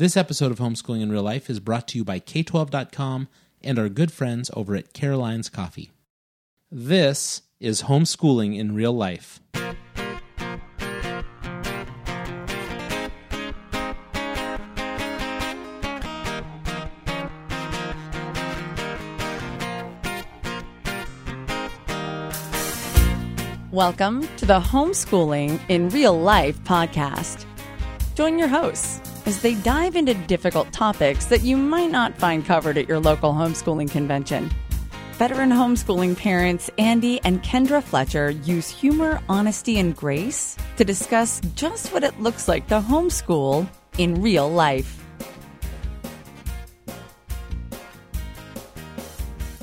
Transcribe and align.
This 0.00 0.16
episode 0.16 0.50
of 0.50 0.58
Homeschooling 0.58 1.02
in 1.02 1.12
Real 1.12 1.22
Life 1.22 1.50
is 1.50 1.60
brought 1.60 1.86
to 1.88 1.98
you 1.98 2.06
by 2.06 2.20
K12.com 2.20 3.28
and 3.62 3.78
our 3.78 3.90
good 3.90 4.10
friends 4.10 4.50
over 4.54 4.74
at 4.74 4.94
Caroline's 4.94 5.50
Coffee. 5.50 5.90
This 6.72 7.42
is 7.60 7.82
Homeschooling 7.82 8.56
in 8.56 8.74
Real 8.74 8.94
Life. 8.94 9.40
Welcome 23.70 24.26
to 24.38 24.46
the 24.46 24.60
Homeschooling 24.60 25.60
in 25.68 25.90
Real 25.90 26.18
Life 26.18 26.58
podcast. 26.64 27.44
Join 28.14 28.38
your 28.38 28.48
hosts 28.48 29.09
as 29.26 29.42
they 29.42 29.54
dive 29.56 29.96
into 29.96 30.14
difficult 30.14 30.72
topics 30.72 31.26
that 31.26 31.42
you 31.42 31.56
might 31.56 31.90
not 31.90 32.16
find 32.18 32.44
covered 32.44 32.78
at 32.78 32.88
your 32.88 33.00
local 33.00 33.32
homeschooling 33.32 33.90
convention. 33.90 34.50
Veteran 35.12 35.50
homeschooling 35.50 36.16
parents 36.16 36.70
Andy 36.78 37.20
and 37.24 37.42
Kendra 37.42 37.82
Fletcher 37.82 38.30
use 38.30 38.68
humor, 38.68 39.20
honesty, 39.28 39.78
and 39.78 39.94
grace 39.94 40.56
to 40.76 40.84
discuss 40.84 41.40
just 41.54 41.92
what 41.92 42.04
it 42.04 42.18
looks 42.20 42.48
like 42.48 42.66
to 42.68 42.80
homeschool 42.80 43.68
in 43.98 44.22
real 44.22 44.50
life. 44.50 44.99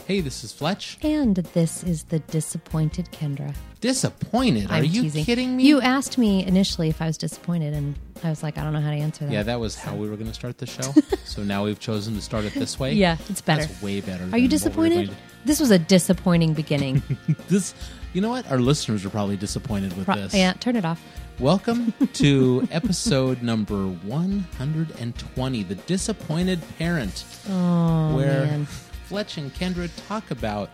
Hey, 0.07 0.21
this 0.21 0.45
is 0.45 0.53
Fletch. 0.53 0.97
And 1.03 1.35
this 1.35 1.83
is 1.83 2.03
the 2.05 2.19
disappointed 2.19 3.09
Kendra. 3.11 3.53
Disappointed? 3.81 4.71
Are 4.71 4.75
I'm 4.75 4.85
you 4.85 5.01
teasing. 5.01 5.25
kidding 5.25 5.57
me? 5.57 5.65
You 5.65 5.81
asked 5.81 6.17
me 6.17 6.45
initially 6.45 6.87
if 6.87 7.01
I 7.01 7.07
was 7.07 7.17
disappointed, 7.17 7.73
and 7.73 7.93
I 8.23 8.29
was 8.29 8.41
like, 8.41 8.57
I 8.57 8.63
don't 8.63 8.71
know 8.71 8.79
how 8.79 8.91
to 8.91 8.95
answer 8.95 9.25
that. 9.25 9.33
yeah, 9.33 9.43
that 9.43 9.59
was 9.59 9.75
how 9.75 9.95
we 9.95 10.09
were 10.09 10.15
going 10.15 10.29
to 10.29 10.33
start 10.33 10.59
the 10.59 10.65
show. 10.65 10.93
so 11.25 11.43
now 11.43 11.65
we've 11.65 11.79
chosen 11.79 12.15
to 12.15 12.21
start 12.21 12.45
it 12.45 12.53
this 12.53 12.79
way. 12.79 12.93
Yeah, 12.93 13.17
it's 13.27 13.41
better. 13.41 13.65
That's 13.65 13.81
way 13.81 13.99
better. 13.99 14.29
Are 14.31 14.37
you 14.37 14.47
disappointed? 14.47 15.11
This 15.43 15.59
was 15.59 15.71
a 15.71 15.79
disappointing 15.79 16.53
beginning. 16.53 17.01
This, 17.49 17.73
you 18.13 18.21
know 18.21 18.29
what? 18.29 18.49
Our 18.49 18.59
listeners 18.59 19.03
are 19.05 19.09
probably 19.09 19.35
disappointed 19.37 19.95
with 19.97 20.05
Pro- 20.05 20.15
this. 20.15 20.33
yeah, 20.33 20.53
turn 20.53 20.77
it 20.77 20.85
off. 20.85 21.01
Welcome 21.39 21.93
to 22.13 22.65
episode 22.71 23.43
number 23.43 23.85
120, 23.87 25.63
The 25.63 25.75
Disappointed 25.75 26.61
Parent, 26.77 27.25
Oh, 27.49 28.15
where 28.15 28.45
man. 28.45 28.67
Fletch 29.07 29.37
and 29.37 29.53
Kendra 29.53 29.89
talk 30.07 30.31
about. 30.31 30.69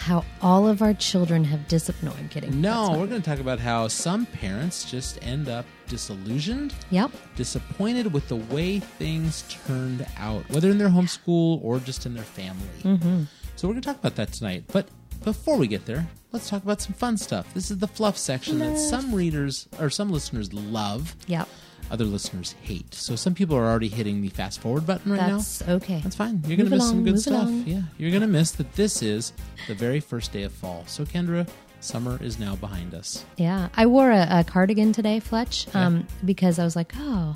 How 0.00 0.24
all 0.40 0.66
of 0.66 0.80
our 0.82 0.94
children 0.94 1.44
have 1.44 1.68
disappointed. 1.68 2.04
No, 2.14 2.18
I'm 2.18 2.28
kidding. 2.28 2.60
No, 2.60 2.90
we're 2.98 3.06
going 3.06 3.20
to 3.22 3.28
talk 3.30 3.40
about 3.40 3.58
how 3.60 3.88
some 3.88 4.26
parents 4.26 4.90
just 4.90 5.18
end 5.24 5.48
up 5.48 5.66
disillusioned, 5.86 6.74
Yep. 6.90 7.10
disappointed 7.36 8.12
with 8.12 8.28
the 8.28 8.36
way 8.36 8.78
things 8.80 9.42
turned 9.66 10.06
out, 10.16 10.48
whether 10.50 10.70
in 10.70 10.78
their 10.78 10.88
homeschool 10.88 11.62
or 11.62 11.78
just 11.78 12.06
in 12.06 12.14
their 12.14 12.24
family. 12.24 12.66
Mm-hmm. 12.82 13.22
So 13.56 13.68
we're 13.68 13.74
going 13.74 13.82
to 13.82 13.88
talk 13.88 13.98
about 13.98 14.14
that 14.16 14.32
tonight. 14.32 14.64
But 14.72 14.88
before 15.22 15.56
we 15.58 15.66
get 15.66 15.84
there, 15.86 16.06
let's 16.32 16.48
talk 16.48 16.62
about 16.62 16.80
some 16.80 16.94
fun 16.94 17.16
stuff. 17.16 17.52
This 17.54 17.70
is 17.70 17.78
the 17.78 17.86
fluff 17.88 18.16
section 18.16 18.58
that 18.60 18.78
some 18.78 19.14
readers 19.14 19.68
or 19.78 19.90
some 19.90 20.10
listeners 20.10 20.52
love. 20.52 21.14
Yep. 21.26 21.48
Other 21.90 22.04
listeners 22.04 22.54
hate. 22.62 22.94
So 22.94 23.16
some 23.16 23.34
people 23.34 23.56
are 23.56 23.64
already 23.64 23.88
hitting 23.88 24.20
the 24.22 24.28
fast 24.28 24.60
forward 24.60 24.86
button 24.86 25.12
right 25.12 25.18
That's 25.20 25.66
now. 25.66 25.74
okay. 25.74 26.00
That's 26.02 26.16
fine. 26.16 26.42
You're 26.46 26.56
going 26.56 26.68
to 26.70 26.76
miss 26.76 26.88
some 26.88 27.04
good 27.04 27.20
stuff. 27.20 27.48
along. 27.48 27.64
Yeah, 27.66 27.82
you're 27.98 28.10
going 28.10 28.22
to 28.22 28.26
miss 28.28 28.52
that 28.52 28.72
this 28.74 29.02
is 29.02 29.32
the 29.68 29.74
very 29.74 30.00
first 30.00 30.32
day 30.32 30.42
of 30.42 30.52
fall. 30.52 30.84
So 30.86 31.04
Kendra, 31.04 31.48
summer 31.80 32.18
is 32.22 32.38
now 32.38 32.56
behind 32.56 32.94
us. 32.94 33.24
Yeah, 33.36 33.68
I 33.76 33.86
wore 33.86 34.10
a, 34.10 34.26
a 34.30 34.44
cardigan 34.44 34.92
today, 34.92 35.20
Fletch, 35.20 35.66
um, 35.74 36.06
because 36.24 36.58
I 36.58 36.64
was 36.64 36.76
like, 36.76 36.92
oh, 36.96 37.34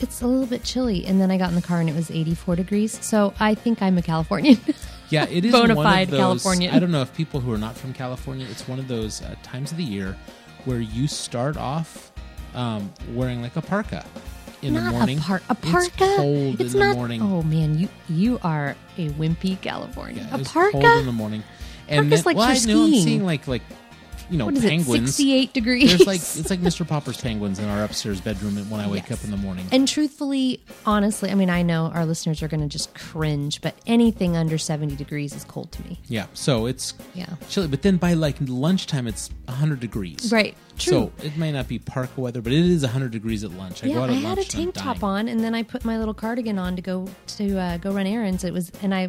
it's 0.00 0.22
a 0.22 0.26
little 0.26 0.46
bit 0.46 0.62
chilly. 0.64 1.06
And 1.06 1.20
then 1.20 1.30
I 1.30 1.38
got 1.38 1.48
in 1.48 1.54
the 1.54 1.62
car 1.62 1.80
and 1.80 1.88
it 1.88 1.94
was 1.94 2.10
84 2.10 2.56
degrees. 2.56 3.04
So 3.04 3.32
I 3.40 3.54
think 3.54 3.80
I'm 3.82 3.96
a 3.98 4.02
Californian. 4.02 4.58
Yeah, 5.08 5.26
it 5.30 5.44
is 5.44 5.52
Bona 5.52 5.76
fide 5.76 6.08
those, 6.08 6.18
Californian. 6.18 6.74
I 6.74 6.80
don't 6.80 6.90
know 6.90 7.00
if 7.00 7.14
people 7.14 7.38
who 7.38 7.52
are 7.52 7.58
not 7.58 7.76
from 7.76 7.92
California, 7.92 8.44
it's 8.50 8.66
one 8.66 8.80
of 8.80 8.88
those 8.88 9.22
uh, 9.22 9.36
times 9.44 9.70
of 9.70 9.76
the 9.78 9.84
year 9.84 10.16
where 10.64 10.80
you 10.80 11.06
start 11.06 11.56
off 11.56 12.10
um, 12.56 12.92
wearing 13.14 13.42
like 13.42 13.56
a 13.56 13.62
parka 13.62 14.04
in 14.62 14.74
not 14.74 14.84
the 14.84 14.90
morning. 14.90 15.18
a 15.18 15.20
par 15.22 15.42
a 15.48 15.56
It's 15.62 15.96
cold 15.96 16.60
it's 16.60 16.74
in 16.74 16.80
not. 16.80 16.88
the 16.90 16.94
morning. 16.96 17.22
Oh 17.22 17.42
man, 17.42 17.78
you 17.78 17.88
you 18.08 18.38
are 18.42 18.74
a 18.98 19.10
wimpy 19.10 19.60
Californian. 19.60 20.26
Yeah, 20.26 20.36
a 20.36 20.40
it's 20.40 20.52
parka. 20.52 20.72
cold 20.72 20.84
in 21.00 21.06
the 21.06 21.12
morning. 21.12 21.42
And 21.88 22.06
Parka's 22.10 22.24
then, 22.24 22.34
like 22.34 22.36
well, 22.36 22.46
I 22.46 22.48
know 22.48 22.54
I'm 22.54 22.58
skiing. 22.90 23.04
seeing 23.04 23.24
like 23.24 23.46
like 23.46 23.62
you 24.30 24.38
know 24.38 24.46
what 24.46 24.54
is 24.56 24.62
penguins. 24.64 25.10
it? 25.10 25.12
68 25.12 25.52
degrees. 25.52 25.88
There's 25.90 26.06
like 26.06 26.16
it's 26.20 26.50
like 26.50 26.60
Mr. 26.60 26.86
Popper's 26.86 27.20
penguins 27.20 27.58
in 27.58 27.68
our 27.68 27.84
upstairs 27.84 28.20
bedroom 28.20 28.56
when 28.70 28.80
I 28.80 28.88
wake 28.88 29.08
Yes. 29.08 29.18
up 29.20 29.24
in 29.24 29.30
the 29.30 29.36
morning. 29.36 29.66
and 29.72 29.86
truthfully, 29.86 30.60
honestly, 30.84 31.30
I 31.30 31.34
mean, 31.34 31.50
I 31.50 31.62
know 31.62 31.86
our 31.94 32.04
listeners 32.06 32.42
are 32.42 32.48
going 32.48 32.60
to 32.62 32.66
just 32.68 32.94
cringe, 32.94 33.60
but 33.60 33.74
anything 33.86 34.36
under 34.36 34.58
70 34.58 34.96
degrees 34.96 35.34
is 35.34 35.44
cold 35.44 35.70
to 35.72 35.82
me. 35.84 36.00
yeah, 36.08 36.26
so 36.34 36.66
it's 36.66 36.94
Yeah. 37.14 37.26
chilly. 37.48 37.68
But 37.68 37.82
then 37.82 37.96
by 37.96 38.14
like 38.14 38.36
lunchtime, 38.40 39.06
it's 39.06 39.30
100 39.46 39.80
degrees. 39.80 40.30
Right. 40.32 40.54
True. 40.78 41.10
So 41.18 41.24
it 41.26 41.36
may 41.38 41.52
not 41.52 41.68
be 41.68 41.78
parka 41.78 42.20
weather, 42.20 42.42
but 42.42 42.52
it 42.52 42.64
is 42.64 42.82
100 42.82 43.10
degrees 43.10 43.44
at 43.44 43.50
lunch. 43.52 43.82
I 43.82 43.88
yeah, 43.88 44.02
I 44.02 44.12
had 44.12 44.38
a 44.38 44.44
tank 44.44 44.74
top 44.74 45.02
on, 45.02 45.28
and 45.28 45.40
then 45.40 45.54
I 45.54 45.62
put 45.62 45.84
my 45.84 45.98
little 45.98 46.12
cardigan 46.14 46.58
on 46.58 46.76
to 46.76 46.82
go 46.82 47.08
to 47.38 47.58
uh, 47.58 47.76
go 47.78 47.92
run 47.92 48.06
errands. 48.06 48.44
It 48.44 48.52
was, 48.52 48.70
and 48.82 48.94
I, 48.94 49.08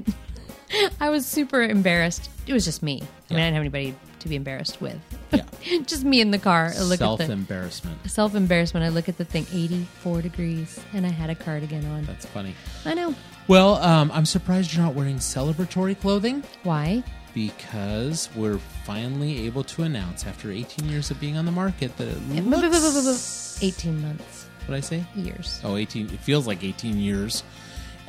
I 1.01 1.09
was 1.09 1.25
super 1.25 1.61
embarrassed. 1.61 2.29
It 2.45 2.53
was 2.53 2.63
just 2.63 2.83
me. 2.83 2.95
I 2.95 2.99
mean, 2.99 3.07
Yeah. 3.29 3.37
I 3.37 3.39
didn't 3.39 3.53
have 3.55 3.61
anybody 3.61 3.95
to 4.27 4.29
be 4.29 4.35
embarrassed 4.35 4.79
with. 4.81 4.97
Yeah. 5.31 5.41
just 5.85 6.03
me 6.03 6.21
in 6.21 6.31
the 6.31 6.37
car. 6.39 6.71
I 6.77 6.81
look 6.83 6.99
Self 6.99 7.21
at 7.21 7.27
the 7.27 7.33
embarrassment. 7.33 8.09
self 8.09 8.35
embarrassment. 8.35 8.85
I 8.85 8.89
look 8.89 9.09
at 9.09 9.17
the 9.17 9.25
thing, 9.25 9.45
84 9.51 10.21
degrees, 10.21 10.79
and 10.93 11.05
I 11.05 11.09
had 11.09 11.29
a 11.29 11.35
cardigan 11.35 11.85
on. 11.87 12.05
That's 12.05 12.25
funny. 12.25 12.53
I 12.85 12.93
know. 12.93 13.15
Well, 13.47 13.75
um, 13.75 14.11
I'm 14.13 14.25
surprised 14.25 14.73
you're 14.73 14.83
not 14.83 14.93
wearing 14.93 15.17
celebratory 15.17 15.99
clothing 15.99 16.43
Why? 16.63 17.03
because 17.33 18.29
we're 18.35 18.57
finally 18.83 19.45
able 19.45 19.63
to 19.63 19.83
announce 19.83 20.25
after 20.25 20.51
18 20.51 20.89
years 20.89 21.11
of 21.11 21.19
being 21.19 21.37
on 21.37 21.45
the 21.45 21.51
market 21.51 21.95
that 21.97 22.07
it 22.07 22.45
looks. 22.45 23.59
18 23.63 24.01
months, 24.01 24.47
What 24.65 24.75
I 24.75 24.79
say? 24.81 25.05
years. 25.15 25.61
Oh, 25.63 25.77
18. 25.77 26.07
It 26.07 26.19
feels 26.19 26.45
like 26.47 26.63
18 26.63 26.97
years. 26.97 27.43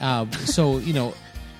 Uh, 0.01 0.29
so 0.31 0.79
you 0.79 0.93
know, 0.93 1.15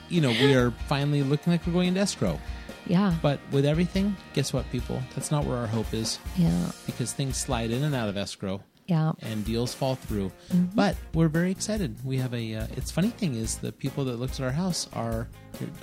you 0.09 0.21
know, 0.21 0.31
we 0.31 0.55
are 0.55 0.71
finally 0.89 1.23
looking 1.23 1.53
like 1.53 1.67
we're 1.67 1.73
going 1.73 1.89
into 1.89 2.01
escrow. 2.01 2.41
Yeah. 2.89 3.15
But 3.23 3.39
with 3.53 3.65
everything, 3.67 4.17
guess 4.35 4.53
what, 4.53 4.69
people? 4.73 5.03
That's 5.15 5.31
not 5.31 5.45
where 5.45 5.59
our 5.59 5.67
hope 5.67 5.93
is 5.95 6.19
Yeah. 6.37 6.71
because 6.87 7.13
things 7.13 7.37
slide 7.37 7.71
in 7.71 7.85
and 7.85 7.95
out 7.95 8.09
of 8.09 8.17
escrow 8.17 8.61
Yeah. 8.87 9.13
and 9.21 9.45
deals 9.45 9.75
fall 9.75 9.95
through. 9.95 10.33
Mm-hmm. 10.53 10.75
But 10.75 10.97
we're 11.15 11.29
very 11.29 11.51
excited. 11.51 11.97
We 12.05 12.17
have 12.19 12.33
a. 12.35 12.55
Uh, 12.55 12.67
it's 12.77 12.91
funny 12.91 13.11
thing 13.11 13.35
is 13.35 13.59
the 13.59 13.73
people 13.73 14.05
that 14.07 14.17
looked 14.19 14.41
at 14.41 14.45
our 14.45 14.53
house 14.53 14.89
are. 14.95 15.29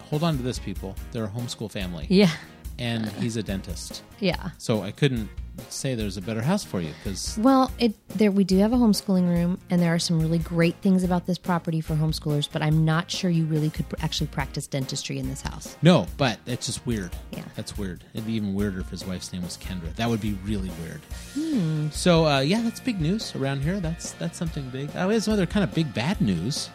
Hold 0.10 0.24
on 0.24 0.38
to 0.38 0.44
this, 0.44 0.58
people. 0.60 0.96
They're 1.12 1.26
a 1.26 1.30
homeschool 1.30 1.72
family, 1.72 2.08
Yeah. 2.10 2.32
and 2.80 3.08
he's 3.22 3.38
a 3.38 3.44
dentist. 3.44 4.04
Yeah. 4.20 4.50
So 4.58 4.82
I 4.84 4.92
couldn't 4.92 5.30
say 5.70 5.96
there's 5.96 6.18
a 6.18 6.22
better 6.22 6.42
house 6.42 6.64
for 6.64 6.82
you 6.82 6.92
because 7.04 7.38
Well, 7.40 7.72
it 7.80 7.94
there 8.10 8.32
we 8.32 8.44
do 8.44 8.58
have 8.60 8.74
a 8.74 8.78
homeschooling 8.78 9.28
room, 9.28 9.60
and 9.70 9.82
there 9.82 9.94
are 9.94 10.00
some 10.00 10.20
really 10.20 10.40
great 10.40 10.76
things 10.78 11.04
about 11.04 11.26
this 11.26 11.38
property 11.38 11.82
for 11.82 11.96
homeschoolers. 11.96 12.48
But 12.52 12.62
I'm 12.62 12.86
not 12.86 13.10
sure 13.12 13.30
you 13.30 13.46
really 13.46 13.70
could 13.70 13.88
pr- 13.90 13.96
actually 14.02 14.28
practice 14.28 14.68
dentistry 14.68 15.20
in 15.20 15.28
this 15.30 15.42
house. 15.42 15.76
no, 15.82 16.08
but 16.18 16.40
it's 16.46 16.66
just 16.66 16.86
weird. 16.86 17.12
Yeah. 17.32 17.44
that's 17.56 17.78
weird. 17.78 18.04
It'd 18.14 18.26
be 18.28 18.34
even 18.34 18.54
weirder 18.54 18.80
if 18.80 18.90
his 18.90 19.06
wife's 19.06 19.32
name 19.34 19.44
was 19.44 19.58
Kendra. 19.58 19.94
That 19.96 20.10
would 20.10 20.22
be 20.22 20.38
really 20.46 20.72
weird. 20.82 21.02
Hmm. 21.34 21.90
So 21.90 22.26
uh, 22.28 22.40
yeah, 22.40 22.62
that's 22.62 22.80
big 22.80 23.00
news 23.02 23.36
around 23.36 23.62
here. 23.62 23.80
That's 23.80 24.12
that's 24.14 24.38
something 24.38 24.70
big. 24.70 24.90
Oh, 24.96 25.10
there's 25.10 25.26
some 25.26 25.34
other 25.34 25.46
kind 25.46 25.64
of 25.64 25.74
big 25.74 25.94
bad 25.94 26.22
news. 26.22 26.70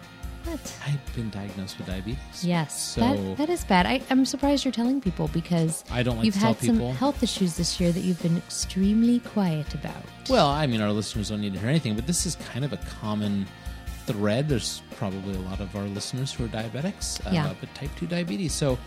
What? 0.44 0.76
I've 0.86 1.14
been 1.14 1.30
diagnosed 1.30 1.76
with 1.78 1.86
diabetes. 1.86 2.44
Yes, 2.44 2.94
So 2.94 3.00
that 3.00 3.36
that 3.36 3.50
is 3.50 3.64
bad. 3.64 3.86
I, 3.86 4.00
I'm 4.10 4.24
surprised 4.24 4.64
you're 4.64 4.72
telling 4.72 5.00
people 5.00 5.28
because 5.28 5.84
I 5.90 6.02
don't 6.02 6.16
like 6.16 6.24
you've 6.24 6.34
to 6.34 6.40
tell 6.40 6.54
had 6.54 6.62
some 6.64 6.76
people. 6.76 6.92
health 6.92 7.22
issues 7.22 7.56
this 7.56 7.78
year 7.80 7.92
that 7.92 8.00
you've 8.00 8.22
been 8.22 8.36
extremely 8.38 9.20
quiet 9.20 9.74
about. 9.74 10.02
Well, 10.28 10.48
I 10.48 10.66
mean, 10.66 10.80
our 10.80 10.92
listeners 10.92 11.28
don't 11.30 11.40
need 11.40 11.52
to 11.54 11.58
hear 11.60 11.68
anything, 11.68 11.94
but 11.94 12.06
this 12.06 12.24
is 12.26 12.36
kind 12.36 12.64
of 12.64 12.72
a 12.72 12.78
common 13.00 13.46
thread. 14.12 14.48
There's 14.48 14.82
probably 14.96 15.34
a 15.34 15.40
lot 15.40 15.60
of 15.60 15.74
our 15.76 15.84
listeners 15.84 16.32
who 16.32 16.44
are 16.44 16.48
diabetics, 16.48 17.24
uh, 17.26 17.30
Yeah. 17.32 17.54
but 17.60 17.74
type 17.74 17.90
2 17.96 18.06
diabetes. 18.06 18.52
So 18.52 18.78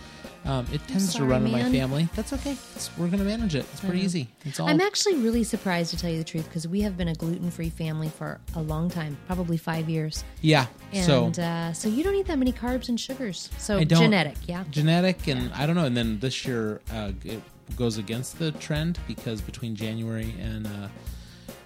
um, 0.46 0.66
it 0.74 0.86
tends 0.88 1.06
to 1.08 1.12
sorry, 1.20 1.28
run 1.30 1.46
in 1.46 1.52
my 1.52 1.64
family. 1.72 2.10
That's 2.16 2.34
okay. 2.34 2.52
It's, 2.76 2.90
we're 2.98 3.08
going 3.08 3.20
to 3.20 3.26
manage 3.26 3.56
it. 3.56 3.66
It's 3.72 3.80
pretty 3.80 4.02
easy. 4.02 4.28
It's 4.46 4.60
all. 4.60 4.68
I'm 4.68 4.82
actually 4.82 5.16
really 5.16 5.44
surprised 5.44 5.92
to 5.92 5.98
tell 5.98 6.10
you 6.10 6.18
the 6.18 6.24
truth 6.24 6.46
because 6.50 6.68
we 6.68 6.82
have 6.82 6.98
been 6.98 7.08
a 7.08 7.16
gluten 7.16 7.50
free 7.50 7.70
family 7.70 8.10
for 8.10 8.40
a 8.56 8.62
long 8.62 8.90
time, 8.90 9.18
probably 9.28 9.58
five 9.58 9.90
years. 9.90 10.24
yeah. 10.42 10.66
And 10.92 11.06
so 11.36 11.42
uh, 11.42 11.74
so 11.74 11.88
you 11.90 12.04
don't 12.04 12.16
eat 12.16 12.28
that 12.28 12.38
many 12.38 12.52
carbs 12.52 12.90
and 12.90 13.00
sugars. 13.00 13.50
So 13.58 13.78
I 13.78 13.84
don't- 13.86 14.00
genetic, 14.02 14.36
yeah. 14.48 14.64
genetic, 14.70 15.28
and 15.28 15.52
I 15.54 15.66
don't 15.66 15.76
know. 15.76 15.86
And 15.86 15.96
then 15.98 16.20
this 16.20 16.46
year 16.46 16.82
uh, 16.92 17.12
it 17.24 17.42
goes 17.78 17.98
against 17.98 18.38
the 18.38 18.52
trend 18.52 19.00
because 19.08 19.42
between 19.42 19.76
January 19.76 20.36
and 20.42 20.68
uh, 20.68 20.88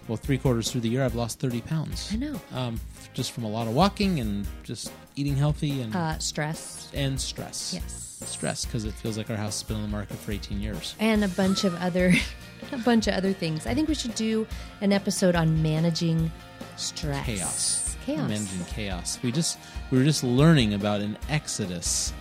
well, 0.07 0.17
three 0.17 0.37
quarters 0.37 0.71
through 0.71 0.81
the 0.81 0.89
year, 0.89 1.03
I've 1.03 1.15
lost 1.15 1.39
30 1.39 1.61
pounds. 1.61 2.09
I 2.13 2.15
know. 2.17 2.39
Um, 2.53 2.79
f- 2.95 3.09
just 3.13 3.31
from 3.31 3.43
a 3.43 3.49
lot 3.49 3.67
of 3.67 3.73
walking 3.73 4.19
and 4.19 4.47
just 4.63 4.91
eating 5.15 5.35
healthy 5.35 5.81
and 5.81 5.95
Uh, 5.95 6.17
stress, 6.19 6.89
and 6.93 7.19
stress. 7.19 7.71
yes, 7.73 8.03
Stress 8.25 8.65
because 8.65 8.85
it 8.85 8.93
feels 8.93 9.17
like 9.17 9.29
our 9.29 9.35
house 9.37 9.61
has 9.61 9.67
been 9.67 9.75
on 9.77 9.83
the 9.83 9.87
market 9.89 10.17
for 10.17 10.31
18 10.31 10.59
years. 10.61 10.95
and 10.99 11.23
a 11.23 11.27
bunch 11.29 11.63
of 11.63 11.75
other, 11.75 12.13
a 12.71 12.77
bunch 12.79 13.07
of 13.07 13.13
other 13.15 13.33
things. 13.33 13.67
I 13.67 13.73
think 13.73 13.87
we 13.89 13.95
should 13.95 14.15
do 14.15 14.47
an 14.81 14.91
episode 14.93 15.35
on 15.35 15.61
managing 15.61 16.31
stress. 16.77 17.25
Chaos. 17.25 17.95
chaos. 18.05 18.29
managing 18.29 18.65
chaos. 18.65 19.19
We 19.23 19.31
just 19.31 19.57
we 19.91 19.97
were 19.97 20.03
just 20.03 20.23
learning 20.23 20.73
about 20.73 21.01
an 21.01 21.17
Exodus 21.29 22.13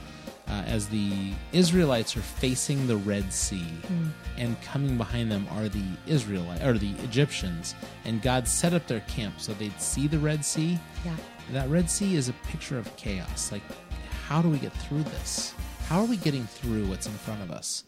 uh, 0.49 0.63
as 0.67 0.89
the 0.89 1.33
Israelites 1.53 2.17
are 2.17 2.21
facing 2.23 2.87
the 2.87 2.97
Red 2.97 3.33
Sea, 3.33 3.65
Hmm. 3.89 4.09
and 4.37 4.61
coming 4.63 4.97
behind 4.97 5.31
them 5.31 5.47
are 5.53 5.69
the 5.69 5.85
Israelite 6.07 6.63
or 6.63 6.79
the 6.79 6.93
Egyptians, 7.03 7.75
and 8.05 8.23
God 8.23 8.47
set 8.47 8.73
up 8.73 8.87
their 8.87 9.01
camp 9.01 9.41
so 9.41 9.53
they'd 9.55 9.81
see 9.81 10.07
the 10.07 10.19
Red 10.19 10.45
Sea. 10.45 10.79
Yeah. 11.05 11.17
That 11.53 11.69
Red 11.69 11.91
Sea 11.91 12.15
is 12.17 12.29
a 12.29 12.33
picture 12.51 12.79
of 12.79 12.95
chaos. 12.97 13.51
Like, 13.53 13.63
how 14.27 14.43
do 14.43 14.49
we 14.49 14.59
get 14.59 14.73
through 14.73 15.03
this? 15.05 15.55
How 15.89 16.01
are 16.01 16.07
we 16.07 16.17
getting 16.17 16.45
through 16.47 16.87
what's 16.87 17.07
in 17.07 17.13
front 17.13 17.43
of 17.43 17.51
us? 17.51 17.85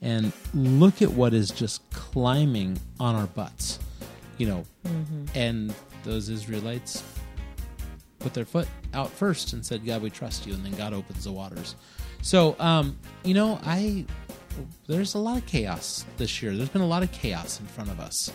And 0.00 0.32
look 0.54 1.00
at 1.02 1.12
what 1.12 1.32
is 1.34 1.50
just 1.50 1.88
climbing 1.90 2.78
on 2.98 3.14
our 3.14 3.26
butts, 3.28 3.78
you 4.38 4.46
know. 4.48 4.64
And 5.34 5.72
those 6.04 6.28
Israelites 6.28 7.02
put 8.18 8.34
their 8.34 8.44
foot 8.44 8.68
out 8.94 9.10
first 9.10 9.52
and 9.52 9.64
said, 9.64 9.84
"God, 9.86 10.02
we 10.02 10.10
trust 10.10 10.46
you." 10.46 10.54
And 10.54 10.64
then 10.64 10.72
God 10.72 10.92
opens 10.92 11.24
the 11.24 11.32
waters. 11.32 11.76
So, 12.22 12.56
um, 12.60 12.96
you 13.24 13.34
know, 13.34 13.60
I 13.64 14.06
there's 14.86 15.14
a 15.14 15.18
lot 15.18 15.38
of 15.38 15.46
chaos 15.46 16.04
this 16.16 16.42
year. 16.42 16.54
There's 16.54 16.68
been 16.68 16.82
a 16.82 16.86
lot 16.86 17.02
of 17.02 17.10
chaos 17.12 17.60
in 17.60 17.66
front 17.66 17.90
of 17.90 18.00
us, 18.00 18.32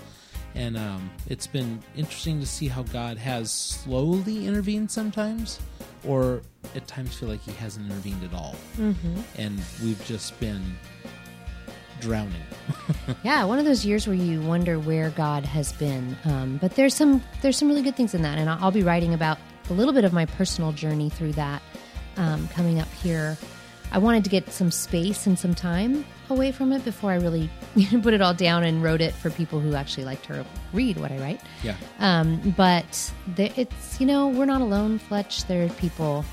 and 0.56 0.78
um, 0.78 1.10
it's 1.28 1.48
been 1.48 1.82
interesting 1.96 2.40
to 2.42 2.46
see 2.46 2.68
how 2.68 2.84
God 2.84 3.18
has 3.18 3.52
slowly 3.52 4.46
intervened 4.46 4.92
sometimes, 4.92 5.60
or 6.06 6.42
at 6.76 6.86
times 6.88 7.16
feel 7.16 7.30
like 7.30 7.42
He 7.42 7.54
hasn't 7.54 7.86
intervened 7.86 8.24
at 8.24 8.34
all, 8.34 8.56
mm-hmm. 8.78 9.22
and 9.38 9.60
we've 9.82 10.04
just 10.06 10.38
been 10.40 10.64
drowning. 12.00 12.34
Yeah, 13.24 13.46
one 13.46 13.58
of 13.60 13.66
those 13.66 13.86
years 13.86 14.06
where 14.06 14.16
you 14.16 14.42
wonder 14.42 14.80
where 14.80 15.10
God 15.12 15.46
has 15.46 15.72
been. 15.74 16.16
Um, 16.26 16.58
but 16.58 16.76
there's 16.76 16.94
some 16.94 17.24
there's 17.42 17.58
some 17.58 17.70
really 17.70 17.82
good 17.82 17.96
things 17.96 18.14
in 18.14 18.22
that, 18.24 18.38
and 18.38 18.50
I'll, 18.50 18.66
I'll 18.66 18.72
be 18.72 18.84
writing 18.84 19.14
about 19.14 19.38
a 19.70 19.74
little 19.74 19.94
bit 19.94 20.04
of 20.04 20.12
my 20.12 20.26
personal 20.26 20.74
journey 20.74 21.10
through 21.10 21.34
that 21.34 21.62
um, 22.18 22.48
coming 22.50 22.80
up 22.80 22.92
here. 23.02 23.38
I 23.92 24.00
wanted 24.00 24.24
to 24.26 24.30
get 24.30 24.52
some 24.52 24.70
space 24.72 25.26
and 25.28 25.40
some 25.40 25.56
time 25.56 26.06
away 26.30 26.52
from 26.52 26.74
it 26.74 26.84
before 26.84 27.12
I 27.12 27.16
really 27.16 27.50
put 28.04 28.14
it 28.14 28.22
all 28.22 28.34
down 28.34 28.64
and 28.64 28.84
wrote 28.84 29.00
it 29.02 29.14
for 29.14 29.30
people 29.30 29.60
who 29.60 29.76
actually 29.76 30.04
like 30.06 30.22
to 30.24 30.46
read 30.74 30.98
what 30.98 31.12
I 31.12 31.18
write. 31.20 31.42
yeah. 31.64 31.76
Um, 32.00 32.54
but 32.58 33.12
the, 33.36 33.52
it's 33.60 34.00
you 34.02 34.06
know 34.06 34.28
we're 34.28 34.46
not 34.46 34.62
alone, 34.62 35.00
Fletch. 35.00 35.46
There 35.46 35.66
are 35.66 35.70
people 35.70 36.26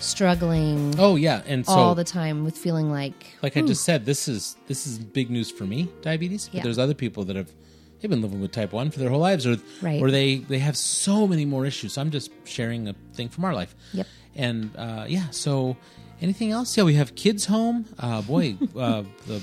struggling 0.00 0.94
Oh 0.98 1.16
yeah, 1.16 1.42
and 1.46 1.64
so 1.64 1.72
all 1.72 1.94
the 1.94 2.04
time 2.04 2.44
with 2.44 2.56
feeling 2.56 2.90
like 2.90 3.36
like 3.42 3.56
I 3.56 3.62
just 3.62 3.84
said, 3.84 4.04
this 4.04 4.28
is 4.28 4.56
this 4.66 4.86
is 4.86 4.98
big 4.98 5.30
news 5.30 5.50
for 5.50 5.64
me, 5.64 5.88
diabetes. 6.02 6.46
But 6.48 6.54
Yeah. 6.56 6.62
there's 6.62 6.78
other 6.78 6.94
people 6.94 7.24
that 7.24 7.36
have 7.36 7.50
they've 8.00 8.10
been 8.10 8.22
living 8.22 8.40
with 8.40 8.52
type 8.52 8.72
one 8.72 8.90
for 8.90 8.98
their 9.00 9.10
whole 9.10 9.20
lives, 9.20 9.46
or 9.46 9.56
Right. 9.82 10.00
or 10.00 10.10
they 10.10 10.36
they 10.36 10.58
have 10.58 10.76
so 10.76 11.26
many 11.26 11.44
more 11.44 11.66
issues. 11.66 11.94
So 11.94 12.00
I'm 12.02 12.10
just 12.10 12.30
sharing 12.44 12.88
a 12.88 12.94
thing 13.14 13.28
from 13.28 13.44
our 13.44 13.54
life. 13.54 13.74
Yep. 13.92 14.06
And 14.36 14.70
uh, 14.76 15.06
yeah, 15.08 15.30
so 15.30 15.76
anything 16.24 16.50
else? 16.50 16.76
Yeah, 16.76 16.84
we 16.84 16.94
have 16.94 17.14
kids 17.14 17.46
home. 17.46 17.86
Uh, 17.98 18.22
boy, 18.22 18.56
uh, 18.76 19.04
the 19.26 19.40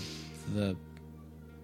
the 0.53 0.75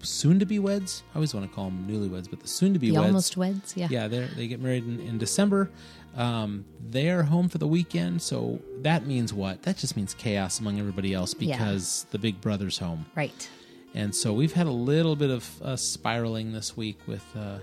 soon 0.02 0.40
to 0.40 0.46
be 0.46 0.60
weds. 0.60 1.04
I 1.14 1.16
always 1.18 1.34
want 1.34 1.50
to 1.50 1.54
call 1.54 1.66
them 1.66 1.86
newlyweds, 1.90 2.30
but 2.30 2.40
the 2.40 2.48
soon 2.48 2.72
to 2.74 2.80
be 2.80 2.92
weds. 2.92 3.06
almost 3.06 3.38
weds. 3.38 3.74
Yeah. 3.76 3.88
Yeah, 3.90 4.08
they 4.08 4.26
they 4.36 4.48
get 4.48 4.60
married 4.62 4.86
in, 4.86 5.00
in 5.02 5.18
December. 5.18 5.70
Um, 6.16 6.66
they 6.90 7.10
are 7.10 7.24
home 7.24 7.48
for 7.50 7.58
the 7.60 7.68
weekend, 7.68 8.22
so 8.22 8.60
that 8.82 9.06
means 9.06 9.34
what? 9.34 9.62
That 9.64 9.78
just 9.78 9.96
means 9.96 10.14
chaos 10.16 10.60
among 10.60 10.80
everybody 10.80 11.14
else 11.14 11.36
Yeah. 11.38 11.58
because 11.58 12.08
the 12.12 12.18
big 12.18 12.42
brother's 12.42 12.78
home, 12.80 13.06
Right. 13.16 13.48
and 13.94 14.16
so 14.16 14.34
we've 14.34 14.54
had 14.54 14.66
a 14.66 14.72
little 14.72 15.16
bit 15.16 15.30
of 15.30 15.62
uh, 15.62 15.76
spiraling 15.76 16.54
this 16.54 16.76
week 16.76 16.98
with, 17.06 17.24
uh, 17.36 17.60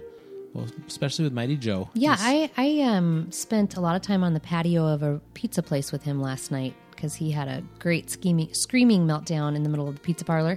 well, 0.53 0.69
especially 0.87 1.25
with 1.25 1.33
Mighty 1.33 1.57
Joe. 1.57 1.89
Yeah, 1.95 2.15
I 2.19 2.49
I 2.57 2.81
um 2.83 3.27
spent 3.33 3.75
a 3.77 3.81
lot 3.81 3.97
of 3.97 4.03
time 4.03 4.23
on 4.23 4.35
the 4.35 4.41
patio 4.41 4.87
of 4.87 5.03
a 5.03 5.21
pizza 5.35 5.63
place 5.63 5.91
with 5.91 6.05
him 6.05 6.21
last 6.23 6.53
night 6.53 6.75
because 7.05 7.15
he 7.17 7.31
had 7.31 7.49
a 7.49 7.63
great 7.81 8.09
scheming, 8.09 8.49
screaming 8.55 9.07
meltdown 9.07 9.55
in 9.55 9.63
the 9.63 9.69
middle 9.69 9.87
of 9.87 9.95
the 9.95 10.01
pizza 10.01 10.25
parlor, 10.25 10.57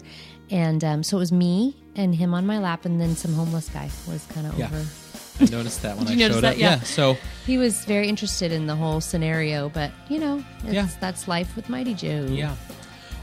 and 0.50 0.82
um, 0.82 1.04
so 1.04 1.18
it 1.18 1.20
was 1.20 1.32
me 1.34 1.76
and 1.98 2.16
him 2.16 2.34
on 2.34 2.46
my 2.46 2.58
lap, 2.58 2.86
and 2.86 3.02
then 3.02 3.18
some 3.18 3.34
homeless 3.34 3.68
guy 3.68 3.90
was 4.08 4.26
kind 4.28 4.48
of 4.48 4.58
Yeah. 4.58 4.68
over. 4.68 4.86
I 5.42 5.46
noticed 5.52 5.82
that 5.82 5.98
when 5.98 6.08
I 6.08 6.12
you 6.14 6.20
showed 6.32 6.42
that? 6.44 6.54
up. 6.54 6.58
Yeah. 6.58 6.80
so 6.80 7.18
He 7.46 7.58
was 7.58 7.84
very 7.84 8.08
interested 8.08 8.54
in 8.54 8.66
the 8.66 8.76
whole 8.78 9.02
scenario, 9.02 9.68
but 9.68 9.92
you 10.10 10.20
know, 10.20 10.42
it's, 10.64 10.74
Yeah. 10.74 10.88
that's 11.02 11.28
life 11.28 11.54
with 11.58 11.68
Mighty 11.68 11.94
Joe. 11.94 12.26
Yeah. 12.30 12.56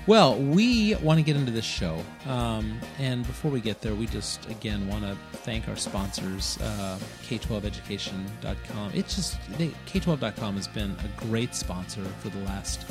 Well, 0.07 0.37
we 0.39 0.95
want 0.97 1.19
to 1.19 1.23
get 1.23 1.35
into 1.35 1.51
this 1.51 1.65
show. 1.65 1.99
Um, 2.29 2.79
and 2.99 3.27
before 3.27 3.51
we 3.51 3.63
get 3.63 3.81
there, 3.81 3.95
we 3.95 4.05
just, 4.07 4.45
again, 4.51 4.87
want 4.87 5.03
to 5.03 5.17
thank 5.39 5.67
our 5.67 5.77
sponsors, 5.77 6.59
uh, 6.61 6.99
K12education.com. 7.27 8.91
It's 8.93 9.17
just, 9.17 9.39
they, 9.57 9.69
K12.com 9.87 10.57
has 10.57 10.69
been 10.69 10.95
a 11.03 11.21
great 11.27 11.55
sponsor 11.55 12.05
for 12.21 12.29
the 12.29 12.39
last 12.41 12.85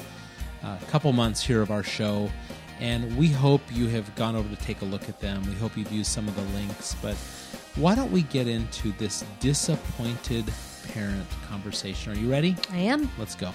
uh, 0.64 0.78
couple 0.88 1.12
months 1.14 1.42
here 1.42 1.62
of 1.62 1.72
our 1.72 1.84
show. 1.84 2.30
And 2.80 3.16
we 3.18 3.30
hope 3.30 3.62
you 3.72 3.88
have 3.88 4.14
gone 4.16 4.36
over 4.36 4.50
to 4.50 4.62
take 4.62 4.82
a 4.82 4.86
look 4.86 5.08
at 5.08 5.20
them. 5.20 5.44
We 5.48 5.54
hope 5.54 5.78
you've 5.78 5.92
used 5.92 6.12
some 6.12 6.28
of 6.28 6.36
the 6.36 6.42
links. 6.58 6.96
But 7.02 7.16
why 7.76 7.96
don't 7.96 8.12
we 8.12 8.24
get 8.24 8.48
into 8.48 8.92
this 8.94 9.24
disappointed 9.40 10.46
parent 10.94 11.26
conversation? 11.48 12.12
Are 12.12 12.16
you 12.16 12.30
ready? 12.30 12.56
I 12.72 12.78
am. 12.78 13.10
Let's 13.18 13.36
go. 13.36 13.52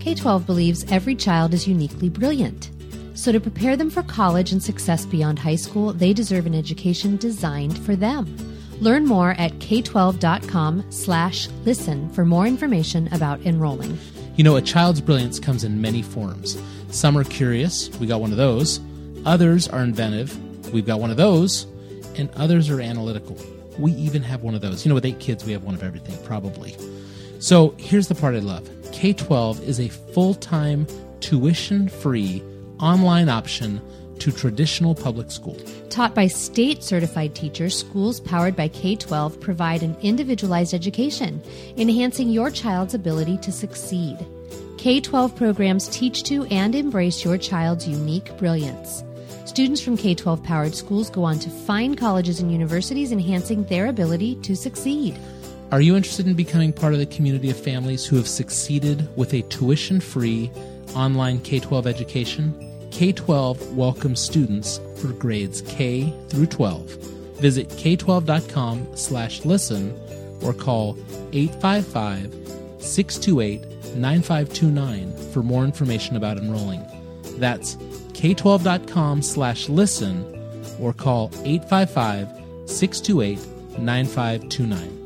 K 0.00 0.14
12 0.14 0.46
believes 0.46 0.90
every 0.90 1.14
child 1.14 1.54
is 1.54 1.68
uniquely 1.68 2.08
brilliant. 2.08 2.70
So, 3.14 3.32
to 3.32 3.38
prepare 3.38 3.76
them 3.76 3.90
for 3.90 4.02
college 4.04 4.50
and 4.50 4.62
success 4.62 5.04
beyond 5.04 5.38
high 5.38 5.56
school, 5.56 5.92
they 5.92 6.14
deserve 6.14 6.46
an 6.46 6.54
education 6.54 7.16
designed 7.18 7.78
for 7.78 7.94
them. 7.94 8.24
Learn 8.80 9.04
more 9.04 9.32
at 9.32 9.52
k12.com 9.58 10.90
slash 10.90 11.48
listen 11.64 12.08
for 12.10 12.24
more 12.24 12.46
information 12.46 13.12
about 13.12 13.40
enrolling. 13.42 13.98
You 14.36 14.44
know, 14.44 14.56
a 14.56 14.62
child's 14.62 15.02
brilliance 15.02 15.38
comes 15.38 15.64
in 15.64 15.82
many 15.82 16.00
forms. 16.00 16.60
Some 16.90 17.16
are 17.18 17.24
curious, 17.24 17.90
we 17.98 18.06
got 18.06 18.22
one 18.22 18.30
of 18.30 18.38
those. 18.38 18.80
Others 19.26 19.68
are 19.68 19.82
inventive, 19.82 20.72
we've 20.72 20.86
got 20.86 20.98
one 20.98 21.10
of 21.10 21.18
those. 21.18 21.66
And 22.16 22.30
others 22.36 22.70
are 22.70 22.80
analytical. 22.80 23.38
We 23.78 23.92
even 23.92 24.22
have 24.22 24.42
one 24.42 24.54
of 24.54 24.62
those. 24.62 24.84
You 24.84 24.88
know, 24.88 24.94
with 24.94 25.04
eight 25.04 25.20
kids, 25.20 25.44
we 25.44 25.52
have 25.52 25.62
one 25.62 25.74
of 25.74 25.82
everything, 25.82 26.16
probably. 26.24 26.76
So 27.38 27.74
here's 27.78 28.08
the 28.08 28.14
part 28.14 28.34
I 28.34 28.38
love 28.38 28.68
K 28.92 29.12
12 29.12 29.62
is 29.62 29.78
a 29.78 29.88
full 29.88 30.34
time, 30.34 30.86
tuition 31.20 31.88
free 31.88 32.42
online 32.78 33.28
option 33.28 33.80
to 34.20 34.30
traditional 34.32 34.94
public 34.94 35.30
school. 35.30 35.56
Taught 35.88 36.14
by 36.14 36.26
state 36.26 36.82
certified 36.82 37.34
teachers, 37.34 37.76
schools 37.76 38.20
powered 38.20 38.54
by 38.54 38.68
K 38.68 38.96
12 38.96 39.40
provide 39.40 39.82
an 39.82 39.96
individualized 40.02 40.72
education, 40.74 41.42
enhancing 41.76 42.30
your 42.30 42.50
child's 42.50 42.94
ability 42.94 43.38
to 43.38 43.50
succeed. 43.50 44.18
K 44.78 45.00
12 45.00 45.36
programs 45.36 45.88
teach 45.88 46.22
to 46.24 46.44
and 46.44 46.74
embrace 46.74 47.24
your 47.24 47.36
child's 47.36 47.86
unique 47.86 48.36
brilliance. 48.38 49.04
Students 49.44 49.80
from 49.80 49.96
K 49.96 50.14
12 50.14 50.42
powered 50.42 50.74
schools 50.74 51.10
go 51.10 51.24
on 51.24 51.38
to 51.40 51.50
fine 51.50 51.96
colleges 51.96 52.40
and 52.40 52.52
universities, 52.52 53.10
enhancing 53.10 53.64
their 53.64 53.86
ability 53.86 54.36
to 54.36 54.54
succeed. 54.54 55.18
Are 55.72 55.80
you 55.80 55.96
interested 55.96 56.26
in 56.26 56.34
becoming 56.34 56.72
part 56.72 56.94
of 56.94 56.98
the 56.98 57.06
community 57.06 57.50
of 57.50 57.56
families 57.56 58.06
who 58.06 58.16
have 58.16 58.26
succeeded 58.26 59.08
with 59.16 59.34
a 59.34 59.42
tuition 59.42 60.00
free 60.00 60.50
online 60.94 61.40
K 61.40 61.60
12 61.60 61.86
education? 61.86 62.69
K 62.90 63.12
12 63.12 63.76
welcomes 63.76 64.20
students 64.20 64.80
for 64.96 65.08
grades 65.12 65.62
K 65.62 66.12
through 66.28 66.46
12. 66.46 66.90
Visit 67.40 67.68
k12.com 67.70 68.86
slash 68.96 69.44
listen 69.44 69.98
or 70.42 70.52
call 70.52 70.98
855 71.32 72.32
628 72.82 73.96
9529 73.96 75.32
for 75.32 75.42
more 75.42 75.64
information 75.64 76.16
about 76.16 76.36
enrolling. 76.36 76.84
That's 77.38 77.76
k12.com 78.12 79.22
slash 79.22 79.68
listen 79.68 80.24
or 80.80 80.92
call 80.92 81.30
855 81.44 82.28
628 82.66 83.38
9529. 83.78 84.99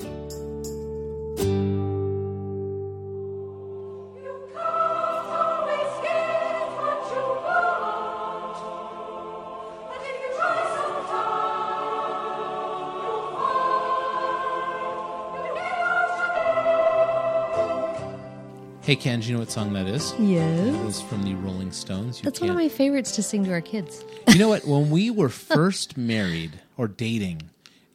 Hey, 18.85 18.97
Ken, 18.97 19.21
do 19.21 19.27
you 19.29 19.33
know 19.33 19.39
what 19.41 19.51
song 19.51 19.73
that 19.73 19.87
is? 19.87 20.13
It 20.13 20.21
Yes. 20.21 20.85
was 20.85 21.01
from 21.01 21.23
the 21.23 21.35
Rolling 21.37 21.73
Stones. 21.73 22.19
You 22.19 22.25
That's 22.25 22.41
one 22.41 22.51
of 22.51 22.57
my 22.57 22.69
favorites 22.69 23.13
to 23.13 23.23
sing 23.23 23.43
to 23.45 23.51
our 23.53 23.63
kids. 23.63 24.05
You 24.29 24.39
know 24.39 24.49
what? 24.49 24.67
When 24.67 24.91
we 24.91 25.11
were 25.11 25.29
first 25.31 25.97
married 25.97 26.61
or 26.77 26.87
dating, 26.87 27.43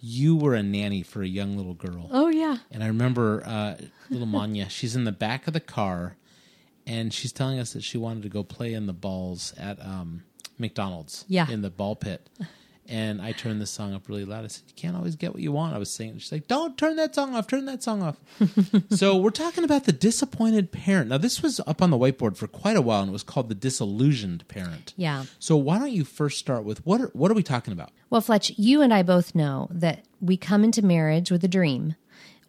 you 0.01 0.35
were 0.35 0.55
a 0.55 0.63
nanny 0.63 1.03
for 1.03 1.21
a 1.21 1.27
young 1.27 1.55
little 1.55 1.75
girl. 1.75 2.07
Oh, 2.11 2.29
yeah. 2.29 2.57
And 2.71 2.83
I 2.83 2.87
remember 2.87 3.43
uh, 3.45 3.75
little 4.09 4.25
Manya, 4.25 4.67
she's 4.69 4.95
in 4.95 5.03
the 5.03 5.11
back 5.11 5.45
of 5.45 5.53
the 5.53 5.59
car 5.59 6.15
and 6.87 7.13
she's 7.13 7.31
telling 7.31 7.59
us 7.59 7.73
that 7.73 7.83
she 7.83 7.99
wanted 7.99 8.23
to 8.23 8.29
go 8.29 8.43
play 8.43 8.73
in 8.73 8.87
the 8.87 8.93
balls 8.93 9.53
at 9.59 9.79
um, 9.85 10.23
McDonald's 10.57 11.23
Yeah. 11.27 11.47
in 11.51 11.61
the 11.61 11.69
ball 11.69 11.95
pit. 11.95 12.27
And 12.89 13.21
I 13.21 13.31
turned 13.31 13.61
this 13.61 13.69
song 13.69 13.93
up 13.93 14.09
really 14.09 14.25
loud. 14.25 14.43
I 14.43 14.47
said, 14.47 14.63
"You 14.67 14.73
can't 14.75 14.95
always 14.95 15.15
get 15.15 15.33
what 15.33 15.41
you 15.41 15.51
want." 15.51 15.75
I 15.75 15.77
was 15.77 15.91
saying, 15.91 16.17
she's 16.17 16.31
like, 16.31 16.47
"Don't 16.47 16.77
turn 16.77 16.95
that 16.95 17.13
song 17.13 17.35
off. 17.35 17.47
Turn 17.47 17.65
that 17.65 17.83
song 17.83 18.01
off." 18.01 18.17
so 18.89 19.15
we're 19.15 19.29
talking 19.29 19.63
about 19.63 19.85
the 19.85 19.91
disappointed 19.91 20.71
parent. 20.71 21.09
Now 21.09 21.17
this 21.17 21.41
was 21.43 21.59
up 21.67 21.81
on 21.81 21.91
the 21.91 21.97
whiteboard 21.97 22.35
for 22.35 22.47
quite 22.47 22.75
a 22.75 22.81
while, 22.81 23.01
and 23.01 23.09
it 23.09 23.13
was 23.13 23.23
called 23.23 23.49
the 23.49 23.55
disillusioned 23.55 24.47
parent. 24.47 24.93
Yeah. 24.97 25.25
So 25.37 25.55
why 25.55 25.77
don't 25.77 25.91
you 25.91 26.03
first 26.03 26.39
start 26.39 26.63
with 26.63 26.85
what? 26.85 27.01
Are, 27.01 27.11
what 27.13 27.31
are 27.31 27.35
we 27.35 27.43
talking 27.43 27.71
about? 27.71 27.91
Well, 28.09 28.21
Fletch, 28.21 28.51
you 28.57 28.81
and 28.81 28.93
I 28.93 29.03
both 29.03 29.35
know 29.35 29.67
that 29.71 30.03
we 30.19 30.35
come 30.35 30.63
into 30.63 30.81
marriage 30.81 31.29
with 31.31 31.43
a 31.43 31.47
dream, 31.47 31.95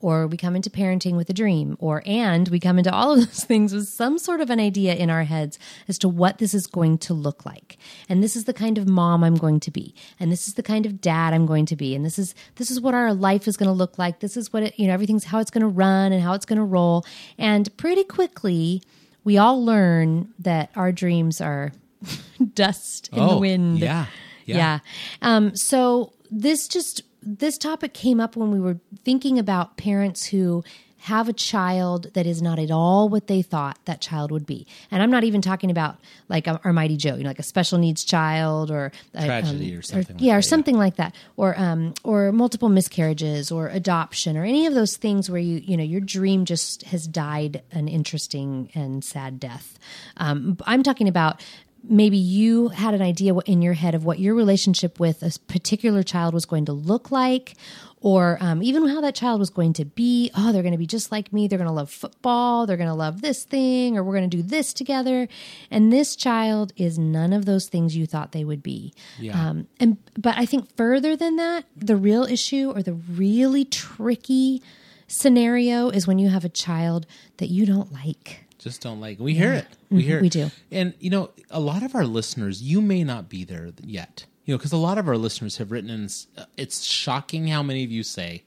or 0.00 0.26
we 0.26 0.36
come 0.36 0.56
into 0.56 0.70
parenting 0.70 1.16
with 1.16 1.28
a 1.30 1.32
dream, 1.34 1.76
or 1.78 2.02
and 2.06 2.48
we 2.48 2.58
come 2.58 2.78
into 2.78 2.92
all 2.92 3.12
of 3.12 3.18
those 3.20 3.44
things 3.50 3.72
with 3.74 3.86
some 3.88 4.18
sort 4.18 4.40
of 4.40 4.50
an 4.50 4.58
idea 4.60 4.94
in 4.94 5.10
our 5.10 5.24
heads 5.24 5.58
as 5.88 5.98
to 5.98 6.08
what 6.08 6.38
this 6.38 6.54
is 6.54 6.66
going 6.66 6.98
to 6.98 7.14
look 7.14 7.44
like. 7.46 7.76
And 8.08 8.22
this 8.22 8.34
is 8.36 8.44
the 8.44 8.52
kind 8.54 8.78
of 8.78 8.88
mom 8.88 9.22
I'm 9.22 9.36
going 9.36 9.60
to 9.60 9.70
be, 9.70 9.94
and 10.18 10.32
this 10.32 10.48
is 10.48 10.54
the 10.54 10.62
kind 10.62 10.86
of 10.86 11.00
dad 11.00 11.34
I'm 11.34 11.46
going 11.46 11.66
to 11.66 11.76
be, 11.76 11.94
and 11.94 12.04
this 12.04 12.18
is 12.18 12.34
this 12.56 12.70
is 12.70 12.80
what 12.80 12.94
our 12.94 13.12
life 13.14 13.46
is 13.46 13.56
going 13.56 13.68
to 13.68 13.72
look 13.72 13.98
like. 13.98 14.20
This 14.20 14.36
is 14.36 14.52
what 14.52 14.62
it, 14.62 14.78
you 14.78 14.86
know, 14.86 14.94
everything's 14.94 15.24
how 15.24 15.38
it's 15.38 15.50
going 15.50 15.62
to 15.62 15.68
run 15.68 16.12
and 16.12 16.22
how 16.22 16.32
it's 16.34 16.46
going 16.46 16.58
to 16.58 16.64
roll. 16.64 17.04
And 17.38 17.74
pretty 17.76 18.04
quickly, 18.04 18.82
we 19.24 19.36
all 19.38 19.62
learn 19.64 20.32
that 20.38 20.70
our 20.76 20.92
dreams 20.92 21.40
are 21.40 21.72
dust 22.54 23.08
in 23.12 23.18
the 23.18 23.24
Oh, 23.24 23.38
wind. 23.38 23.78
yeah, 23.78 24.06
yeah. 24.46 24.56
Yeah. 24.56 24.78
Um, 25.22 25.54
so 25.54 26.14
this 26.30 26.68
just 26.68 27.02
this 27.22 27.58
topic 27.58 27.94
came 27.94 28.20
up 28.20 28.36
when 28.36 28.50
we 28.50 28.60
were 28.60 28.78
thinking 29.04 29.38
about 29.38 29.76
parents 29.76 30.26
who 30.26 30.64
have 31.00 31.30
a 31.30 31.32
child 31.32 32.12
that 32.12 32.26
is 32.26 32.42
not 32.42 32.58
at 32.58 32.70
all 32.70 33.08
what 33.08 33.26
they 33.26 33.40
thought 33.40 33.78
that 33.86 34.02
child 34.02 34.30
would 34.30 34.44
be. 34.44 34.66
And 34.90 35.02
I'm 35.02 35.10
not 35.10 35.24
even 35.24 35.40
talking 35.40 35.70
about 35.70 35.96
like 36.28 36.46
our 36.46 36.72
mighty 36.74 36.98
Joe, 36.98 37.14
you 37.16 37.22
know, 37.22 37.30
like 37.30 37.38
a 37.38 37.42
special 37.42 37.78
needs 37.78 38.04
child 38.04 38.70
or 38.70 38.92
Tragedy 39.14 39.74
or 39.74 39.80
something 39.80 40.16
like 40.16 40.22
yeah, 40.22 40.32
that, 40.32 40.34
or 40.34 40.36
yeah. 40.36 40.40
something 40.40 40.76
like 40.76 40.96
that, 40.96 41.14
or 41.38 41.58
um, 41.58 41.94
or 42.04 42.32
multiple 42.32 42.68
miscarriages, 42.68 43.50
or 43.50 43.68
adoption, 43.68 44.36
or 44.36 44.44
any 44.44 44.66
of 44.66 44.74
those 44.74 44.98
things 44.98 45.30
where 45.30 45.40
you 45.40 45.62
you 45.64 45.76
know 45.76 45.82
your 45.82 46.02
dream 46.02 46.44
just 46.44 46.82
has 46.84 47.06
died 47.06 47.62
an 47.72 47.88
interesting 47.88 48.70
and 48.74 49.02
sad 49.02 49.40
death. 49.40 49.78
Um, 50.18 50.58
I'm 50.66 50.82
talking 50.82 51.08
about 51.08 51.42
maybe 51.82 52.16
you 52.16 52.68
had 52.68 52.94
an 52.94 53.02
idea 53.02 53.34
in 53.46 53.62
your 53.62 53.74
head 53.74 53.94
of 53.94 54.04
what 54.04 54.18
your 54.18 54.34
relationship 54.34 55.00
with 55.00 55.22
a 55.22 55.38
particular 55.46 56.02
child 56.02 56.34
was 56.34 56.44
going 56.44 56.64
to 56.66 56.72
look 56.72 57.10
like 57.10 57.54
or 58.02 58.38
um, 58.40 58.62
even 58.62 58.88
how 58.88 59.00
that 59.02 59.14
child 59.14 59.38
was 59.40 59.50
going 59.50 59.72
to 59.74 59.84
be. 59.84 60.30
Oh 60.34 60.52
they're 60.52 60.62
going 60.62 60.72
to 60.72 60.78
be 60.78 60.86
just 60.86 61.12
like 61.12 61.32
me. 61.32 61.48
They're 61.48 61.58
going 61.58 61.68
to 61.68 61.74
love 61.74 61.90
football. 61.90 62.66
They're 62.66 62.76
going 62.76 62.88
to 62.88 62.94
love 62.94 63.20
this 63.20 63.44
thing 63.44 63.96
or 63.96 64.02
we're 64.02 64.16
going 64.16 64.28
to 64.28 64.36
do 64.36 64.42
this 64.42 64.72
together. 64.72 65.28
And 65.70 65.92
this 65.92 66.16
child 66.16 66.72
is 66.76 66.98
none 66.98 67.32
of 67.32 67.44
those 67.44 67.68
things 67.68 67.96
you 67.96 68.06
thought 68.06 68.32
they 68.32 68.44
would 68.44 68.62
be. 68.62 68.94
Yeah. 69.18 69.48
um, 69.48 69.66
and 69.78 69.98
but 70.18 70.36
i 70.36 70.46
think 70.46 70.74
further 70.76 71.16
than 71.16 71.36
that 71.36 71.64
the 71.76 71.96
real 71.96 72.24
issue 72.24 72.72
or 72.74 72.82
the 72.82 72.94
really 72.94 73.64
tricky 73.64 74.62
scenario 75.06 75.88
is 75.90 76.06
when 76.06 76.18
you 76.18 76.28
have 76.28 76.44
a 76.44 76.48
child 76.48 77.06
that 77.38 77.48
you 77.48 77.66
don't 77.66 77.92
like 77.92 78.44
just 78.60 78.80
don't 78.82 79.00
like. 79.00 79.18
We 79.18 79.34
hear 79.34 79.52
it. 79.52 79.66
We 79.90 80.02
hear 80.02 80.18
it. 80.18 80.22
we 80.22 80.28
do. 80.28 80.50
And 80.70 80.94
you 81.00 81.10
know, 81.10 81.30
a 81.50 81.58
lot 81.60 81.82
of 81.82 81.94
our 81.94 82.04
listeners, 82.06 82.62
you 82.62 82.80
may 82.80 83.02
not 83.02 83.28
be 83.28 83.42
there 83.44 83.70
yet. 83.82 84.26
You 84.44 84.54
know, 84.54 84.58
because 84.58 84.72
a 84.72 84.76
lot 84.76 84.98
of 84.98 85.08
our 85.08 85.16
listeners 85.16 85.56
have 85.56 85.70
written 85.72 85.90
in. 85.90 86.08
uh, 86.36 86.44
It's 86.56 86.82
shocking 86.84 87.48
how 87.48 87.62
many 87.62 87.82
of 87.84 87.90
you 87.90 88.02
say, 88.02 88.44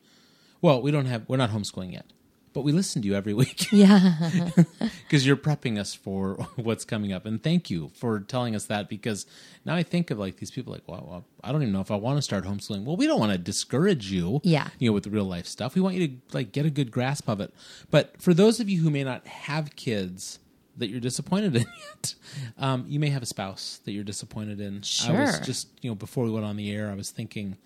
"Well, 0.62 0.82
we 0.82 0.92
don't 0.92 1.06
have. 1.06 1.24
We're 1.28 1.38
not 1.38 1.50
homeschooling 1.52 1.94
yet." 1.94 2.06
But 2.54 2.62
we 2.64 2.72
listen 2.72 3.02
to 3.02 3.08
you 3.08 3.16
every 3.16 3.34
week 3.44 3.72
yeah 3.72 4.50
because 4.80 5.26
you're 5.26 5.36
prepping 5.38 5.80
us 5.80 5.94
for 5.96 6.36
what's 6.56 6.86
coming 6.86 7.12
up. 7.12 7.26
And 7.26 7.42
thank 7.42 7.70
you 7.70 7.90
for 7.96 8.20
telling 8.20 8.56
us 8.56 8.66
that 8.66 8.90
because 8.90 9.26
now 9.66 9.76
I 9.76 9.84
think 9.84 10.12
of 10.12 10.20
like 10.20 10.38
these 10.38 10.52
people 10.52 10.72
like, 10.72 10.84
well, 10.88 11.06
well 11.10 11.26
I 11.44 11.52
don't 11.52 11.62
even 11.64 11.74
know 11.74 11.82
if 11.82 11.92
I 11.92 11.96
want 11.96 12.18
to 12.18 12.22
start 12.22 12.46
homeschooling. 12.46 12.84
Well, 12.86 12.96
we 12.96 13.08
don't 13.08 13.20
want 13.20 13.32
to 13.32 13.38
discourage 13.38 14.12
you, 14.12 14.40
Yeah. 14.44 14.68
you 14.80 14.90
know, 14.90 14.94
with 14.94 15.08
real 15.08 15.26
life 15.26 15.48
stuff. 15.48 15.76
We 15.76 15.82
want 15.82 15.96
you 15.96 16.08
to 16.08 16.14
like 16.32 16.52
get 16.52 16.66
a 16.66 16.70
good 16.70 16.92
grasp 16.92 17.28
of 17.28 17.40
it. 17.42 17.54
But 17.92 18.22
for 18.22 18.34
those 18.34 18.60
of 18.60 18.70
you 18.70 18.82
who 18.82 18.90
may 18.90 19.04
not 19.04 19.26
have 19.28 19.76
kids 19.76 20.40
that 20.78 20.90
you're 20.90 21.00
disappointed 21.00 21.56
in 21.56 21.66
yet, 21.90 22.16
um, 22.58 22.86
you 22.88 23.00
may 23.00 23.10
have 23.10 23.22
a 23.22 23.28
spouse 23.28 23.80
that 23.86 23.92
you're 23.92 24.04
disappointed 24.04 24.60
in. 24.60 24.76
I 24.76 24.78
was 24.80 24.88
Sure. 25.36 25.40
just, 25.44 25.68
you 25.82 25.90
know, 25.92 25.96
before 25.96 26.24
we 26.26 26.32
went 26.32 26.46
on 26.46 26.56
the 26.58 26.72
air, 26.72 26.90
I 26.90 26.96
was 26.96 27.12
thinking, 27.12 27.58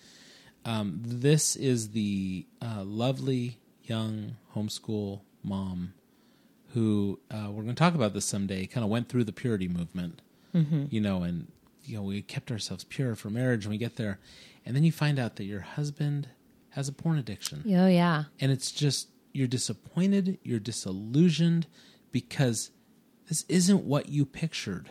um, 0.66 1.00
this 1.06 1.56
is 1.56 1.92
the 1.92 2.46
uh, 2.62 2.84
lovely 2.84 3.60
young 3.90 4.36
homeschool 4.56 5.22
mom 5.44 5.94
who 6.74 7.20
uh, 7.32 7.46
we're 7.50 7.64
going 7.64 7.68
to 7.70 7.74
talk 7.74 7.96
about 7.96 8.14
this 8.14 8.26
someday. 8.26 8.66
Kind 8.66 8.84
of 8.84 8.90
went 8.90 9.10
through 9.10 9.24
the 9.24 9.32
purity 9.34 9.68
movement, 9.68 10.22
you 10.90 11.00
know, 11.00 11.24
and 11.24 11.48
you 11.84 11.96
know 11.98 12.04
we 12.04 12.22
kept 12.22 12.52
ourselves 12.52 12.84
pure 12.84 13.16
for 13.16 13.30
marriage. 13.30 13.66
when 13.66 13.72
we 13.72 13.78
get 13.78 13.96
there, 13.96 14.20
and 14.66 14.76
then 14.76 14.84
you 14.84 14.92
find 14.92 15.20
out 15.20 15.36
that 15.38 15.46
your 15.46 15.62
husband 15.62 16.30
has 16.72 16.88
a 16.88 16.92
porn 16.92 17.18
addiction, 17.18 17.64
oh 17.68 17.88
yeah 17.88 18.26
and 18.40 18.52
it's 18.52 18.72
just 18.72 19.10
you're 19.34 19.48
disappointed, 19.48 20.38
you're 20.44 20.60
disillusioned 20.60 21.68
because 22.12 22.72
this 23.30 23.46
isn't 23.50 23.84
what 23.84 24.10
you 24.10 24.26
pictured. 24.26 24.90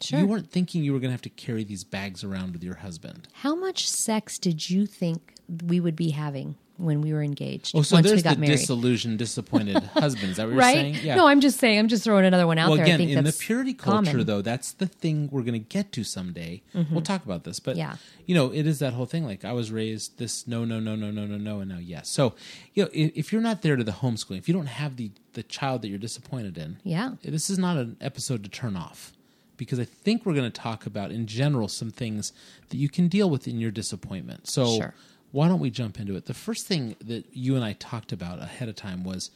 Sure. 0.00 0.18
You 0.18 0.26
weren't 0.26 0.50
thinking 0.50 0.82
you 0.82 0.92
were 0.92 0.98
going 0.98 1.08
to 1.10 1.14
have 1.14 1.22
to 1.22 1.28
carry 1.30 1.64
these 1.64 1.84
bags 1.84 2.24
around 2.24 2.52
with 2.52 2.62
your 2.64 2.74
husband. 2.76 3.28
How 3.32 3.54
much 3.54 3.88
sex 3.88 4.38
did 4.38 4.68
you 4.68 4.84
think 4.86 5.34
we 5.66 5.78
would 5.80 5.96
be 5.96 6.10
having 6.10 6.56
when 6.76 7.00
we 7.00 7.12
were 7.12 7.22
engaged? 7.22 7.72
Oh, 7.74 7.82
so 7.82 7.96
once 7.96 8.06
there's 8.06 8.18
we 8.18 8.22
got 8.22 8.34
the 8.34 8.40
married, 8.40 8.58
disillusioned, 8.58 9.18
disappointed 9.18 9.82
husbands. 9.94 10.36
That 10.38 10.48
what 10.48 10.56
right? 10.56 10.74
you're 10.86 10.94
saying? 10.94 11.06
Yeah. 11.06 11.14
No, 11.16 11.26
I'm 11.28 11.40
just 11.40 11.58
saying. 11.60 11.78
I'm 11.78 11.88
just 11.88 12.04
throwing 12.04 12.24
another 12.24 12.46
one 12.46 12.58
out 12.58 12.68
well, 12.68 12.76
there. 12.76 12.84
again, 12.86 12.94
I 13.00 13.04
think 13.06 13.16
in 13.18 13.24
the 13.24 13.32
purity 13.32 13.74
culture, 13.74 14.10
common. 14.10 14.26
though, 14.26 14.42
that's 14.42 14.72
the 14.72 14.86
thing 14.86 15.28
we're 15.30 15.42
going 15.42 15.52
to 15.54 15.58
get 15.58 15.92
to 15.92 16.04
someday. 16.04 16.62
Mm-hmm. 16.74 16.92
We'll 16.94 17.02
talk 17.04 17.24
about 17.24 17.44
this, 17.44 17.60
but 17.60 17.76
Yeah. 17.76 17.96
you 18.26 18.34
know, 18.34 18.52
it 18.52 18.66
is 18.66 18.80
that 18.80 18.92
whole 18.92 19.06
thing. 19.06 19.24
Like 19.24 19.44
I 19.44 19.52
was 19.52 19.70
raised 19.70 20.18
this 20.18 20.46
no, 20.48 20.64
no, 20.64 20.80
no, 20.80 20.96
no, 20.96 21.10
no, 21.10 21.26
no, 21.26 21.36
no, 21.36 21.60
and 21.60 21.70
now 21.70 21.78
yes. 21.78 22.08
So 22.08 22.34
you 22.74 22.84
know, 22.84 22.90
if, 22.92 23.12
if 23.14 23.32
you're 23.32 23.42
not 23.42 23.62
there 23.62 23.76
to 23.76 23.84
the 23.84 23.92
homeschooling, 23.92 24.38
if 24.38 24.48
you 24.48 24.54
don't 24.54 24.66
have 24.66 24.96
the 24.96 25.10
the 25.34 25.42
child 25.42 25.82
that 25.82 25.88
you're 25.88 25.98
disappointed 25.98 26.56
in, 26.58 26.78
Yeah. 26.82 27.12
this 27.22 27.50
is 27.50 27.58
not 27.58 27.76
an 27.76 27.96
episode 28.00 28.42
to 28.44 28.48
turn 28.50 28.76
off 28.76 29.12
because 29.56 29.78
I 29.78 29.84
think 29.84 30.26
we're 30.26 30.34
going 30.34 30.50
to 30.50 30.60
talk 30.60 30.86
about 30.86 31.10
in 31.12 31.26
general 31.26 31.68
some 31.68 31.90
things 31.92 32.32
that 32.70 32.76
you 32.76 32.88
can 32.88 33.06
deal 33.08 33.30
with 33.30 33.46
in 33.46 33.58
your 33.60 33.70
disappointment. 33.70 34.48
So 34.48 34.76
Sure. 34.76 34.94
Why 35.34 35.48
don't 35.48 35.58
we 35.58 35.68
jump 35.68 35.98
into 35.98 36.14
it? 36.14 36.26
The 36.26 36.32
first 36.32 36.68
thing 36.68 36.94
that 37.04 37.26
you 37.32 37.56
and 37.56 37.64
I 37.64 37.72
talked 37.72 38.12
about 38.12 38.40
ahead 38.40 38.68
of 38.68 38.76
time 38.76 39.02
was 39.02 39.32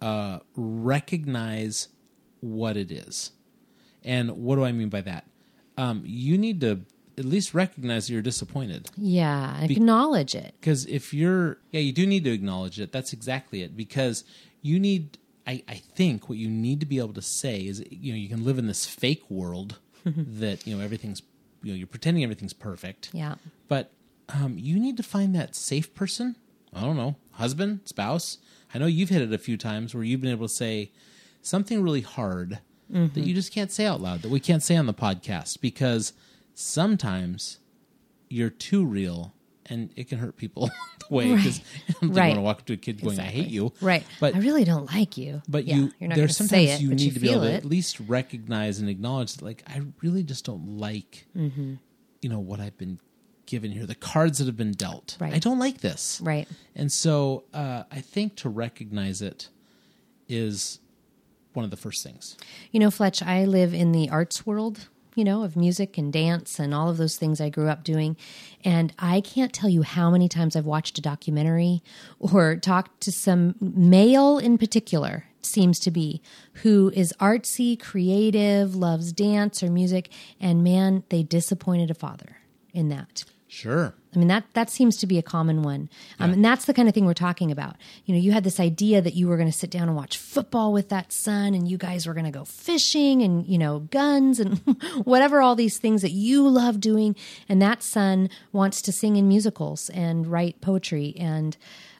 uh, 0.00 0.38
recognize 0.54 1.88
what 2.38 2.76
it 2.76 2.92
is. 2.92 3.32
And 4.04 4.30
what 4.36 4.54
do 4.54 4.64
I 4.64 4.70
mean 4.70 4.88
by 4.88 5.00
that? 5.00 5.26
Um, 5.76 6.04
you 6.06 6.38
need 6.38 6.60
to 6.60 6.82
at 7.18 7.24
least 7.24 7.54
recognize 7.54 8.08
you're 8.08 8.22
disappointed. 8.22 8.88
Yeah, 8.96 9.60
acknowledge 9.64 10.36
it. 10.36 10.54
Because 10.60 10.86
if 10.86 11.12
you're, 11.12 11.58
yeah, 11.72 11.80
you 11.80 11.92
do 11.92 12.06
need 12.06 12.22
to 12.22 12.30
acknowledge 12.30 12.78
it. 12.78 12.92
That's 12.92 13.12
exactly 13.12 13.62
it. 13.62 13.76
Because 13.76 14.22
you 14.60 14.78
need, 14.78 15.18
I, 15.44 15.64
I 15.66 15.74
think 15.74 16.28
what 16.28 16.38
you 16.38 16.48
need 16.48 16.78
to 16.78 16.86
be 16.86 16.98
able 16.98 17.14
to 17.14 17.22
say 17.22 17.66
is, 17.66 17.84
you 17.90 18.12
know, 18.12 18.16
you 18.16 18.28
can 18.28 18.44
live 18.44 18.58
in 18.58 18.68
this 18.68 18.86
fake 18.86 19.28
world 19.28 19.80
that, 20.04 20.64
you 20.68 20.76
know, 20.76 20.84
everything's, 20.84 21.20
you 21.64 21.72
know, 21.72 21.76
you're 21.76 21.88
pretending 21.88 22.22
everything's 22.22 22.52
perfect. 22.52 23.10
Yeah. 23.12 23.34
But 23.66 23.90
um, 24.28 24.56
you 24.58 24.78
need 24.78 24.96
to 24.96 25.02
find 25.02 25.34
that 25.34 25.54
safe 25.54 25.94
person. 25.94 26.36
I 26.74 26.80
don't 26.80 26.96
know, 26.96 27.16
husband, 27.32 27.80
spouse. 27.84 28.38
I 28.74 28.78
know 28.78 28.86
you've 28.86 29.10
hit 29.10 29.20
it 29.22 29.32
a 29.32 29.38
few 29.38 29.56
times 29.58 29.94
where 29.94 30.04
you've 30.04 30.20
been 30.22 30.30
able 30.30 30.48
to 30.48 30.54
say 30.54 30.90
something 31.42 31.82
really 31.82 32.00
hard 32.00 32.60
that 32.88 33.16
you 33.22 33.32
just 33.34 33.52
can't 33.52 33.72
say 33.72 33.86
out 33.86 34.02
loud, 34.02 34.20
that 34.20 34.30
we 34.30 34.38
can't 34.38 34.62
say 34.62 34.76
on 34.76 34.84
the 34.86 34.92
podcast 34.92 35.60
because 35.62 36.12
sometimes 36.54 37.58
you're 38.28 38.50
too 38.50 38.84
real 38.84 39.34
and 39.66 39.90
it 39.96 40.08
can 40.08 40.18
hurt 40.18 40.36
people 40.36 40.70
the 41.08 41.14
way 41.14 41.34
because 41.34 41.60
I 41.88 41.92
don't 42.00 42.12
Right. 42.14 42.26
want 42.28 42.36
to 42.38 42.40
walk 42.42 42.58
up 42.60 42.66
to 42.66 42.72
a 42.74 42.76
kid 42.76 43.00
going, 43.00 43.18
"I 43.20 43.24
hate 43.24 43.48
you." 43.48 43.72
Right. 43.80 44.04
But 44.20 44.34
I 44.34 44.38
really 44.40 44.64
don't 44.64 44.92
like 44.92 45.16
you. 45.16 45.40
but 45.48 45.64
Yeah, 45.64 45.76
you 45.76 45.92
you're 46.00 46.08
not 46.08 46.16
there's 46.16 46.36
sometimes 46.36 46.50
say 46.68 46.74
it, 46.74 46.80
you 46.80 46.90
need 46.90 47.00
you 47.00 47.10
to 47.12 47.20
be 47.20 47.30
able 47.30 47.42
feel 47.42 47.50
to 47.50 47.54
at 47.56 47.64
least 47.64 48.00
recognize 48.00 48.78
and 48.80 48.88
acknowledge 48.90 49.34
that 49.34 49.44
like 49.44 49.62
I 49.66 49.82
really 50.02 50.22
just 50.22 50.44
don't 50.44 50.78
like 50.78 51.26
Mm-hmm. 51.36 51.74
you 52.20 52.28
know 52.28 52.40
what 52.40 52.60
I've 52.60 52.76
been 52.76 52.98
given 53.52 53.70
here 53.70 53.86
the 53.86 53.94
cards 54.12 54.38
that 54.38 54.46
have 54.46 54.56
been 54.56 54.72
dealt 54.72 55.16
Right. 55.20 55.34
I 55.34 55.38
don't 55.46 55.58
like 55.66 55.78
this 55.88 56.20
Right. 56.22 56.48
and 56.74 56.90
so 56.90 57.44
uh, 57.52 57.82
I 57.98 58.00
think 58.00 58.28
to 58.42 58.48
recognize 58.48 59.20
it 59.20 59.40
is 60.28 60.80
one 61.52 61.64
of 61.64 61.70
the 61.70 61.76
first 61.76 62.02
things 62.02 62.36
You 62.70 62.80
know, 62.80 62.90
Fletch, 62.90 63.22
I 63.22 63.44
live 63.44 63.74
in 63.74 63.92
the 63.92 64.08
arts 64.08 64.46
world, 64.46 64.88
you 65.14 65.24
know, 65.24 65.42
of 65.42 65.54
music 65.56 65.98
and 65.98 66.10
dance 66.10 66.58
and 66.58 66.72
all 66.72 66.88
of 66.88 66.96
those 66.96 67.16
things 67.16 67.38
I 67.42 67.50
grew 67.50 67.68
up 67.68 67.84
doing. 67.84 68.16
And 68.64 68.94
I 68.98 69.20
can't 69.20 69.52
tell 69.52 69.68
you 69.68 69.82
how 69.82 70.10
many 70.10 70.28
times 70.28 70.56
I've 70.56 70.64
watched 70.64 70.96
a 70.96 71.02
documentary 71.02 71.82
or 72.18 72.56
talked 72.56 73.02
to 73.02 73.12
some 73.12 73.54
male 73.60 74.38
in 74.38 74.56
particular, 74.56 75.24
seems 75.42 75.78
to 75.80 75.90
be, 75.90 76.22
who 76.62 76.90
is 76.94 77.12
artsy, 77.20 77.78
creative, 77.78 78.74
loves 78.74 79.12
dance 79.12 79.62
or 79.62 79.70
music. 79.70 80.08
And 80.40 80.64
man, 80.64 81.04
they 81.10 81.22
disappointed 81.22 81.90
a 81.90 81.94
father 82.06 82.38
in 82.72 82.88
that. 82.88 83.24
Sure. 83.52 83.94
I 84.14 84.18
mean 84.18 84.28
that 84.28 84.44
that 84.54 84.70
seems 84.70 84.96
to 84.96 85.06
be 85.06 85.18
a 85.18 85.22
common 85.22 85.62
one, 85.62 85.90
um, 86.18 86.32
and 86.32 86.42
that's 86.42 86.64
the 86.64 86.72
kind 86.72 86.88
of 86.88 86.94
thing 86.94 87.04
we're 87.04 87.12
talking 87.12 87.50
about. 87.50 87.76
You 88.06 88.14
know, 88.14 88.20
you 88.20 88.32
had 88.32 88.44
this 88.44 88.58
idea 88.58 89.02
that 89.02 89.12
you 89.12 89.28
were 89.28 89.36
going 89.36 89.50
to 89.50 89.56
sit 89.56 89.70
down 89.70 89.88
and 89.88 89.96
watch 89.96 90.16
football 90.16 90.72
with 90.72 90.88
that 90.88 91.12
son, 91.12 91.52
and 91.52 91.68
you 91.68 91.76
guys 91.76 92.06
were 92.06 92.14
going 92.14 92.24
to 92.24 92.30
go 92.30 92.46
fishing, 92.46 93.20
and 93.20 93.46
you 93.46 93.58
know, 93.58 93.80
guns 93.80 94.40
and 94.40 94.58
whatever 95.04 95.42
all 95.42 95.54
these 95.54 95.76
things 95.76 96.00
that 96.00 96.12
you 96.12 96.48
love 96.48 96.80
doing, 96.80 97.14
and 97.46 97.60
that 97.60 97.82
son 97.82 98.30
wants 98.52 98.80
to 98.80 98.90
sing 98.90 99.16
in 99.16 99.28
musicals 99.28 99.90
and 99.90 100.26
write 100.26 100.62
poetry, 100.62 101.14
and 101.18 101.58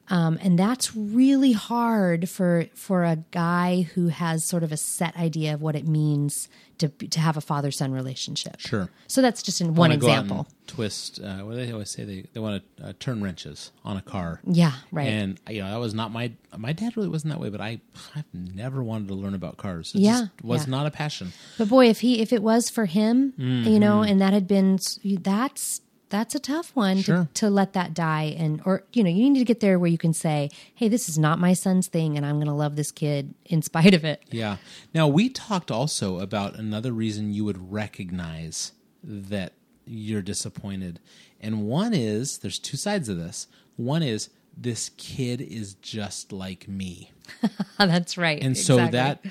um, 0.09 0.39
and 0.43 0.59
that's 0.59 0.95
really 0.97 1.53
hard 1.53 2.29
for 2.29 2.67
for 2.75 3.05
a 3.05 3.17
guy 3.31 3.83
who 3.95 4.09
has 4.09 4.45
sort 4.45 4.63
of 4.63 4.73
a 4.73 4.77
set 4.77 5.17
idea 5.17 5.55
of 5.55 5.63
what 5.63 5.77
it 5.77 5.87
means 5.87 6.49
to 6.79 6.89
to 6.89 7.21
have 7.21 7.37
a 7.37 7.41
father 7.41 7.71
son 7.71 7.93
relationship. 7.93 8.59
Sure. 8.59 8.89
So 9.07 9.23
that's 9.23 9.43
just 9.43 9.61
in 9.61 9.69
one 9.69 9.91
Wanna 9.91 9.97
go 9.99 10.09
out 10.09 10.25
example. 10.25 10.49
twist. 10.67 11.21
Uh, 11.23 11.39
what 11.39 11.53
do 11.53 11.65
they 11.65 11.73
always 11.73 11.91
say? 11.91 12.05
They 12.05 12.25
they 12.33 12.41
want 12.41 12.63
to 12.79 12.85
uh, 12.89 12.93
turn 12.99 13.23
wrenches 13.23 13.71
on 13.85 13.97
a 13.97 14.03
car. 14.03 14.41
Yeah, 14.45 14.73
right. 14.91 15.07
And 15.09 15.41
you 15.49 15.63
know 15.63 15.71
that 15.71 15.79
was 15.81 15.95
not 15.95 16.11
my 16.13 16.33
my 16.57 16.73
dad 16.73 16.97
really 16.97 17.09
wasn't 17.09 17.33
that 17.33 17.41
way, 17.41 17.49
but 17.51 17.61
I 17.61 17.81
I've 18.17 18.25
never 18.35 18.83
wanted 18.83 19.09
to 19.09 19.15
learn 19.15 19.35
about 19.35 19.57
cars. 19.57 19.93
It 19.95 20.01
Yeah, 20.01 20.21
just 20.23 20.31
was 20.45 20.65
yeah. 20.67 20.71
not 20.73 20.87
a 20.87 20.91
passion. 20.91 21.33
But 21.59 21.69
boy, 21.69 21.89
if 21.89 22.01
he 22.01 22.21
if 22.21 22.33
it 22.33 22.43
was 22.43 22.69
for 22.69 22.87
him, 22.87 23.35
you 23.39 23.45
Mm-hmm. 23.47 23.79
know, 23.79 24.03
and 24.03 24.21
that 24.21 24.33
had 24.33 24.49
been 24.49 24.79
that's 25.05 25.81
that's 26.13 26.35
a 26.37 26.39
tough 26.39 26.71
one 26.77 26.99
Sure. 27.03 27.29
to, 27.35 27.47
to 27.47 27.51
let 27.51 27.73
that 27.73 27.95
die 27.95 28.35
and 28.39 28.63
or 28.65 28.85
you 28.93 29.03
know 29.03 29.11
you 29.11 29.29
need 29.29 29.41
to 29.41 29.45
get 29.45 29.59
there 29.61 29.79
where 29.79 29.91
you 29.91 29.99
can 29.99 30.13
say 30.13 30.49
hey 30.75 30.87
this 30.87 31.09
is 31.09 31.19
not 31.19 31.39
my 31.41 31.53
son's 31.55 31.89
thing 31.89 32.17
and 32.17 32.25
i'm 32.25 32.37
going 32.37 32.47
to 32.47 32.53
love 32.53 32.77
this 32.77 32.93
kid 32.93 33.35
in 33.47 33.63
spite 33.63 33.95
of 33.95 34.05
it 34.05 34.23
Yeah. 34.31 34.59
Now 34.95 35.09
we 35.09 35.29
talked 35.29 35.71
also 35.71 36.21
about 36.21 36.55
another 36.57 36.93
reason 36.93 37.33
you 37.35 37.45
would 37.45 37.73
recognize 37.73 38.73
that 39.03 39.55
you're 39.85 40.23
disappointed, 40.23 41.01
and 41.41 41.67
one 41.67 41.93
is 41.93 42.39
there's 42.39 42.61
two 42.61 42.77
sides 42.77 43.09
of 43.09 43.17
this. 43.17 43.49
One 43.77 44.03
is 44.03 44.31
this 44.57 44.91
kid 44.97 45.41
is 45.41 45.75
just 45.75 46.31
like 46.33 46.69
me. 46.69 47.11
that's 47.79 48.17
right 48.19 48.41
and 48.43 48.57
so 48.57 48.77
that 48.77 49.25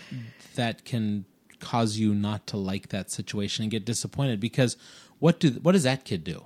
that 0.55 0.83
can 0.83 1.25
cause 1.59 1.97
you 1.97 2.13
not 2.15 2.47
to 2.47 2.57
like 2.57 2.89
that 2.89 3.11
situation 3.11 3.63
and 3.63 3.71
get 3.71 3.85
disappointed 3.85 4.39
because 4.39 4.75
what 5.19 5.39
do 5.39 5.51
what 5.61 5.73
does 5.73 5.83
that 5.83 6.03
kid 6.05 6.23
do 6.23 6.43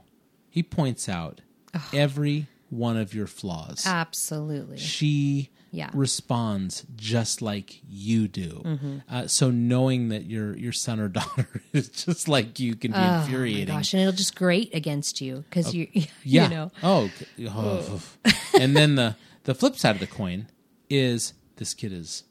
he 0.55 0.63
points 0.63 1.07
out 1.09 1.41
every 1.93 2.47
one 2.69 2.97
of 2.97 3.13
your 3.13 3.27
flaws 3.27 3.83
absolutely 3.85 4.77
she 4.77 5.49
Yeah. 5.71 5.89
responds 5.93 6.85
just 6.95 7.41
like 7.41 7.81
you 7.87 8.27
do 8.27 8.61
Mm-hmm. 8.65 8.97
uh, 9.09 9.27
so 9.27 9.51
knowing 9.51 10.09
that 10.09 10.23
your 10.25 10.55
your 10.57 10.71
son 10.71 10.99
or 10.99 11.07
daughter 11.19 11.61
is 11.73 11.89
just 11.89 12.27
like 12.27 12.59
you 12.59 12.75
can 12.75 12.91
be 12.91 12.97
infuriating 13.19 13.69
Oh 13.75 13.77
gosh 13.77 13.93
and 13.93 14.01
it'll 14.01 14.13
just 14.25 14.35
grate 14.35 14.73
against 14.73 15.19
you 15.21 15.43
because 15.49 15.73
you 15.77 15.87
yeah. 16.23 16.43
you 16.45 16.49
know 16.49 16.71
Oh, 16.81 17.09
c- 17.19 17.47
oh. 17.49 18.01
and 18.59 18.75
then 18.75 18.95
the 18.95 19.15
the 19.43 19.53
flip 19.53 19.75
side 19.77 19.95
of 19.95 19.99
the 19.99 20.07
coin 20.07 20.47
is 20.89 21.33
this 21.57 21.73
kid 21.73 21.91
is 21.93 22.23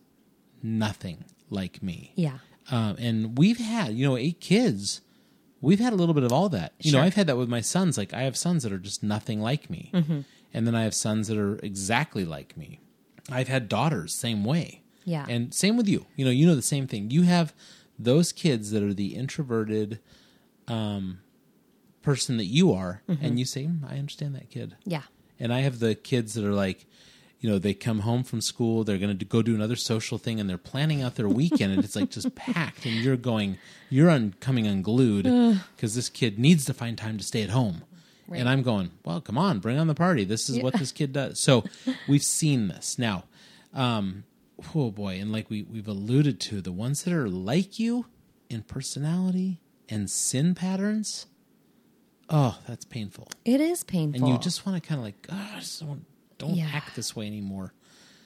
nothing 0.62 1.24
like 1.50 1.82
me. 1.82 2.12
yeah 2.16 2.38
Um, 2.70 2.96
and 2.98 3.36
we've 3.38 3.58
had, 3.58 3.92
you 3.94 4.06
know, 4.08 4.16
eight 4.16 4.40
kids. 4.40 5.02
We've 5.64 5.80
had 5.80 5.92
a 5.92 5.96
little 5.96 6.14
bit 6.14 6.24
of 6.24 6.32
all 6.32 6.48
that. 6.50 6.72
You 6.80 6.92
know, 6.92 7.00
I've 7.00 7.14
had 7.14 7.26
that 7.28 7.36
with 7.36 7.48
my 7.48 7.60
sons. 7.60 7.96
Like 7.98 8.12
I 8.14 8.22
have 8.22 8.36
sons 8.36 8.62
that 8.62 8.72
are 8.72 8.78
just 8.78 9.02
nothing 9.02 9.40
like 9.40 9.68
me, 9.70 9.90
Mm-hmm. 9.92 10.20
and 10.52 10.66
then 10.66 10.74
I 10.74 10.82
have 10.82 10.94
sons 10.94 11.28
that 11.28 11.38
are 11.38 11.56
exactly 11.62 12.24
like 12.24 12.56
me. 12.56 12.80
I've 13.30 13.48
had 13.48 13.68
daughters 13.68 14.12
same 14.14 14.44
way. 14.44 14.82
Yeah. 15.06 15.26
and 15.28 15.52
same 15.52 15.76
with 15.76 15.88
you. 15.88 16.06
You 16.16 16.24
know, 16.24 16.30
you 16.30 16.46
know 16.46 16.54
the 16.54 16.62
same 16.62 16.86
thing. 16.86 17.10
You 17.10 17.22
have 17.22 17.52
those 17.98 18.32
kids 18.32 18.70
that 18.70 18.82
are 18.82 18.94
the 18.94 19.14
introverted 19.14 20.00
um, 20.68 21.20
person 22.02 22.36
that 22.38 22.46
you 22.46 22.72
are, 22.72 23.02
Mm-hmm. 23.08 23.24
and 23.24 23.38
you 23.38 23.44
say, 23.44 23.64
"Hmm, 23.64 23.84
"I 23.86 23.98
understand 23.98 24.34
that 24.34 24.50
kid." 24.50 24.76
yeah 24.84 25.02
And 25.40 25.52
I 25.52 25.60
have 25.60 25.78
the 25.78 25.94
kids 25.94 26.34
that 26.34 26.44
are 26.44 26.52
like, 26.54 26.86
you 27.44 27.50
know, 27.50 27.58
they 27.58 27.74
come 27.74 27.98
home 27.98 28.24
from 28.24 28.40
school, 28.40 28.84
they're 28.84 28.96
going 28.96 29.18
to 29.18 29.24
go 29.26 29.42
do 29.42 29.54
another 29.54 29.76
social 29.76 30.16
thing, 30.16 30.40
and 30.40 30.48
they're 30.48 30.56
planning 30.56 31.02
out 31.02 31.16
their 31.16 31.28
weekend, 31.28 31.74
and 31.74 31.84
it's 31.84 31.94
like 31.94 32.08
just 32.08 32.34
packed, 32.34 32.86
and 32.86 32.94
you're 32.94 33.18
going, 33.18 33.58
you're 33.90 34.08
un- 34.08 34.34
coming 34.40 34.66
unglued 34.66 35.24
because 35.76 35.94
this 35.94 36.08
kid 36.08 36.38
needs 36.38 36.64
to 36.64 36.72
find 36.72 36.96
time 36.96 37.18
to 37.18 37.22
stay 37.22 37.42
at 37.42 37.50
home. 37.50 37.84
And 38.32 38.48
I'm 38.48 38.62
going, 38.62 38.92
well, 39.04 39.20
come 39.20 39.36
on, 39.36 39.58
bring 39.58 39.78
on 39.78 39.88
the 39.88 39.94
party. 39.94 40.24
This 40.24 40.48
is 40.48 40.58
what 40.58 40.72
this 40.78 40.90
kid 40.90 41.12
does. 41.12 41.38
So 41.38 41.64
we've 42.08 42.22
seen 42.22 42.68
this 42.68 42.98
now. 42.98 43.24
Um, 43.74 44.24
oh 44.74 44.90
boy, 44.90 45.20
and 45.20 45.30
like 45.30 45.50
we 45.50 45.64
we've 45.64 45.86
alluded 45.86 46.40
to, 46.40 46.62
the 46.62 46.72
ones 46.72 47.02
that 47.02 47.12
are 47.12 47.28
like 47.28 47.78
you 47.78 48.06
in 48.48 48.62
personality 48.62 49.60
and 49.86 50.10
sin 50.10 50.54
patterns. 50.54 51.26
Oh, 52.30 52.58
that's 52.66 52.86
painful 52.86 53.28
it 53.44 53.60
is 53.60 53.84
painful 53.84 54.24
and 54.24 54.32
you 54.32 54.40
just 54.40 54.64
want 54.64 54.82
to 54.82 54.88
kind 54.88 54.98
of 54.98 55.04
like, 55.04 55.26
oh, 55.30 55.50
I 55.56 55.58
just 55.60 55.82
don't 56.38 56.54
Yeah. 56.54 56.70
act 56.72 56.96
this 56.96 57.14
way 57.16 57.26
anymore. 57.26 57.72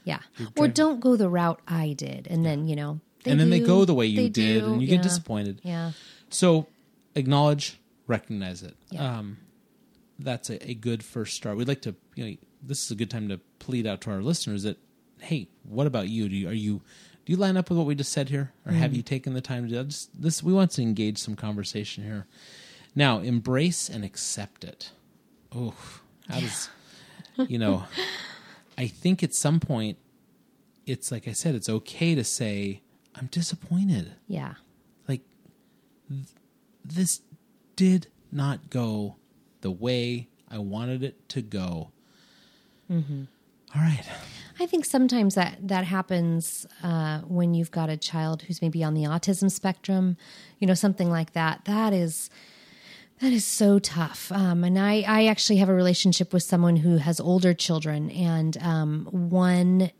yeah 0.05 0.21
or 0.57 0.69
don't 0.69 1.01
go 1.01 1.17
the 1.17 1.29
route 1.29 1.61
i 1.69 1.93
did 1.93 2.27
and 2.31 2.45
then 2.47 2.67
you 2.69 2.77
know 2.77 3.01
and 3.27 3.39
then 3.39 3.51
they 3.51 3.61
go 3.61 3.85
the 3.85 3.95
way 3.95 4.07
you 4.07 4.31
did, 4.31 4.61
do, 4.61 4.67
and 4.67 4.81
you 4.83 4.89
yeah. 4.89 4.95
get 4.97 5.03
disappointed. 5.03 5.61
yeah 5.65 5.91
So 6.31 6.67
acknowledge, 7.15 7.79
recognize 8.07 8.63
it. 8.63 8.75
Yeah. 8.91 9.19
Um, 9.19 9.39
that's 10.19 10.51
a, 10.51 10.71
a 10.71 10.75
good 10.75 11.03
first 11.05 11.35
start. 11.37 11.57
We'd 11.57 11.69
like 11.69 11.83
to, 11.83 11.95
you 12.15 12.25
know, 12.25 12.37
this 12.63 12.85
is 12.85 12.91
a 12.91 12.95
good 12.95 13.11
time 13.11 13.29
to 13.29 13.39
plead 13.59 13.87
out 13.87 14.01
to 14.03 14.11
our 14.11 14.23
listeners 14.23 14.63
that, 14.63 14.79
hey, 15.21 15.49
what 15.65 15.87
about 15.87 16.09
you? 16.09 16.29
Do 16.29 16.37
you 16.37 16.49
are 16.49 16.53
you 16.55 16.81
do 17.27 17.33
you 17.33 17.37
line 17.37 17.57
up 17.57 17.69
with 17.69 17.77
what 17.79 17.87
we 17.87 17.95
just 17.95 18.13
said 18.13 18.29
here, 18.31 18.53
or 18.65 18.73
have 18.73 18.93
Mm. 18.93 18.97
you 18.97 19.03
taken 19.03 19.35
the 19.35 19.41
time 19.43 19.65
to 19.65 19.69
do 19.69 19.75
that? 19.77 19.89
Just, 19.89 20.11
this? 20.23 20.43
We 20.43 20.53
want 20.53 20.71
to 20.73 20.83
engage 20.83 21.19
some 21.19 21.35
conversation 21.37 22.05
here. 22.05 22.27
Now, 22.95 23.19
embrace 23.19 23.91
and 23.91 24.05
accept 24.05 24.65
it. 24.65 24.93
Oh, 25.55 25.75
how 26.29 26.41
does 26.41 26.71
you 27.47 27.59
know? 27.59 27.85
I 28.77 28.87
think 28.87 29.23
at 29.23 29.35
some 29.35 29.61
point, 29.61 29.99
it's 30.87 31.11
like 31.13 31.29
I 31.29 31.33
said, 31.33 31.55
it's 31.55 31.69
okay 31.69 32.15
to 32.15 32.25
say 32.25 32.83
I'm 33.15 33.27
disappointed 33.27 34.13
yeah 34.27 34.55
like 35.09 35.23
th- 36.09 36.27
this 36.85 37.21
did 37.77 38.07
not 38.33 38.71
go 38.71 39.17
the 39.61 39.71
way 39.71 40.29
I 40.51 40.59
wanted 40.59 41.03
it 41.03 41.29
to 41.31 41.43
go. 41.43 41.91
All 43.75 43.83
right. 43.83 44.05
I 44.61 44.67
think 44.67 44.85
sometimes 44.85 45.35
that 45.35 45.59
that 45.69 45.85
happens 45.85 46.67
uh, 46.83 47.21
when 47.21 47.55
you've 47.55 47.71
got 47.71 47.91
a 47.91 47.97
child 47.97 48.43
who's 48.43 48.63
maybe 48.63 48.83
on 48.83 48.95
the 48.95 49.03
autism 49.03 49.51
spectrum, 49.51 50.17
you 50.59 50.67
know, 50.67 50.75
something 50.75 51.11
like 51.11 51.33
that. 51.35 51.67
That 51.67 51.93
is 51.93 52.31
that 53.21 53.33
is 53.33 53.45
so 53.45 53.79
tough. 53.79 54.31
Um, 54.33 54.65
and 54.65 54.79
I 54.79 55.05
I 55.07 55.27
actually 55.27 55.57
have 55.57 55.69
a 55.69 55.75
relationship 55.75 56.33
with 56.33 56.43
someone 56.43 56.77
who 56.77 56.99
has 56.99 57.21
older 57.21 57.55
children, 57.55 58.11
and 58.11 58.57
um, 58.61 59.09
one 59.11 59.91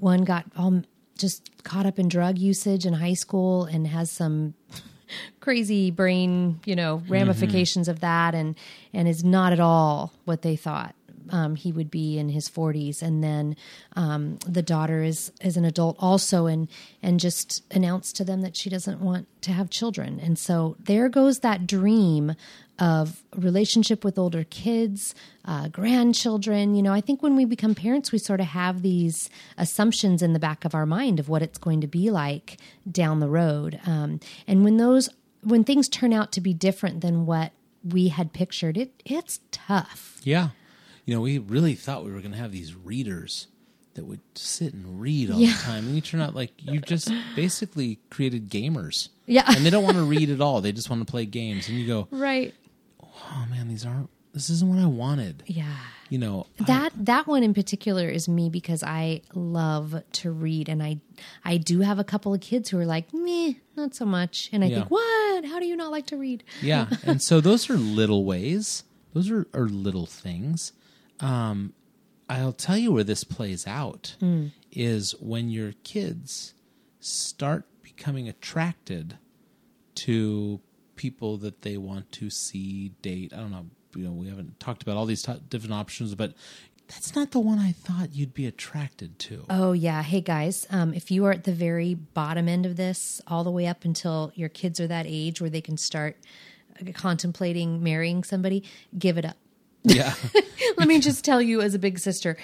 one 0.00 0.24
got 0.24 0.44
all 0.56 0.82
just 1.16 1.62
caught 1.62 1.86
up 1.86 1.98
in 1.98 2.08
drug 2.08 2.38
usage 2.38 2.84
in 2.84 2.94
high 2.94 3.14
school 3.14 3.64
and 3.64 3.86
has 3.86 4.10
some 4.10 4.54
crazy 5.40 5.90
brain 5.90 6.60
you 6.64 6.74
know 6.74 7.02
ramifications 7.08 7.88
of 7.88 8.00
that 8.00 8.34
and 8.34 8.56
and 8.92 9.06
is 9.06 9.22
not 9.22 9.52
at 9.52 9.60
all 9.60 10.12
what 10.24 10.42
they 10.42 10.56
thought 10.56 10.95
um, 11.30 11.56
he 11.56 11.72
would 11.72 11.90
be 11.90 12.18
in 12.18 12.28
his 12.28 12.48
40s 12.48 13.02
and 13.02 13.22
then 13.22 13.56
um, 13.94 14.38
the 14.46 14.62
daughter 14.62 15.02
is 15.02 15.32
is 15.40 15.56
an 15.56 15.64
adult 15.64 15.96
also 15.98 16.46
and 16.46 16.68
and 17.02 17.20
just 17.20 17.62
announced 17.72 18.16
to 18.16 18.24
them 18.24 18.42
that 18.42 18.56
she 18.56 18.70
doesn't 18.70 19.00
want 19.00 19.26
to 19.42 19.52
have 19.52 19.70
children. 19.70 20.20
And 20.20 20.38
so 20.38 20.76
there 20.80 21.08
goes 21.08 21.40
that 21.40 21.66
dream 21.66 22.34
of 22.78 23.22
relationship 23.34 24.04
with 24.04 24.18
older 24.18 24.44
kids 24.44 25.14
uh, 25.46 25.68
grandchildren. 25.68 26.74
You 26.74 26.82
know 26.82 26.92
i 26.92 27.00
think 27.00 27.22
when 27.22 27.36
we 27.36 27.44
become 27.44 27.74
parents 27.74 28.12
we 28.12 28.18
sort 28.18 28.40
of 28.40 28.46
have 28.46 28.82
these 28.82 29.30
assumptions 29.56 30.22
in 30.22 30.32
the 30.32 30.38
back 30.38 30.64
of 30.64 30.74
our 30.74 30.86
mind 30.86 31.18
of 31.20 31.28
what 31.28 31.42
it's 31.42 31.58
going 31.58 31.80
to 31.80 31.86
be 31.86 32.10
like 32.10 32.58
down 32.90 33.20
the 33.20 33.28
road. 33.28 33.80
Um, 33.86 34.20
and 34.46 34.64
when 34.64 34.76
those 34.76 35.08
when 35.42 35.64
things 35.64 35.88
turn 35.88 36.12
out 36.12 36.32
to 36.32 36.40
be 36.40 36.52
different 36.52 37.00
than 37.00 37.26
what 37.26 37.52
we 37.84 38.08
had 38.08 38.32
pictured 38.32 38.76
it 38.76 39.02
it's 39.04 39.40
tough. 39.50 40.20
Yeah. 40.22 40.50
You 41.06 41.14
know, 41.14 41.20
we 41.22 41.38
really 41.38 41.74
thought 41.74 42.04
we 42.04 42.12
were 42.12 42.20
going 42.20 42.32
to 42.32 42.38
have 42.38 42.52
these 42.52 42.74
readers 42.74 43.46
that 43.94 44.04
would 44.04 44.20
sit 44.34 44.74
and 44.74 45.00
read 45.00 45.30
all 45.30 45.38
Yeah. 45.40 45.52
the 45.56 45.62
time. 45.62 45.86
And 45.86 45.94
you 45.94 46.00
turn 46.02 46.20
out 46.20 46.34
like 46.34 46.52
you've 46.58 46.84
just 46.84 47.10
basically 47.34 47.98
created 48.10 48.50
gamers. 48.50 49.08
Yeah. 49.24 49.44
And 49.48 49.64
they 49.64 49.70
don't 49.70 49.84
want 49.84 49.96
to 49.96 50.02
read 50.02 50.28
at 50.30 50.40
all. 50.42 50.60
They 50.60 50.72
just 50.72 50.90
want 50.90 51.06
to 51.06 51.10
play 51.10 51.24
games. 51.24 51.68
And 51.68 51.78
you 51.78 51.86
go, 51.86 52.08
right 52.10 52.52
oh 53.02 53.46
man, 53.48 53.66
these 53.68 53.86
aren't, 53.86 54.10
this 54.34 54.50
isn't 54.50 54.68
what 54.68 54.78
I 54.78 54.86
wanted. 54.86 55.42
yeah 55.46 55.74
You 56.10 56.18
know, 56.18 56.46
I- 56.60 56.64
that 56.64 56.92
that 57.06 57.26
one 57.26 57.42
in 57.42 57.54
particular 57.54 58.08
is 58.08 58.28
me 58.28 58.50
because 58.50 58.82
I 58.82 59.22
love 59.34 60.02
to 60.12 60.30
read 60.30 60.68
and 60.68 60.82
I 60.82 60.98
I 61.44 61.56
do 61.56 61.80
have 61.80 61.98
a 61.98 62.04
couple 62.04 62.34
of 62.34 62.40
kids 62.40 62.68
who 62.70 62.78
are 62.78 62.84
like 62.84 63.14
meh 63.14 63.54
not 63.76 63.94
so 63.94 64.04
much 64.04 64.50
and 64.52 64.62
I 64.62 64.66
Yeah. 64.66 64.76
think 64.80 64.90
what 64.90 65.44
how 65.46 65.58
do 65.58 65.66
you 65.66 65.76
not 65.76 65.90
like 65.90 66.06
to 66.08 66.16
read 66.18 66.44
yeah 66.60 66.88
and 67.04 67.22
so 67.22 67.40
those 67.40 67.70
are 67.70 67.76
little 67.78 68.24
ways 68.24 68.84
those 69.14 69.30
are, 69.30 69.46
are 69.54 69.68
little 69.68 70.04
things 70.06 70.72
um, 71.20 71.72
i'll 72.28 72.52
tell 72.52 72.76
you 72.76 72.92
where 72.92 73.04
this 73.04 73.24
plays 73.24 73.66
out 73.66 74.16
is 74.72 75.14
when 75.20 75.48
your 75.50 75.72
kids 75.84 76.54
start 77.00 77.64
becoming 77.82 78.28
attracted 78.28 79.18
to 79.94 80.60
people 80.96 81.36
that 81.38 81.62
they 81.62 81.76
want 81.76 82.10
to 82.12 82.28
see 82.30 82.88
date 83.02 83.32
i 83.32 83.36
don't 83.36 83.50
know 83.50 83.66
you 83.94 84.04
know 84.04 84.12
we 84.12 84.28
haven't 84.28 84.58
talked 84.60 84.82
about 84.82 84.96
all 84.96 85.06
these 85.06 85.22
t- 85.22 85.32
different 85.48 85.72
options, 85.72 86.14
but 86.14 86.34
that's 86.88 87.16
not 87.16 87.32
the 87.32 87.40
one 87.40 87.58
I 87.58 87.72
thought 87.72 88.14
you'd 88.14 88.34
be 88.34 88.46
attracted 88.46 89.18
to. 89.20 89.44
Oh, 89.50 89.72
yeah. 89.72 90.02
Hey, 90.02 90.20
guys, 90.20 90.66
um, 90.70 90.94
if 90.94 91.10
you 91.10 91.24
are 91.24 91.32
at 91.32 91.44
the 91.44 91.52
very 91.52 91.94
bottom 91.94 92.48
end 92.48 92.64
of 92.66 92.76
this, 92.76 93.20
all 93.26 93.42
the 93.42 93.50
way 93.50 93.66
up 93.66 93.84
until 93.84 94.30
your 94.34 94.48
kids 94.48 94.78
are 94.80 94.86
that 94.86 95.06
age 95.08 95.40
where 95.40 95.50
they 95.50 95.60
can 95.60 95.76
start 95.76 96.16
uh, 96.80 96.92
contemplating 96.92 97.82
marrying 97.82 98.22
somebody, 98.22 98.62
give 98.98 99.18
it 99.18 99.24
up. 99.24 99.36
Yeah, 99.86 100.14
Let 100.76 100.88
me 100.88 100.98
just 101.00 101.24
tell 101.24 101.40
you, 101.40 101.60
as 101.62 101.74
a 101.74 101.78
big 101.78 101.98
sister, 101.98 102.36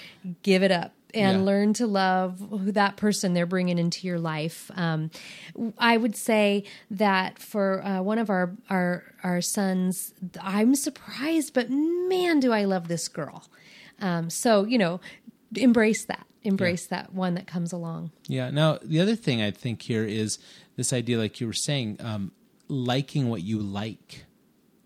give 0.42 0.62
it 0.62 0.70
up 0.70 0.92
and 1.14 1.38
Yeah. 1.40 1.44
learn 1.44 1.72
to 1.74 1.86
love 1.86 2.38
who 2.50 2.72
that 2.72 2.96
person 2.96 3.34
they're 3.34 3.44
bringing 3.46 3.78
into 3.78 4.06
your 4.06 4.18
life. 4.18 4.70
Um, 4.76 5.10
I 5.76 5.96
would 5.96 6.16
say 6.16 6.64
that 6.90 7.38
for 7.38 7.84
uh, 7.84 8.00
one 8.02 8.18
of 8.18 8.30
our, 8.30 8.52
our 8.70 9.04
our 9.22 9.40
sons, 9.42 10.14
I'm 10.40 10.74
surprised, 10.74 11.52
but 11.52 11.68
man, 11.70 12.40
do 12.40 12.52
I 12.52 12.64
love 12.64 12.88
this 12.88 13.08
girl. 13.08 13.44
Um, 14.00 14.30
so 14.30 14.64
you 14.64 14.78
know, 14.78 15.00
embrace 15.54 16.04
that, 16.06 16.26
embrace 16.44 16.86
that 16.86 17.12
one 17.12 17.34
that 17.34 17.46
comes 17.46 17.72
along. 17.72 18.10
yeah. 18.28 18.50
Now 18.50 18.78
the 18.82 19.00
other 19.00 19.16
thing 19.16 19.42
I 19.42 19.50
think 19.50 19.82
here 19.82 20.04
is 20.04 20.38
this 20.76 20.92
idea, 20.92 21.18
like 21.18 21.40
you 21.40 21.46
were 21.46 21.52
saying, 21.52 21.98
um, 22.00 22.32
liking 22.68 23.28
what 23.28 23.42
you 23.42 23.58
like 23.58 24.24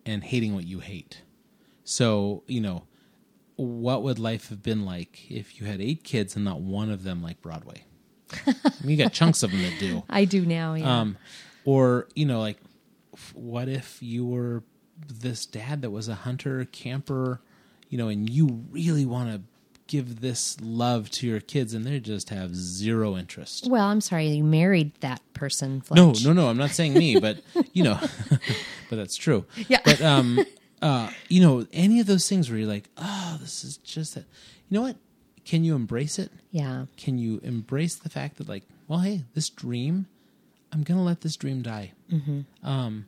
and 0.05 0.25
hating 0.25 0.55
what 0.55 0.64
you 0.66 0.81
hate. 0.81 1.23
So 1.87 2.42
you 2.46 2.61
know, 2.61 2.85
what 3.55 4.03
would 4.03 4.18
life 4.18 4.51
have 4.51 4.62
been 4.62 4.85
like 4.85 5.31
if 5.31 5.59
you 5.59 5.66
had 5.66 5.81
eight 5.81 6.05
kids 6.05 6.37
and 6.37 6.44
not 6.44 6.61
one 6.61 6.90
of 6.90 7.05
them 7.05 7.22
like 7.22 7.40
Broadway? 7.40 7.85
I 8.46 8.55
mean, 8.85 8.90
you 8.90 8.96
got 8.96 9.12
chunks 9.12 9.42
of 9.42 9.53
them 9.53 9.62
that 9.62 9.79
do. 9.79 10.03
I 10.11 10.25
do 10.27 10.44
now. 10.44 10.75
Yeah. 10.75 11.01
Um, 11.01 11.16
or 11.64 12.09
you 12.14 12.27
know, 12.27 12.40
like, 12.40 12.59
what 13.33 13.68
if 13.68 14.03
you 14.03 14.27
were 14.27 14.64
this 15.07 15.46
dad 15.46 15.83
that 15.83 15.90
was 15.90 16.09
a 16.09 16.14
hunter 16.14 16.64
camper, 16.66 17.40
you 17.88 17.96
know, 17.99 18.09
and 18.09 18.29
you 18.29 18.64
really 18.70 19.07
want 19.07 19.31
to 19.31 19.42
give 19.87 20.20
this 20.20 20.57
love 20.61 21.09
to 21.11 21.27
your 21.29 21.38
kids, 21.38 21.72
and 21.72 21.85
they 21.85 22.01
just 22.01 22.31
have 22.31 22.55
zero 22.57 23.16
interest. 23.16 23.68
well, 23.70 23.87
I'm 23.87 24.01
sorry 24.01 24.27
you 24.27 24.42
married 24.42 24.92
that 25.01 25.20
person. 25.33 25.85
No, 25.94 26.12
no, 26.25 26.33
no. 26.33 26.49
I'm 26.49 26.57
not 26.57 26.70
saying 26.70 26.94
me, 26.94 27.20
but 27.20 27.38
you 27.72 27.85
know, 27.85 27.99
but 28.90 28.96
that's 28.96 29.16
true. 29.16 29.44
Yeah. 29.68 29.81
But 29.85 30.03
um, 30.03 30.40
uh, 30.83 31.11
you 31.29 31.41
know, 31.41 31.67
any 31.73 32.01
of 32.01 32.07
those 32.07 32.29
things 32.29 32.49
where 32.51 32.59
you're 32.59 32.69
like, 32.69 32.89
oh, 32.99 33.39
this 33.41 33.65
is 33.65 33.77
just 33.79 34.15
that. 34.15 34.25
You 34.69 34.75
know 34.79 34.83
what? 34.83 34.97
Can 35.45 35.62
you 35.65 35.75
embrace 35.77 36.19
it? 36.19 36.31
Yeah. 36.51 36.87
can 36.97 37.19
you 37.19 37.39
embrace 37.45 37.95
the 37.97 38.09
fact 38.09 38.37
that 38.39 38.49
like 38.49 38.62
well 38.89 39.01
hey 39.01 39.25
this 39.35 39.51
dream 39.51 40.07
i'm 40.73 40.83
gonna 40.83 41.03
let 41.05 41.21
this 41.21 41.37
dream 41.37 41.61
die 41.61 41.93
um 42.65 43.05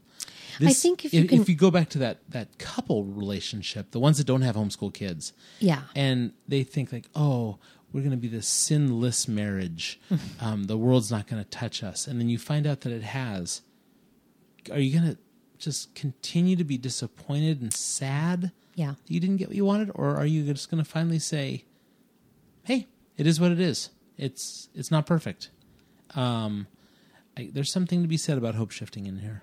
this- 0.61 0.70
I 0.70 0.72
think 0.74 1.04
if 1.07 1.14
you 1.14 1.22
if, 1.22 1.28
can- 1.31 1.40
if 1.40 1.48
you 1.48 1.54
go 1.54 1.70
back 1.70 1.88
to 1.90 1.98
that 2.00 2.18
that 2.28 2.59
couple 2.59 3.04
relationship 3.04 3.90
the 3.92 3.98
ones 3.98 4.18
that 4.18 4.26
don't 4.26 4.42
have 4.42 4.54
homeschool 4.54 4.92
kids 4.92 5.33
Yeah. 5.61 5.83
and 5.96 6.33
they 6.46 6.62
think 6.62 6.92
like 6.92 7.07
oh 7.14 7.59
we're 7.92 8.02
gonna 8.02 8.18
be 8.18 8.28
this 8.28 8.46
sinless 8.46 9.26
marriage 9.26 9.98
um, 10.40 10.64
the 10.64 10.76
world's 10.76 11.11
not 11.11 11.26
gonna 11.26 11.44
touch 11.44 11.83
us 11.83 12.07
and 12.07 12.20
then 12.20 12.28
you 12.28 12.38
find 12.38 12.66
out 12.66 12.83
that 12.83 12.92
it 12.92 13.02
has 13.02 13.62
are 14.70 14.78
you 14.78 14.92
gonna 14.98 15.16
just 15.58 15.94
continue 15.94 16.56
to 16.56 16.64
be 16.64 16.78
disappointed 16.78 17.60
and 17.60 17.72
sad 17.72 18.52
Yeah. 18.74 18.92
that 19.04 19.10
you 19.12 19.20
didn't 19.20 19.36
get 19.38 19.48
what 19.48 19.56
you 19.56 19.64
wanted, 19.64 19.90
or 19.94 20.16
are 20.16 20.26
you 20.26 20.44
just 20.44 20.70
going 20.70 20.82
to 20.82 20.88
finally 20.88 21.18
say, 21.18 21.64
"Hey, 22.64 22.86
it 23.16 23.26
is 23.26 23.40
what 23.40 23.50
it 23.52 23.60
is. 23.60 23.90
It's 24.16 24.68
it's 24.74 24.90
not 24.90 25.06
perfect." 25.06 25.50
Um, 26.14 26.66
I, 27.36 27.50
there's 27.52 27.72
something 27.72 28.02
to 28.02 28.08
be 28.08 28.16
said 28.16 28.38
about 28.38 28.54
hope 28.54 28.70
shifting 28.70 29.06
in 29.06 29.18
here. 29.18 29.42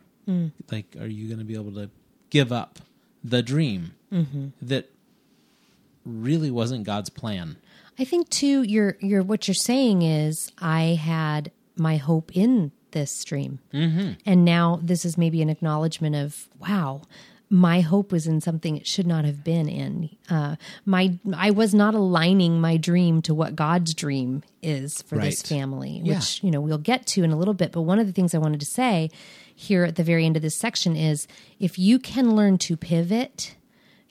Like, 0.72 0.96
are 1.00 1.06
you 1.06 1.28
going 1.28 1.38
to 1.38 1.46
be 1.46 1.54
able 1.54 1.72
to 1.74 1.92
give 2.32 2.52
up 2.52 2.80
the 3.24 3.44
dream 3.44 3.94
that 4.62 4.90
really 6.04 6.50
wasn't 6.50 6.84
God's 6.84 7.10
plan? 7.10 7.58
I 8.00 8.06
think 8.06 8.30
too. 8.30 8.64
You're 8.64 8.98
you're 9.00 9.22
what 9.24 9.48
you're 9.48 9.56
saying 9.56 10.02
is 10.02 10.52
I 10.60 10.98
had 11.00 11.52
my 11.78 11.98
hope 11.98 12.36
in 12.36 12.72
this 12.96 13.12
stream, 13.12 13.60
mm-hmm. 13.72 14.14
and 14.26 14.44
now 14.44 14.80
this 14.82 15.06
is 15.06 15.16
maybe 15.20 15.44
an 15.44 15.50
acknowledgement 15.52 16.16
of 16.16 16.50
wow. 16.60 17.04
My 17.48 17.82
hope 17.82 18.12
was 18.12 18.26
in 18.26 18.42
something 18.42 18.76
it 18.76 18.88
should 18.88 19.06
not 19.06 19.24
have 19.24 19.44
been 19.44 19.70
in. 19.70 20.10
Uh, 20.28 20.56
my 20.84 21.20
I 21.36 21.52
was 21.52 21.76
not 21.76 21.94
aligning 21.94 22.60
my 22.60 22.76
dream 22.78 23.22
to 23.22 23.36
what 23.36 23.56
God's 23.56 23.94
dream 23.94 24.42
is 24.64 25.04
for 25.04 25.20
this 25.20 25.44
Right. 25.44 25.60
family, 25.60 26.02
Yeah. 26.04 26.16
which 26.16 26.44
you 26.44 26.50
know 26.50 26.60
we'll 26.60 26.80
get 26.80 27.06
to 27.14 27.24
in 27.24 27.30
a 27.32 27.38
little 27.38 27.54
bit. 27.54 27.72
But 27.72 27.84
one 27.84 28.00
of 28.00 28.08
the 28.08 28.14
things 28.14 28.34
I 28.34 28.40
wanted 28.40 28.62
to 28.62 28.66
say 28.66 29.12
here 29.54 29.84
at 29.84 29.96
the 29.96 30.04
very 30.04 30.26
end 30.26 30.36
of 30.36 30.42
this 30.42 30.56
section 30.58 30.96
is 30.96 31.28
if 31.60 31.78
you 31.78 32.00
can 32.00 32.36
learn 32.36 32.58
to 32.58 32.76
pivot 32.76 33.56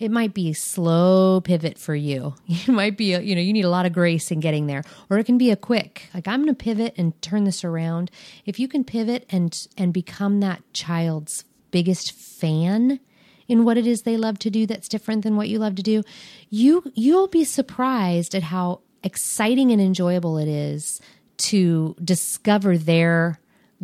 it 0.04 0.10
might 0.10 0.34
be 0.34 0.50
a 0.50 0.54
slow 0.54 1.40
pivot 1.40 1.78
for 1.78 1.94
you. 1.94 2.34
It 2.48 2.68
might 2.68 2.96
be, 2.96 3.14
a, 3.14 3.20
you 3.20 3.34
know, 3.34 3.40
you 3.40 3.52
need 3.52 3.64
a 3.64 3.70
lot 3.70 3.86
of 3.86 3.92
grace 3.92 4.30
in 4.30 4.40
getting 4.40 4.66
there, 4.66 4.84
or 5.10 5.18
it 5.18 5.24
can 5.24 5.38
be 5.38 5.50
a 5.50 5.56
quick, 5.56 6.08
like 6.14 6.28
I'm 6.28 6.42
going 6.44 6.54
to 6.54 6.64
pivot 6.64 6.94
and 6.96 7.20
turn 7.22 7.44
this 7.44 7.64
around. 7.64 8.10
If 8.46 8.58
you 8.58 8.68
can 8.68 8.84
pivot 8.84 9.26
and 9.30 9.66
and 9.76 9.92
become 9.92 10.40
that 10.40 10.62
child's 10.72 11.44
biggest 11.70 12.12
fan 12.12 13.00
in 13.48 13.64
what 13.64 13.76
it 13.76 13.86
is 13.86 14.02
they 14.02 14.16
love 14.16 14.38
to 14.38 14.50
do 14.50 14.66
that's 14.66 14.88
different 14.88 15.24
than 15.24 15.36
what 15.36 15.48
you 15.48 15.58
love 15.58 15.74
to 15.76 15.82
do, 15.82 16.02
you 16.50 16.84
you'll 16.94 17.28
be 17.28 17.44
surprised 17.44 18.34
at 18.34 18.44
how 18.44 18.80
exciting 19.02 19.70
and 19.70 19.80
enjoyable 19.80 20.38
it 20.38 20.48
is 20.48 21.00
to 21.36 21.96
discover 22.02 22.78
their 22.78 23.40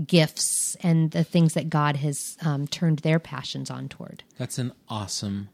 gifts 0.06 0.76
and 0.82 1.10
the 1.10 1.24
things 1.24 1.54
that 1.54 1.68
God 1.68 1.96
has 1.96 2.36
um, 2.42 2.66
turned 2.66 3.00
their 3.00 3.18
passions 3.18 3.70
on 3.70 3.88
toward. 3.88 4.22
That's 4.38 4.58
an 4.58 4.72
awesome, 4.88 5.48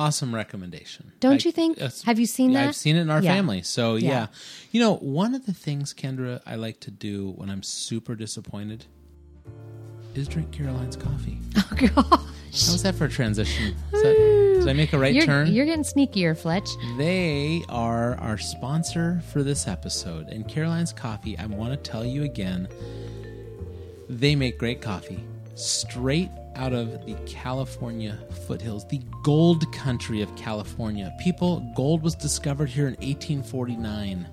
awesome 0.00 0.34
recommendation. 0.34 1.12
Don't 1.20 1.44
you 1.44 1.52
think? 1.52 1.78
Have 2.04 2.18
you 2.18 2.26
seen 2.26 2.50
yeah, 2.50 2.62
that? 2.62 2.68
I've 2.68 2.76
seen 2.76 2.96
it 2.96 3.02
in 3.02 3.10
our 3.10 3.22
Yeah. 3.22 3.34
family. 3.34 3.62
So 3.62 3.96
yeah. 3.96 4.08
Yeah. 4.10 4.26
you 4.72 4.80
know, 4.80 4.96
one 4.96 5.34
of 5.34 5.46
the 5.46 5.52
things 5.52 5.92
Kendra 5.92 6.40
I 6.46 6.54
like 6.54 6.80
to 6.80 6.90
do 6.90 7.32
when 7.36 7.50
I'm 7.50 7.62
super 7.62 8.14
disappointed 8.14 8.86
is 10.14 10.26
drink 10.26 10.50
Caroline's 10.52 10.96
coffee. 10.96 11.38
Oh 11.72 11.76
gosh. 11.94 12.20
How's 12.52 12.82
that 12.82 12.96
for 12.96 13.04
a 13.04 13.08
transition? 13.08 13.76
That, 13.92 14.56
did 14.58 14.68
I 14.68 14.72
make 14.72 14.92
a 14.92 14.98
right 14.98 15.14
You're, 15.14 15.24
turn? 15.24 15.46
you're 15.52 15.64
getting 15.66 15.84
sneakier, 15.84 16.36
Fletch. 16.36 16.68
They 16.98 17.62
are 17.68 18.16
our 18.16 18.36
sponsor 18.36 19.22
for 19.32 19.42
this 19.44 19.68
episode. 19.68 20.26
And 20.28 20.46
Caroline's 20.48 20.92
Coffee, 20.92 21.38
I 21.38 21.46
want 21.46 21.70
to 21.72 21.76
tell 21.90 22.04
you 22.04 22.24
again, 22.24 22.68
they 24.08 24.34
make 24.34 24.58
great 24.58 24.82
coffee 24.82 25.22
straight 25.54 26.30
out 26.60 26.72
of 26.74 27.06
the 27.06 27.14
California 27.26 28.18
foothills, 28.46 28.86
the 28.88 29.00
gold 29.22 29.72
country 29.72 30.20
of 30.20 30.34
California. 30.36 31.10
People, 31.20 31.60
gold 31.74 32.02
was 32.02 32.14
discovered 32.14 32.68
here 32.68 32.86
in 32.86 32.94
1849. 32.96 34.28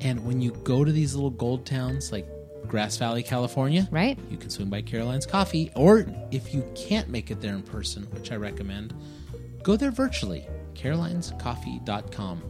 And 0.00 0.24
when 0.24 0.40
you 0.40 0.50
go 0.64 0.82
to 0.84 0.90
these 0.90 1.14
little 1.14 1.30
gold 1.30 1.64
towns 1.66 2.10
like 2.10 2.26
Grass 2.66 2.96
Valley, 2.96 3.22
California, 3.22 3.86
Right. 3.90 4.18
you 4.30 4.36
can 4.38 4.48
swing 4.50 4.68
by 4.70 4.80
Caroline's 4.82 5.26
Coffee. 5.26 5.70
Or 5.76 6.06
if 6.30 6.54
you 6.54 6.64
can't 6.74 7.08
make 7.08 7.30
it 7.30 7.40
there 7.40 7.54
in 7.54 7.62
person, 7.62 8.04
which 8.12 8.32
I 8.32 8.36
recommend, 8.36 8.94
go 9.62 9.76
there 9.76 9.90
virtually. 9.90 10.48
Caroline'sCoffee.com. 10.74 12.42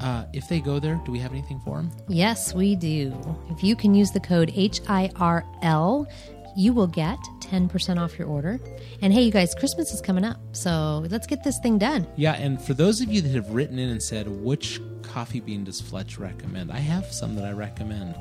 Uh, 0.00 0.24
if 0.32 0.48
they 0.48 0.60
go 0.60 0.80
there, 0.80 1.00
do 1.04 1.12
we 1.12 1.18
have 1.20 1.30
anything 1.32 1.60
for 1.60 1.76
them? 1.76 1.90
Yes, 2.08 2.52
we 2.54 2.74
do. 2.74 3.14
If 3.50 3.62
you 3.62 3.76
can 3.76 3.94
use 3.94 4.10
the 4.10 4.18
code 4.20 4.50
HIRL, 4.50 6.06
you 6.56 6.72
will 6.72 6.86
get 6.86 7.18
10% 7.40 8.00
off 8.00 8.18
your 8.18 8.28
order. 8.28 8.60
And 9.00 9.12
hey, 9.12 9.22
you 9.22 9.30
guys, 9.30 9.54
Christmas 9.54 9.92
is 9.92 10.00
coming 10.00 10.24
up. 10.24 10.38
So 10.52 11.04
let's 11.10 11.26
get 11.26 11.44
this 11.44 11.58
thing 11.60 11.78
done. 11.78 12.06
Yeah, 12.16 12.34
and 12.34 12.60
for 12.60 12.74
those 12.74 13.00
of 13.00 13.12
you 13.12 13.20
that 13.20 13.30
have 13.30 13.50
written 13.50 13.78
in 13.78 13.88
and 13.88 14.02
said, 14.02 14.28
which 14.28 14.80
coffee 15.02 15.40
bean 15.40 15.64
does 15.64 15.80
Fletch 15.80 16.18
recommend? 16.18 16.70
I 16.72 16.78
have 16.78 17.06
some 17.12 17.34
that 17.36 17.44
I 17.44 17.52
recommend. 17.52 18.16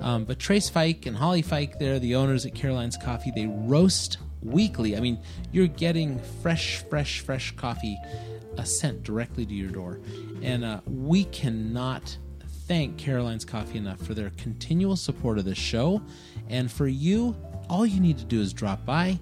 Um, 0.00 0.24
but 0.24 0.38
Trace 0.38 0.68
Fike 0.68 1.06
and 1.06 1.16
Holly 1.16 1.42
Fike, 1.42 1.78
they're 1.78 1.98
the 1.98 2.14
owners 2.16 2.46
at 2.46 2.54
Caroline's 2.54 2.96
Coffee. 2.96 3.32
They 3.34 3.46
roast 3.46 4.18
weekly. 4.42 4.96
I 4.96 5.00
mean, 5.00 5.18
you're 5.52 5.66
getting 5.66 6.18
fresh, 6.42 6.78
fresh, 6.88 7.20
fresh 7.20 7.54
coffee 7.56 7.98
uh, 8.58 8.62
sent 8.62 9.02
directly 9.02 9.46
to 9.46 9.54
your 9.54 9.70
door. 9.70 10.00
And 10.42 10.64
uh, 10.64 10.80
we 10.86 11.24
cannot 11.24 12.16
thank 12.66 12.96
Caroline's 12.98 13.44
Coffee 13.44 13.78
enough 13.78 14.00
for 14.00 14.14
their 14.14 14.30
continual 14.30 14.96
support 14.96 15.38
of 15.38 15.44
this 15.44 15.58
show. 15.58 16.02
And 16.48 16.70
for 16.70 16.86
you, 16.86 17.36
all 17.68 17.86
you 17.86 18.00
need 18.00 18.18
to 18.18 18.24
do 18.24 18.40
is 18.40 18.52
drop 18.52 18.84
by 18.84 19.18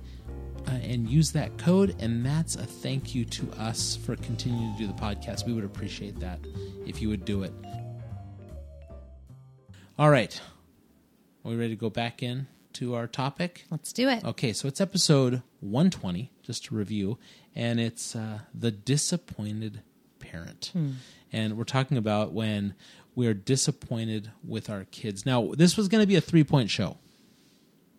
uh, 0.66 0.70
and 0.72 1.08
use 1.08 1.32
that 1.32 1.56
code, 1.58 1.94
and 2.00 2.24
that's 2.24 2.56
a 2.56 2.64
thank 2.64 3.14
you 3.14 3.24
to 3.26 3.50
us 3.52 3.96
for 3.96 4.16
continuing 4.16 4.72
to 4.74 4.78
do 4.78 4.86
the 4.86 4.94
podcast. 4.94 5.46
We 5.46 5.52
would 5.52 5.64
appreciate 5.64 6.20
that 6.20 6.40
if 6.86 7.02
you 7.02 7.08
would 7.08 7.24
do 7.24 7.42
it. 7.42 7.52
All 9.98 10.10
right. 10.10 10.40
Are 11.44 11.50
we 11.50 11.56
ready 11.56 11.70
to 11.70 11.80
go 11.80 11.90
back 11.90 12.22
in 12.22 12.46
to 12.74 12.94
our 12.94 13.06
topic? 13.06 13.64
Let's 13.70 13.92
do 13.92 14.08
it. 14.08 14.24
Okay, 14.24 14.52
so 14.52 14.66
it's 14.66 14.80
episode 14.80 15.42
120, 15.60 16.32
just 16.42 16.64
to 16.66 16.74
review, 16.74 17.18
and 17.54 17.78
it's 17.78 18.16
uh, 18.16 18.40
The 18.54 18.70
Disappointed 18.70 19.82
Parent. 20.18 20.72
And 21.32 21.56
we're 21.56 21.64
talking 21.64 21.96
about 21.96 22.32
when 22.32 22.74
we're 23.14 23.34
disappointed 23.34 24.30
with 24.46 24.70
our 24.70 24.84
kids. 24.84 25.26
Now, 25.26 25.52
this 25.56 25.76
was 25.76 25.88
going 25.88 26.02
to 26.02 26.06
be 26.06 26.16
a 26.16 26.20
three 26.20 26.44
point 26.44 26.70
show. 26.70 26.98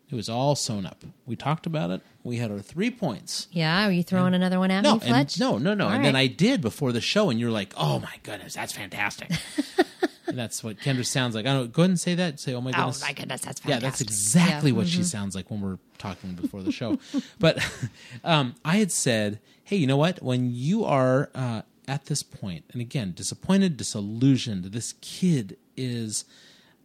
It 0.10 0.16
was 0.16 0.30
all 0.30 0.56
sewn 0.56 0.86
up. 0.86 1.04
We 1.26 1.36
talked 1.36 1.66
about 1.66 1.90
it. 1.90 2.02
We 2.24 2.38
had 2.38 2.52
our 2.52 2.60
three 2.60 2.92
points. 2.92 3.48
Yeah, 3.52 3.88
are 3.88 3.92
you 3.92 4.04
throwing 4.04 4.34
another 4.36 4.60
one 4.60 4.70
at 4.72 4.82
No, 4.84 4.96
me, 4.96 5.00
Fletch? 5.00 5.36
and, 5.36 5.40
no, 5.42 5.58
no, 5.58 5.74
no. 5.74 5.86
All 5.88 5.92
and 5.92 6.06
then. 6.06 6.16
I 6.16 6.28
did 6.28 6.62
before 6.62 6.92
the 6.92 7.02
show, 7.02 7.30
and 7.32 7.40
you're 7.40 7.50
like, 7.52 7.74
"Oh 7.76 8.00
my 8.00 8.14
goodness, 8.24 8.54
that's 8.54 8.72
fantastic." 8.72 9.32
and 10.28 10.38
that's 10.38 10.64
what 10.64 10.78
Kendra 10.80 11.06
sounds 11.06 11.34
like. 11.34 11.46
I 11.48 11.54
don't 11.54 11.72
go 11.74 11.82
ahead 11.82 11.90
and 11.92 12.00
say 12.00 12.14
that. 12.16 12.40
Say, 12.40 12.54
"Oh 12.54 12.62
my 12.62 12.72
goodness, 12.72 12.84
Oh 12.84 12.86
goodness." 12.86 13.02
my 13.02 13.14
goodness, 13.14 13.42
that's 13.42 13.62
Yeah, 13.66 13.80
that's 13.80 14.02
exactly 14.02 14.70
Yeah. 14.70 14.74
Mm-hmm. 14.74 14.78
what 14.78 14.88
she 14.88 15.04
sounds 15.04 15.36
like 15.36 15.50
when 15.50 15.62
we're 15.62 15.80
talking 15.98 16.34
before 16.34 16.62
the 16.62 16.72
show. 16.72 17.00
but 17.40 17.58
um, 18.24 18.54
I 18.64 18.78
had 18.78 18.92
said, 18.92 19.40
hey, 19.64 19.78
you 19.78 19.88
know 19.88 19.98
what? 19.98 20.22
When 20.22 20.52
you 20.52 20.86
are 20.86 21.32
uh, 21.34 21.64
at 21.88 22.06
this 22.06 22.22
point, 22.22 22.66
and 22.74 22.80
again, 22.82 23.14
disappointed, 23.16 23.76
disillusioned, 23.78 24.66
this 24.66 24.94
kid 25.02 25.58
is, 25.76 26.26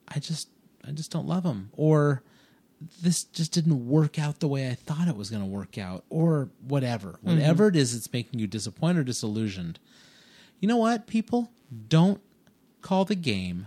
I 0.09 0.20
just, 0.20 0.48
I 0.87 0.92
just 0.92 1.11
don't 1.11 1.26
love 1.26 1.44
him, 1.44 1.68
or 1.76 2.22
this 3.02 3.24
just 3.24 3.52
didn't 3.52 3.88
work 3.88 4.18
out 4.18 4.40
the 4.40 4.48
way 4.48 4.68
I 4.68 4.74
thought 4.74 5.08
it 5.08 5.16
was 5.16 5.30
going 5.30 5.42
to 5.42 5.48
work 5.48 5.76
out, 5.78 6.04
or 6.08 6.48
whatever, 6.66 7.12
Mm-hmm. 7.24 7.28
whatever 7.30 7.68
it 7.68 7.76
is 7.76 7.92
that's 7.92 8.12
making 8.12 8.40
you 8.40 8.46
disappointed 8.46 8.98
or 9.00 9.04
disillusioned. 9.04 9.78
You 10.60 10.68
know 10.68 10.76
what, 10.78 11.06
people? 11.06 11.50
Don't 11.88 12.20
call 12.82 13.04
the 13.04 13.14
game 13.14 13.66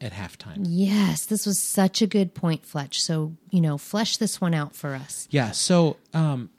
at 0.00 0.12
halftime. 0.12 0.58
Yes, 0.62 1.24
this 1.26 1.46
was 1.46 1.58
such 1.58 2.02
a 2.02 2.06
good 2.06 2.34
point, 2.34 2.64
Fletch. 2.66 3.02
So, 3.02 3.36
you 3.50 3.60
know, 3.60 3.78
flesh 3.78 4.16
this 4.16 4.40
one 4.40 4.54
out 4.54 4.74
for 4.74 4.94
us. 4.94 5.26
Yeah. 5.30 5.50
So 5.52 5.96
um, 6.12 6.50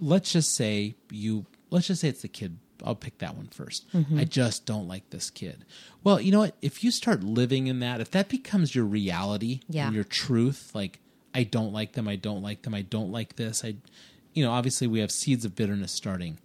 let's 0.00 0.32
just 0.32 0.54
say 0.54 0.94
you. 1.10 1.46
Let's 1.70 1.86
just 1.88 2.00
say 2.00 2.08
it's 2.08 2.22
the 2.22 2.28
kid. 2.28 2.58
I'll 2.84 2.94
pick 2.94 3.18
that 3.18 3.34
one 3.34 3.46
1st 3.48 4.18
I 4.20 4.24
just 4.24 4.66
don't 4.66 4.86
like 4.86 5.08
this 5.08 5.30
kid. 5.30 5.64
Well, 6.04 6.20
you 6.20 6.30
know 6.30 6.40
what? 6.40 6.54
If 6.60 6.84
you 6.84 6.90
start 6.90 7.22
living 7.24 7.68
in 7.68 7.80
that, 7.80 8.02
if 8.02 8.10
that 8.10 8.28
becomes 8.28 8.74
your 8.74 8.84
reality 8.84 9.60
Yeah. 9.68 9.86
and 9.86 9.94
your 9.94 10.04
truth, 10.04 10.72
like 10.74 11.00
I 11.36 11.42
don't 11.42 11.72
like 11.72 11.92
them, 11.92 12.08
I 12.08 12.16
don't 12.16 12.42
like 12.42 12.62
them, 12.62 12.74
I 12.74 12.80
don't 12.82 13.12
like 13.12 13.36
this. 13.36 13.62
I, 13.62 13.76
you 14.32 14.42
know, 14.42 14.52
obviously 14.52 14.86
we 14.86 15.00
have 15.00 15.10
seeds 15.10 15.44
of 15.44 15.54
bitterness 15.54 15.92
starting, 15.92 16.38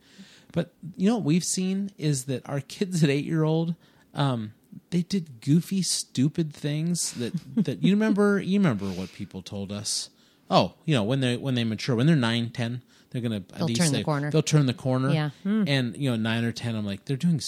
but 0.52 0.74
you 0.98 1.10
know 1.10 1.16
what 1.16 1.24
we've 1.24 1.44
seen 1.44 1.92
is 1.98 2.26
that 2.26 2.48
our 2.48 2.60
kids 2.60 3.02
at 3.04 3.10
eight 3.10 3.24
year 3.24 3.44
old, 3.44 3.76
um, 4.14 4.54
they 4.90 5.02
did 5.02 5.40
goofy, 5.40 5.82
stupid 5.82 6.54
things 6.54 7.14
that 7.14 7.34
that 7.56 7.82
you 7.84 7.94
remember. 7.94 8.40
You 8.40 8.60
remember 8.60 8.86
what 8.88 9.14
people 9.14 9.42
told 9.42 9.72
us. 9.72 10.10
Oh, 10.50 10.74
you 10.86 10.94
know 10.94 11.04
when 11.04 11.22
they 11.22 11.38
when 11.38 11.56
they 11.56 11.64
mature, 11.64 11.96
when 11.96 12.06
they're 12.06 12.16
nine, 12.18 12.50
ten, 12.50 12.82
they're 13.12 13.22
gonna 13.22 13.38
at 13.38 13.50
They'll 13.50 13.68
least 13.68 13.82
turn 13.82 13.94
the 13.94 14.04
corner. 14.04 14.30
They'll 14.30 14.42
turn 14.42 14.66
the 14.66 14.74
corner. 14.74 15.10
Yeah. 15.12 15.30
Hmm. 15.44 15.64
and 15.68 15.96
you 15.96 16.10
know 16.10 16.18
nine 16.18 16.44
or 16.44 16.52
ten, 16.52 16.76
I'm 16.76 16.86
like 16.86 17.06
they're 17.06 17.16
doing, 17.18 17.40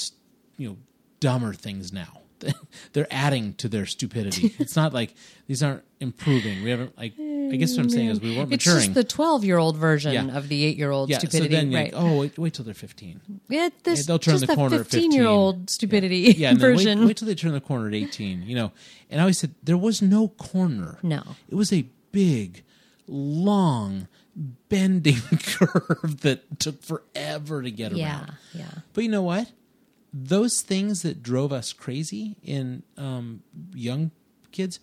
you 0.56 0.70
know, 0.70 0.78
dumber 1.20 1.54
things 1.54 1.92
now. 1.92 2.22
they're 2.94 3.08
adding 3.12 3.54
to 3.56 3.70
their 3.70 3.86
stupidity. 3.86 4.56
it's 4.60 4.76
not 4.76 4.94
like 4.94 5.14
these 5.48 5.64
aren't 5.64 5.84
improving. 6.00 6.64
We 6.64 6.70
haven't 6.70 6.98
like. 6.98 7.14
I 7.52 7.56
guess 7.58 7.76
what 7.76 7.84
I'm 7.84 7.90
saying 7.90 8.10
is 8.10 8.22
we 8.22 8.38
weren't 8.38 8.54
It's 8.54 8.66
maturing. 8.66 8.86
just 8.86 8.94
the 8.94 9.04
12 9.04 9.44
year 9.44 9.58
old 9.58 9.78
version 9.78 10.14
Yeah. 10.14 10.38
of 10.38 10.48
the 10.50 10.64
8 10.66 10.78
year 10.78 10.92
old 10.92 11.10
yeah, 11.10 11.18
stupidity. 11.20 11.54
so 11.56 11.62
then 11.62 11.74
right. 11.74 11.94
like, 11.94 12.02
oh, 12.02 12.20
wait, 12.20 12.38
wait 12.38 12.54
till 12.54 12.66
they're 12.66 12.74
15. 12.74 13.22
yeah, 13.50 13.70
this, 13.84 14.00
Yeah, 14.00 14.04
they'll 14.08 14.20
turn 14.20 14.36
just 14.36 14.48
the 14.48 14.56
corner 14.56 14.76
at 14.82 14.88
15 14.88 15.12
year 15.12 15.26
old 15.28 15.70
stupidity 15.70 16.34
Yeah, 16.38 16.52
and 16.52 16.60
then 16.60 16.70
wait, 16.72 16.76
version. 16.86 17.06
wait 17.06 17.18
till 17.18 17.28
they 17.28 17.36
turn 17.36 17.52
the 17.54 17.62
corner 17.62 17.88
at 17.88 17.94
18, 17.94 18.44
you 18.44 18.56
know. 18.56 18.72
And 19.10 19.20
I 19.20 19.24
always 19.24 19.38
said 19.38 19.54
there 19.64 19.78
was 19.78 20.02
no 20.02 20.30
corner. 20.30 21.00
No. 21.04 21.24
It 21.50 21.56
was 21.56 21.72
a 21.74 21.86
big, 22.12 22.64
long, 23.08 24.08
bending 24.70 25.16
curve 25.44 26.22
that 26.22 26.60
took 26.60 26.82
forever 26.84 27.62
to 27.62 27.70
get 27.72 27.92
yeah, 27.94 28.20
around. 28.20 28.34
yeah. 28.54 28.66
But 28.94 29.04
you 29.04 29.10
know 29.10 29.22
what? 29.24 29.52
Those 30.16 30.62
things 30.62 31.02
that 31.02 31.24
drove 31.24 31.52
us 31.52 31.74
crazy 31.74 32.36
in 32.44 32.84
um, 32.98 33.42
young 33.74 34.12
kids, 34.52 34.80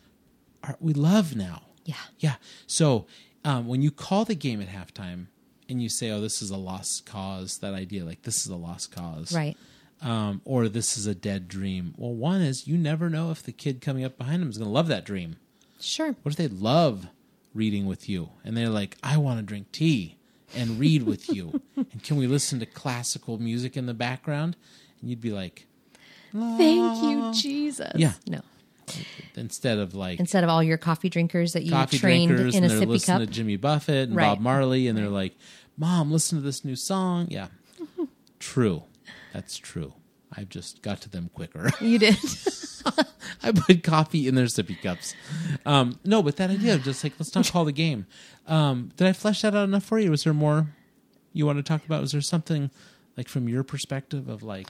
are, 0.65 0.77
we 0.81 0.93
love 0.93 1.35
now. 1.37 1.63
Yeah. 1.91 1.97
Yeah. 2.19 2.35
So 2.67 3.07
um, 3.45 3.67
when 3.67 3.83
you 3.83 3.91
call 3.91 4.25
the 4.25 4.35
game 4.35 4.61
at 4.61 4.69
halftime 4.69 5.27
and 5.69 5.83
you 5.83 5.89
say, 5.89 6.11
"Oh, 6.11 6.21
this 6.21 6.43
is 6.43 6.51
a 6.51 6.57
lost 6.57 7.07
cause," 7.07 7.59
that 7.59 7.75
idea, 7.75 8.05
like 8.05 8.23
this 8.23 8.45
is 8.45 8.47
a 8.49 8.57
lost 8.57 8.95
cause, 8.95 9.35
Right. 9.35 9.57
Um, 10.03 10.41
or 10.47 10.69
this 10.69 10.97
is 10.97 11.07
a 11.07 11.15
dead 11.15 11.47
dream. 11.47 11.93
Well, 11.99 12.15
one 12.15 12.41
is 12.41 12.67
you 12.67 12.79
never 12.79 13.11
know 13.11 13.31
if 13.31 13.43
the 13.43 13.53
kid 13.53 13.83
coming 13.83 14.03
up 14.05 14.17
behind 14.17 14.43
him 14.43 14.49
is 14.49 14.57
going 14.57 14.69
to 14.69 14.73
love 14.73 14.89
that 14.89 15.05
dream. 15.05 15.37
Sure. 15.79 16.15
What 16.23 16.33
if 16.33 16.37
they 16.37 16.49
love 16.49 17.07
reading 17.55 17.85
with 17.87 18.09
you 18.09 18.31
and 18.45 18.57
they're 18.57 18.71
like, 18.71 18.97
"I 19.03 19.17
want 19.19 19.41
to 19.41 19.43
drink 19.45 19.73
tea 19.73 20.17
and 20.55 20.79
read 20.79 21.03
with 21.03 21.29
you, 21.29 21.61
and 21.77 22.03
can 22.03 22.17
we 22.17 22.27
listen 22.27 22.61
to 22.61 22.67
classical 22.67 23.39
music 23.39 23.77
in 23.77 23.87
the 23.87 23.95
background?" 23.95 24.57
And 25.01 25.11
you'd 25.11 25.21
be 25.21 25.33
like, 25.33 25.67
Thank 26.33 27.03
you, 27.03 27.33
Jesus. 27.35 27.93
Yeah. 27.97 28.13
No. 28.27 28.41
Instead 29.37 29.79
of 29.79 29.95
like 29.95 30.19
Instead 30.21 30.45
of 30.45 30.51
all 30.51 30.63
your 30.63 30.79
coffee 30.79 31.09
drinkers 31.09 31.53
that 31.55 31.63
you 31.65 31.71
coffee 31.73 31.99
trained 31.99 32.31
drinkers 32.31 32.55
in 32.55 32.63
a 32.65 32.67
and 32.69 32.71
they're 32.81 32.87
sippy 32.87 32.91
listening 32.91 33.19
cup. 33.19 33.29
to 33.29 33.33
Jimmy 33.33 33.57
Buffett 33.57 34.09
and 34.09 34.17
Right. 34.17 34.27
Bob 34.27 34.41
Marley 34.41 34.89
and 34.89 34.97
they're 34.99 35.09
like, 35.09 35.35
"Mom, 35.77 36.11
listen 36.13 36.39
to 36.39 36.43
this 36.45 36.65
new 36.65 36.77
song." 36.77 37.27
Yeah, 37.31 37.49
true, 38.39 38.85
that's 39.33 39.57
true. 39.59 39.95
I've 40.37 40.49
just 40.49 40.81
got 40.83 41.01
to 41.03 41.09
them 41.11 41.31
quicker. 41.35 41.71
You 41.81 41.99
did. 41.99 42.17
I 43.43 43.53
put 43.53 43.83
coffee 43.83 44.29
in 44.29 44.35
their 44.35 44.47
sippy 44.47 44.81
cups. 44.81 45.15
Um, 45.67 45.99
no, 46.05 46.23
but 46.23 46.37
that 46.37 46.51
idea 46.51 46.75
of 46.75 46.83
just 46.85 47.03
like 47.03 47.15
let's 47.19 47.35
not 47.35 47.51
call 47.51 47.65
the 47.65 47.73
game. 47.73 48.07
Um, 48.47 48.91
did 48.97 49.07
I 49.07 49.13
flesh 49.13 49.43
that 49.43 49.55
out 49.55 49.65
enough 49.65 49.85
for 49.85 49.99
you? 49.99 50.11
Was 50.11 50.25
there 50.25 50.33
more 50.35 50.69
you 51.33 51.47
want 51.47 51.59
to 51.59 51.63
talk 51.63 51.85
about? 51.85 52.01
Was 52.01 52.13
there 52.13 52.21
something 52.21 52.71
like 53.17 53.29
from 53.29 53.49
your 53.49 53.63
perspective 53.63 54.29
of 54.29 54.43
like 54.43 54.69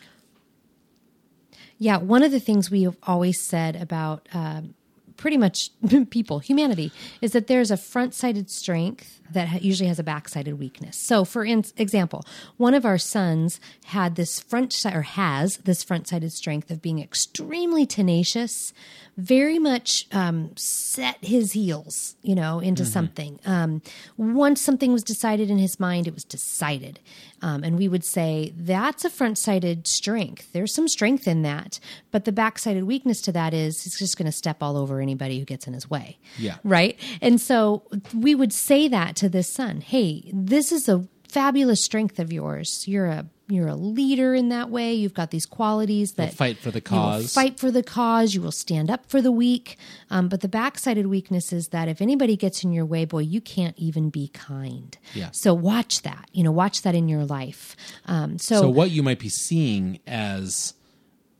Yeah, 1.83 1.97
one 1.97 2.23
of 2.23 2.31
the 2.31 2.41
things 2.41 2.71
we 2.71 2.83
have 2.83 2.99
always 3.05 3.41
said 3.41 3.75
about 3.75 4.29
um, 4.35 4.75
pretty 5.21 5.37
much 5.37 5.71
people, 6.11 6.39
humanity, 6.41 6.91
is 7.21 7.33
that 7.33 7.47
there's 7.47 7.71
a 7.71 7.77
front 7.77 8.15
sided 8.15 8.51
strength 8.51 9.21
that 9.33 9.63
usually 9.63 9.89
has 9.89 9.99
a 9.99 10.03
back 10.03 10.29
sided 10.29 10.59
weakness. 10.59 10.97
So, 10.97 11.25
for 11.25 11.45
in- 11.45 11.65
example, 11.77 12.25
one 12.57 12.75
of 12.75 12.85
our 12.85 12.99
sons 12.99 13.61
had 13.85 14.17
this 14.17 14.41
front 14.41 14.73
si- 14.73 14.89
or 14.89 15.03
has 15.03 15.59
this 15.59 15.85
front 15.85 16.09
sided 16.09 16.33
strength 16.33 16.71
of 16.71 16.83
being 16.83 17.01
extremely 17.01 17.87
tenacious, 17.87 18.73
very 19.17 19.59
much 19.59 20.07
um, 20.13 20.51
set 20.57 21.23
his 21.23 21.53
heels, 21.53 22.17
you 22.23 22.35
know, 22.35 22.59
into 22.59 22.85
something. 22.85 23.39
Um, 23.45 23.83
once 24.17 24.61
something 24.61 24.93
was 24.93 25.05
decided 25.05 25.51
in 25.51 25.59
his 25.59 25.79
mind, 25.79 26.09
it 26.09 26.15
was 26.15 26.25
decided. 26.25 26.99
Um, 27.43 27.63
and 27.65 27.79
we 27.79 27.89
would 27.89 28.05
say 28.05 28.53
that's 28.57 29.05
a 29.05 29.11
front 29.11 29.39
sided 29.39 29.87
strength. 29.87 30.53
There's 30.53 30.75
some 30.75 30.89
strength 30.89 31.27
in 31.29 31.43
that. 31.43 31.81
But 32.11 32.25
the 32.25 32.33
back 32.33 32.59
sided 32.59 32.85
weakness 32.85 33.21
to 33.23 33.33
that 33.33 33.55
is 33.55 33.83
he's 33.83 33.99
just 33.99 34.19
going 34.19 34.27
to 34.27 34.33
step 34.33 34.63
all 34.63 34.77
over 34.77 35.01
anybody 35.11 35.39
who 35.39 35.45
gets 35.45 35.67
in 35.67 35.75
his 35.75 35.89
way. 35.91 36.19
Yeah. 36.39 36.57
Right. 36.65 36.99
And 37.21 37.41
so 37.41 37.83
we 38.15 38.35
would 38.35 38.53
say 38.53 38.89
that 38.89 39.17
to 39.17 39.29
this 39.29 39.53
son 39.53 39.81
hey, 39.81 40.31
this 40.33 40.73
is 40.73 40.89
a 40.89 41.07
fabulous 41.29 41.83
strength 41.83 42.19
of 42.19 42.33
yours. 42.33 42.87
You're 42.87 43.07
a 43.07 43.27
you're 43.49 43.69
a 43.69 43.75
leader 43.75 44.33
in 44.35 44.49
that 44.51 44.71
way. 44.71 44.95
You've 44.95 45.15
got 45.15 45.31
these 45.31 45.45
qualities 45.45 46.13
that 46.13 46.35
fight 46.35 46.59
for 46.59 46.71
the 46.71 46.81
cause. 46.81 47.35
fight 47.35 47.59
for 47.59 47.71
the 47.71 47.83
cause. 47.83 48.35
You 48.35 48.43
will 48.43 48.53
stand 48.53 48.91
up 48.91 49.07
for 49.07 49.21
the 49.21 49.33
weak. 49.33 49.77
Um, 50.09 50.29
but 50.29 50.41
the 50.41 50.49
backsided 50.49 51.07
weakness 51.07 51.53
is 51.53 51.69
that 51.69 51.89
if 51.89 52.01
anybody 52.01 52.37
gets 52.37 52.63
in 52.63 52.73
your 52.73 52.87
way, 52.87 53.05
boy, 53.05 53.21
you 53.21 53.41
can't 53.41 53.77
even 53.77 54.09
be 54.09 54.29
kind. 54.29 54.97
Yeah. 55.15 55.31
So 55.33 55.53
watch 55.53 56.03
that. 56.03 56.29
You 56.33 56.45
know, 56.45 56.53
watch 56.53 56.83
that 56.83 56.95
in 56.95 57.09
your 57.09 57.25
life. 57.25 57.77
Um, 58.07 58.39
so, 58.39 58.61
so 58.61 58.69
what 58.69 58.91
you 58.91 59.03
might 59.03 59.19
be 59.19 59.29
seeing 59.29 59.99
as 60.07 60.75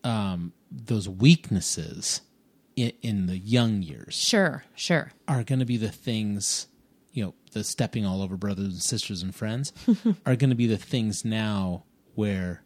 um, 0.03 0.53
those 0.71 1.09
weaknesses 1.09 2.23
in, 2.81 2.93
in 3.03 3.27
the 3.27 3.39
young 3.39 3.83
years 3.83 4.15
sure, 4.15 4.65
sure. 4.75 5.13
are 5.29 5.43
going 5.45 5.59
to 5.61 5.65
be 5.65 5.77
the 5.77 5.91
things, 5.91 6.67
you 7.13 7.25
know, 7.25 7.35
the 7.53 7.65
stepping 7.65 8.05
all 8.07 8.23
over 8.23 8.37
brothers 8.37 8.67
and 8.67 8.83
sisters 8.83 9.23
and 9.23 9.35
friends 9.35 9.73
are 10.27 10.37
going 10.37 10.51
to 10.51 10.57
be 10.57 10.67
the 10.67 10.77
things 10.77 11.25
now 11.25 11.85
where 12.15 12.63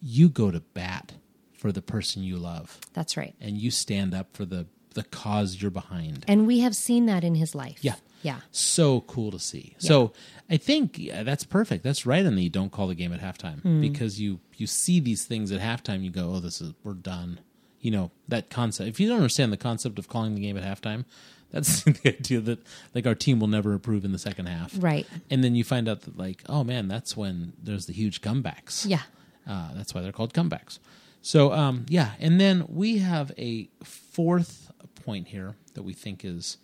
you 0.00 0.28
go 0.28 0.50
to 0.50 0.60
bat 0.60 1.12
for 1.52 1.72
the 1.72 1.82
person 1.82 2.22
you 2.22 2.36
love 2.38 2.78
That's 2.94 3.16
right. 3.16 3.34
and 3.40 3.56
you 3.58 3.70
stand 3.70 4.14
up 4.14 4.34
for 4.36 4.44
the 4.44 4.66
the 4.94 5.04
cause 5.04 5.62
you're 5.62 5.70
behind. 5.70 6.24
And 6.26 6.48
we 6.48 6.60
have 6.60 6.74
seen 6.74 7.06
that 7.06 7.22
in 7.22 7.36
his 7.36 7.54
life. 7.54 7.78
Yeah. 7.80 7.94
Yeah. 8.22 8.40
So 8.50 9.02
cool 9.02 9.30
to 9.30 9.38
see. 9.38 9.76
So 9.78 10.12
I 10.50 10.56
think 10.56 10.98
yeah, 10.98 11.22
that's 11.22 11.44
perfect. 11.44 11.84
That's 11.84 12.04
right 12.04 12.24
in 12.26 12.34
the 12.34 12.48
don't 12.48 12.72
call 12.72 12.88
the 12.88 12.96
game 12.96 13.12
at 13.12 13.20
halftime 13.20 13.60
Hmm. 13.62 13.80
because 13.80 14.20
you 14.20 14.40
you 14.56 14.66
see 14.66 14.98
these 14.98 15.24
things 15.24 15.52
at 15.52 15.60
halftime. 15.60 16.02
You 16.02 16.10
go, 16.10 16.32
oh, 16.34 16.40
this 16.40 16.60
is 16.60 16.72
we're 16.82 16.94
done. 16.94 17.38
You 17.80 17.90
know 17.90 18.10
that 18.28 18.50
concept. 18.50 18.88
If 18.88 19.00
you 19.00 19.08
don't 19.08 19.16
understand 19.16 19.52
the 19.52 19.56
concept 19.56 19.98
of 19.98 20.08
calling 20.08 20.34
the 20.34 20.40
game 20.40 20.56
at 20.56 20.64
halftime, 20.64 21.04
that's 21.50 21.82
the 21.82 22.08
idea 22.08 22.40
that 22.40 22.60
like 22.94 23.06
our 23.06 23.14
team 23.14 23.40
will 23.40 23.48
never 23.48 23.72
improve 23.72 24.04
in 24.04 24.12
the 24.12 24.18
second 24.18 24.46
half. 24.46 24.72
Right. 24.78 25.06
And 25.30 25.42
then 25.42 25.54
you 25.54 25.64
find 25.64 25.88
out 25.88 26.02
that 26.02 26.16
like, 26.16 26.42
oh 26.48 26.62
man, 26.62 26.88
that's 26.88 27.16
when 27.16 27.54
there's 27.60 27.86
the 27.86 27.92
huge 27.92 28.20
comebacks. 28.20 28.86
Yeah. 28.88 29.02
Uh, 29.48 29.74
that's 29.74 29.94
why 29.94 30.00
they're 30.00 30.12
called 30.12 30.32
comebacks. 30.32 30.78
So 31.22 31.52
um, 31.52 31.86
yeah, 31.88 32.12
and 32.20 32.40
then 32.40 32.64
we 32.68 32.98
have 32.98 33.32
a 33.36 33.68
fourth 33.82 34.70
point 34.94 35.28
here 35.28 35.56
that 35.74 35.82
we 35.82 35.92
think 35.92 36.24
is 36.24 36.56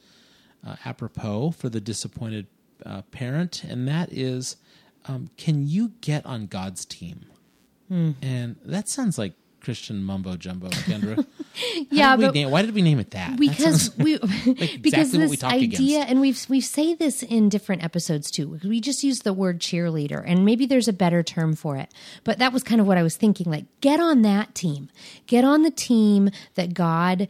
uh, 0.66 0.76
apropos 0.84 1.50
for 1.52 1.68
the 1.68 1.80
disappointed 1.80 2.46
uh, 2.84 3.02
parent, 3.10 3.64
and 3.64 3.88
that 3.88 4.12
is, 4.12 4.56
um, 5.06 5.30
can 5.36 5.66
you 5.66 5.92
get 6.00 6.24
on 6.26 6.46
God's 6.46 6.84
team? 6.84 7.26
And 8.22 8.56
that 8.64 8.88
sounds 8.88 9.16
like 9.18 9.34
Christian 9.66 10.04
mumbo 10.04 10.36
jumbo, 10.36 10.68
Kendra. 10.68 11.26
yeah, 11.90 12.16
but 12.16 12.34
name, 12.34 12.52
why 12.52 12.62
did 12.62 12.72
we 12.72 12.82
name 12.82 13.00
it 13.00 13.10
that? 13.10 13.30
That 13.30 13.40
because 13.40 13.86
sounds 13.86 13.98
we 13.98 14.16
because 14.80 15.10
this 15.10 15.28
we 15.28 15.44
idea 15.44 15.96
against. 15.98 16.08
and 16.08 16.20
we've 16.20 16.46
we 16.48 16.60
say 16.60 16.94
this 16.94 17.24
in 17.24 17.48
different 17.48 17.82
episodes 17.82 18.30
too 18.30 18.60
we 18.62 18.80
just 18.80 19.02
use 19.02 19.22
the 19.22 19.32
word 19.32 19.58
cheerleader 19.58 20.22
and 20.24 20.44
maybe 20.44 20.66
there's 20.66 20.86
a 20.86 20.92
better 20.92 21.24
term 21.24 21.56
for 21.56 21.76
it 21.76 21.92
but 22.22 22.38
that 22.38 22.52
was 22.52 22.62
kind 22.62 22.80
of 22.80 22.86
what 22.86 22.96
i 22.96 23.02
was 23.02 23.16
thinking 23.16 23.50
like 23.50 23.64
get 23.80 23.98
on 23.98 24.22
that 24.22 24.54
team 24.54 24.88
get 25.26 25.44
on 25.44 25.62
the 25.62 25.70
team 25.72 26.30
that 26.54 26.72
god 26.72 27.26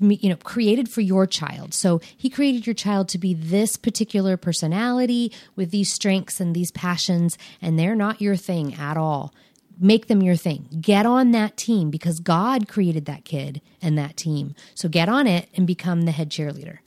you 0.00 0.28
know 0.28 0.36
created 0.42 0.88
for 0.88 1.02
your 1.02 1.24
child 1.24 1.72
so 1.72 2.00
he 2.16 2.28
created 2.28 2.66
your 2.66 2.74
child 2.74 3.08
to 3.08 3.18
be 3.18 3.32
this 3.32 3.76
particular 3.76 4.36
personality 4.36 5.32
with 5.54 5.70
these 5.70 5.92
strengths 5.92 6.40
and 6.40 6.56
these 6.56 6.72
passions 6.72 7.38
and 7.62 7.78
they're 7.78 7.94
not 7.94 8.20
your 8.20 8.34
thing 8.34 8.74
at 8.74 8.96
all 8.96 9.32
make 9.80 10.06
them 10.08 10.22
your 10.22 10.36
thing 10.36 10.68
get 10.80 11.06
on 11.06 11.30
that 11.32 11.56
team 11.56 11.90
because 11.90 12.20
god 12.20 12.68
created 12.68 13.06
that 13.06 13.24
kid 13.24 13.60
and 13.82 13.96
that 13.98 14.16
team 14.16 14.54
so 14.74 14.88
get 14.88 15.08
on 15.08 15.26
it 15.26 15.48
and 15.54 15.66
become 15.66 16.02
the 16.02 16.12
head 16.12 16.30
cheerleader 16.30 16.78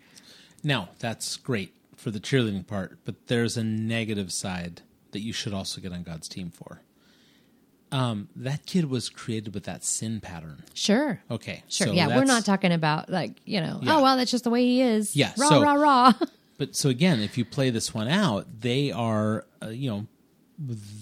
Now, 0.63 0.89
that's 0.99 1.35
great 1.35 1.73
for 1.97 2.09
the 2.11 2.19
cheerleading 2.19 2.65
part, 2.67 2.99
but 3.05 3.27
there's 3.27 3.57
a 3.57 3.63
negative 3.63 4.31
side 4.31 4.81
that 5.11 5.19
you 5.21 5.33
should 5.33 5.53
also 5.53 5.79
get 5.81 5.91
on 5.93 6.03
God's 6.03 6.27
team 6.27 6.49
for. 6.51 6.81
Um, 7.91 8.29
that 8.35 8.65
kid 8.65 8.89
was 8.89 9.07
created 9.09 9.53
with 9.53 9.65
that 9.65 9.83
sin 9.83 10.19
pattern. 10.19 10.63
sure 10.73 11.21
Okay. 11.29 11.63
sure 11.69 11.87
so 11.87 11.93
yeah 11.93 12.07
we're 12.07 12.23
not 12.25 12.43
talking 12.43 12.71
about 12.71 13.09
like 13.09 13.39
you 13.45 13.61
know 13.61 13.79
Yeah. 13.83 13.97
oh 13.97 14.01
well 14.03 14.17
that's 14.17 14.31
just 14.31 14.43
the 14.45 14.49
way 14.49 14.63
he 14.65 14.81
is 14.81 15.15
Yeah, 15.15 15.31
rah 15.37 15.47
so- 15.49 15.61
rah 15.61 15.73
rah 15.73 16.13
But 16.57 16.75
so 16.75 16.89
again, 16.89 17.19
if 17.19 17.37
you 17.37 17.45
play 17.45 17.71
this 17.71 17.93
one 17.95 18.07
out, 18.07 18.45
they 18.61 18.91
are, 18.91 19.45
uh, 19.61 19.69
you 19.69 19.89
know, 19.89 20.07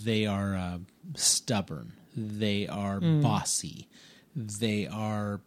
they 0.03 0.25
are 0.25 0.55
uh, 0.55 0.77
stubborn. 1.15 1.93
They 2.15 2.67
are 2.67 2.99
Mm. 2.99 3.21
bossy. 3.21 3.87
They 4.35 4.87
are 4.87 5.41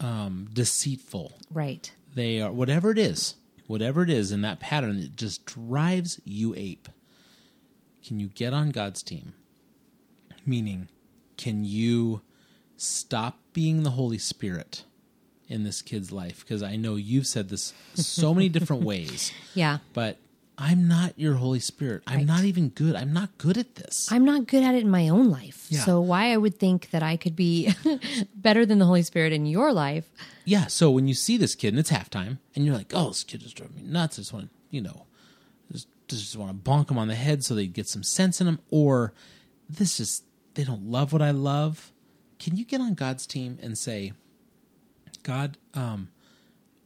um, 0.00 0.48
deceitful. 0.52 1.38
right 1.50 1.90
They 2.14 2.40
are 2.40 2.52
whatever 2.52 2.90
it 2.90 2.98
is, 2.98 3.36
whatever 3.66 4.02
it 4.02 4.10
is 4.10 4.30
in 4.30 4.42
that 4.42 4.60
pattern 4.60 4.98
it 4.98 5.16
just 5.16 5.44
drives 5.46 6.20
you 6.24 6.54
ape. 6.54 6.88
Can 8.06 8.20
you 8.20 8.28
get 8.28 8.52
on 8.52 8.70
God's 8.70 9.02
team? 9.02 9.32
Meaning, 10.44 10.88
can 11.38 11.64
you 11.64 12.20
stop 12.76 13.38
being 13.52 13.82
the 13.82 13.90
Holy 13.92 14.18
Spirit 14.18 14.84
in 15.48 15.64
this 15.64 15.80
kid's 15.82 16.12
life? 16.12 16.40
Because 16.40 16.62
I 16.62 16.76
know 16.76 16.96
you've 16.96 17.26
said 17.26 17.48
this 17.48 17.72
so 17.94 18.34
many 18.34 18.48
different 18.50 18.82
ways, 18.92 19.32
yeah 19.54 19.78
but 19.94 20.18
I'm 20.58 20.88
not 20.88 21.18
your 21.18 21.34
Holy 21.34 21.60
Spirit. 21.60 22.02
I'm 22.06 22.18
Right. 22.18 22.26
not 22.26 22.44
even 22.44 22.70
good. 22.70 22.94
I'm 22.96 23.12
not 23.12 23.36
good 23.38 23.58
at 23.58 23.74
this. 23.74 24.10
i'm 24.10 24.24
not 24.24 24.46
good 24.46 24.62
at 24.62 24.74
it 24.74 24.82
in 24.82 24.90
my 24.90 25.08
own 25.08 25.28
life 25.30 25.66
Yeah. 25.68 25.84
so 25.84 26.00
why 26.00 26.32
i 26.32 26.36
would 26.36 26.58
think 26.58 26.90
that 26.90 27.02
i 27.02 27.16
could 27.16 27.36
be 27.36 27.74
better 28.34 28.64
than 28.64 28.78
the 28.78 28.86
holy 28.86 29.02
spirit 29.02 29.32
in 29.32 29.44
your 29.46 29.72
life 29.72 30.08
Yeah, 30.44 30.66
so 30.68 30.90
when 30.90 31.08
you 31.08 31.14
see 31.14 31.36
this 31.36 31.54
kid 31.54 31.68
and 31.74 31.78
it's 31.80 31.90
halftime, 31.90 32.38
and 32.54 32.64
you're 32.64 32.76
like, 32.76 32.92
"Oh, 32.94 33.08
this 33.08 33.24
kid 33.24 33.42
is 33.42 33.52
driving 33.52 33.76
me 33.76 33.82
nuts." 33.82 34.16
I 34.18 34.20
just 34.22 34.32
want 34.32 34.44
to, 34.46 34.50
you 34.70 34.80
know, 34.80 35.06
just 35.72 35.88
just 36.08 36.36
want 36.36 36.50
to 36.52 36.70
bonk 36.70 36.88
him 36.90 36.98
on 36.98 37.08
the 37.08 37.16
head 37.16 37.42
so 37.44 37.54
they 37.54 37.66
get 37.66 37.88
some 37.88 38.02
sense 38.04 38.40
in 38.40 38.46
him, 38.46 38.60
or 38.70 39.12
this 39.68 39.98
is 39.98 40.22
they 40.54 40.62
don't 40.64 40.84
love 40.88 41.12
what 41.12 41.20
I 41.20 41.32
love. 41.32 41.92
Can 42.38 42.56
you 42.56 42.64
get 42.64 42.80
on 42.80 42.94
God's 42.94 43.26
team 43.26 43.58
and 43.60 43.76
say, 43.76 44.12
"God, 45.22 45.58
um, 45.74 46.08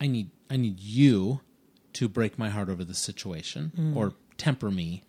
I 0.01 0.07
need 0.07 0.31
I 0.49 0.57
need 0.57 0.81
you 0.81 1.41
to 1.95 2.09
break 2.09 2.39
my 2.39 2.49
heart 2.49 2.69
over 2.69 2.85
the 2.85 2.95
situation 2.95 3.95
or 3.97 4.15
temper 4.39 4.71
me, 4.71 5.03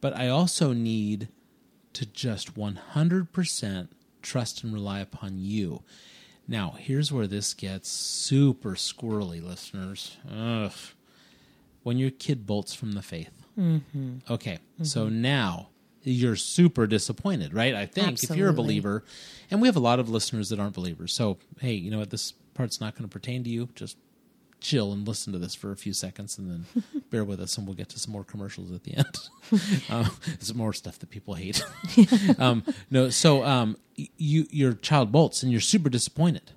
but 0.00 0.16
I 0.16 0.28
also 0.28 0.72
need 0.72 1.28
to 1.92 2.06
just 2.06 2.54
100% 2.54 3.88
trust 4.22 4.62
and 4.62 4.72
rely 4.72 5.00
upon 5.00 5.38
you. 5.38 5.82
Now, 6.46 6.74
here's 6.78 7.12
where 7.12 7.26
this 7.26 7.54
gets 7.54 7.88
super 7.88 8.72
squirrely, 8.72 9.42
listeners. 9.42 10.16
Ugh. 10.30 10.72
When 11.82 11.98
your 11.98 12.10
kid 12.10 12.46
bolts 12.46 12.74
from 12.74 12.92
the 12.92 13.02
faith. 13.02 13.32
Mm-hmm. 13.58 14.18
Okay, 14.28 14.58
so 14.82 15.08
now 15.08 15.68
you're 16.02 16.36
super 16.36 16.86
disappointed, 16.86 17.52
right? 17.52 17.74
I 17.74 17.86
think 17.86 18.22
if 18.22 18.36
you're 18.36 18.48
a 18.50 18.54
believer, 18.54 19.04
and 19.50 19.60
we 19.60 19.68
have 19.68 19.76
a 19.76 19.80
lot 19.80 19.98
of 19.98 20.08
listeners 20.08 20.48
that 20.50 20.58
aren't 20.58 20.74
believers. 20.74 21.12
So, 21.12 21.38
hey, 21.60 21.74
you 21.74 21.90
know 21.90 21.98
what? 21.98 22.10
This 22.10 22.32
part's 22.54 22.80
not 22.80 22.94
going 22.94 23.08
to 23.08 23.12
pertain 23.12 23.44
to 23.44 23.50
you. 23.50 23.68
Just 23.74 23.96
chill 24.60 24.92
and 24.92 25.06
listen 25.06 25.32
to 25.32 25.38
this 25.38 25.54
for 25.54 25.72
a 25.72 25.76
few 25.76 25.92
seconds 25.92 26.38
and 26.38 26.50
then 26.50 27.02
bear 27.10 27.24
with 27.24 27.40
us 27.40 27.56
and 27.56 27.66
we'll 27.66 27.76
get 27.76 27.88
to 27.90 27.98
some 27.98 28.12
more 28.12 28.24
commercials 28.24 28.72
at 28.72 28.84
the 28.84 28.96
end. 28.96 29.18
Um, 29.88 30.08
some 30.38 30.56
more 30.56 30.72
stuff 30.72 31.00
that 31.00 31.10
people 31.10 31.34
hate. 31.34 31.60
Um, 32.38 32.62
no 32.88 33.10
so 33.10 33.42
um, 33.44 33.76
you 33.96 34.46
your 34.50 34.74
child 34.74 35.10
bolts 35.10 35.42
and 35.42 35.50
you're 35.50 35.60
super 35.60 35.90
disappointed. 35.90 36.52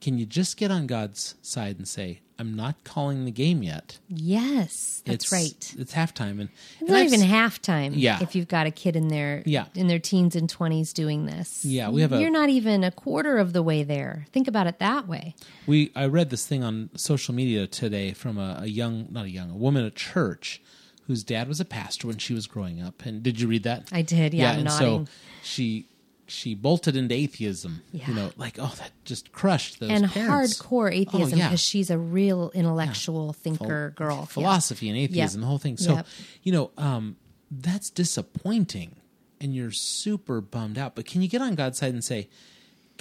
Can 0.00 0.18
you 0.18 0.26
just 0.26 0.56
get 0.56 0.70
on 0.72 0.86
god's 0.88 1.36
side 1.42 1.76
and 1.78 1.86
say 1.86 2.22
i'm 2.38 2.54
not 2.54 2.84
calling 2.84 3.24
the 3.24 3.30
game 3.30 3.62
yet 3.62 3.98
yes 4.08 5.02
that's 5.06 5.24
it's, 5.24 5.32
right 5.32 5.74
it's 5.78 5.92
halftime 5.94 6.40
and, 6.40 6.48
It's 6.72 6.80
and 6.80 6.88
not 6.90 6.98
I've 6.98 7.12
even 7.12 7.22
s- 7.22 7.30
halftime. 7.58 7.92
Yeah. 7.96 8.18
If 8.20 8.34
you've 8.34 8.48
got 8.48 8.66
a 8.66 8.70
kid 8.70 8.94
in 8.96 9.08
their 9.08 9.42
Yeah. 9.46 9.66
in 9.74 9.86
their 9.86 9.98
teens 9.98 10.36
and 10.36 10.48
twenties 10.50 10.92
doing 10.92 11.24
this. 11.26 11.64
Yeah, 11.64 11.88
we 11.88 12.02
have 12.02 12.12
a- 12.12 12.20
You're 12.20 12.30
not 12.30 12.48
even 12.50 12.84
a 12.84 12.90
quarter 12.90 13.38
of 13.38 13.52
the 13.54 13.62
way 13.62 13.82
there. 13.84 14.26
Think 14.32 14.48
about 14.48 14.66
it 14.66 14.78
that 14.80 15.08
way. 15.08 15.34
we 15.66 15.90
i 15.96 16.04
read 16.06 16.28
this 16.30 16.46
thing 16.46 16.62
on 16.62 16.90
social 16.94 17.34
media 17.34 17.66
today 17.66 18.12
from 18.12 18.36
a, 18.38 18.58
a 18.62 18.66
young 18.66 19.06
not 19.10 19.24
a 19.24 19.30
young 19.30 19.50
a 19.50 19.56
woman 19.56 19.84
at 19.86 19.94
church 19.94 20.60
whose 21.06 21.24
dad 21.24 21.48
was 21.48 21.58
a 21.60 21.64
pastor 21.64 22.06
when 22.06 22.18
she 22.18 22.34
was 22.34 22.46
growing 22.46 22.82
up 22.82 23.06
and 23.06 23.22
did 23.22 23.40
you 23.40 23.48
read 23.48 23.62
that 23.62 23.88
I 23.92 24.02
did, 24.02 24.34
yeah, 24.34 24.50
I'm 24.50 24.56
and 24.56 24.64
nodding. 24.66 25.06
so 25.06 25.12
she 25.42 25.86
she 26.30 26.54
bolted 26.54 26.94
into 26.94 27.14
atheism 27.14 27.82
Yeah. 27.92 28.08
you 28.08 28.14
know 28.14 28.30
like 28.36 28.58
oh 28.58 28.74
that 28.78 28.92
just 29.04 29.32
crushed 29.32 29.80
those 29.80 29.90
and 29.90 30.10
parents 30.10 30.58
hardcore 30.60 30.92
atheism 30.92 31.34
Oh, 31.34 31.36
yeah. 31.36 31.48
because 31.48 31.60
she's 31.60 31.90
a 31.90 31.98
real 31.98 32.50
intellectual 32.54 33.32
thinker 33.32 33.94
girl. 33.96 34.18
Yeah. 34.20 34.24
philosophy 34.26 34.88
and 34.88 34.98
atheism 34.98 35.40
the 35.40 35.46
whole 35.46 35.58
thing 35.58 35.76
so 35.76 36.02
you 36.42 36.52
know 36.52 36.70
um 36.76 37.16
that's 37.50 37.88
disappointing 37.90 38.96
and 39.40 39.54
you're 39.54 39.70
super 39.70 40.40
bummed 40.40 40.76
out 40.78 40.94
but 40.94 41.06
can 41.06 41.22
you 41.22 41.28
get 41.28 41.40
on 41.40 41.54
god's 41.54 41.78
side 41.78 41.92
and 41.94 42.04
say 42.04 42.28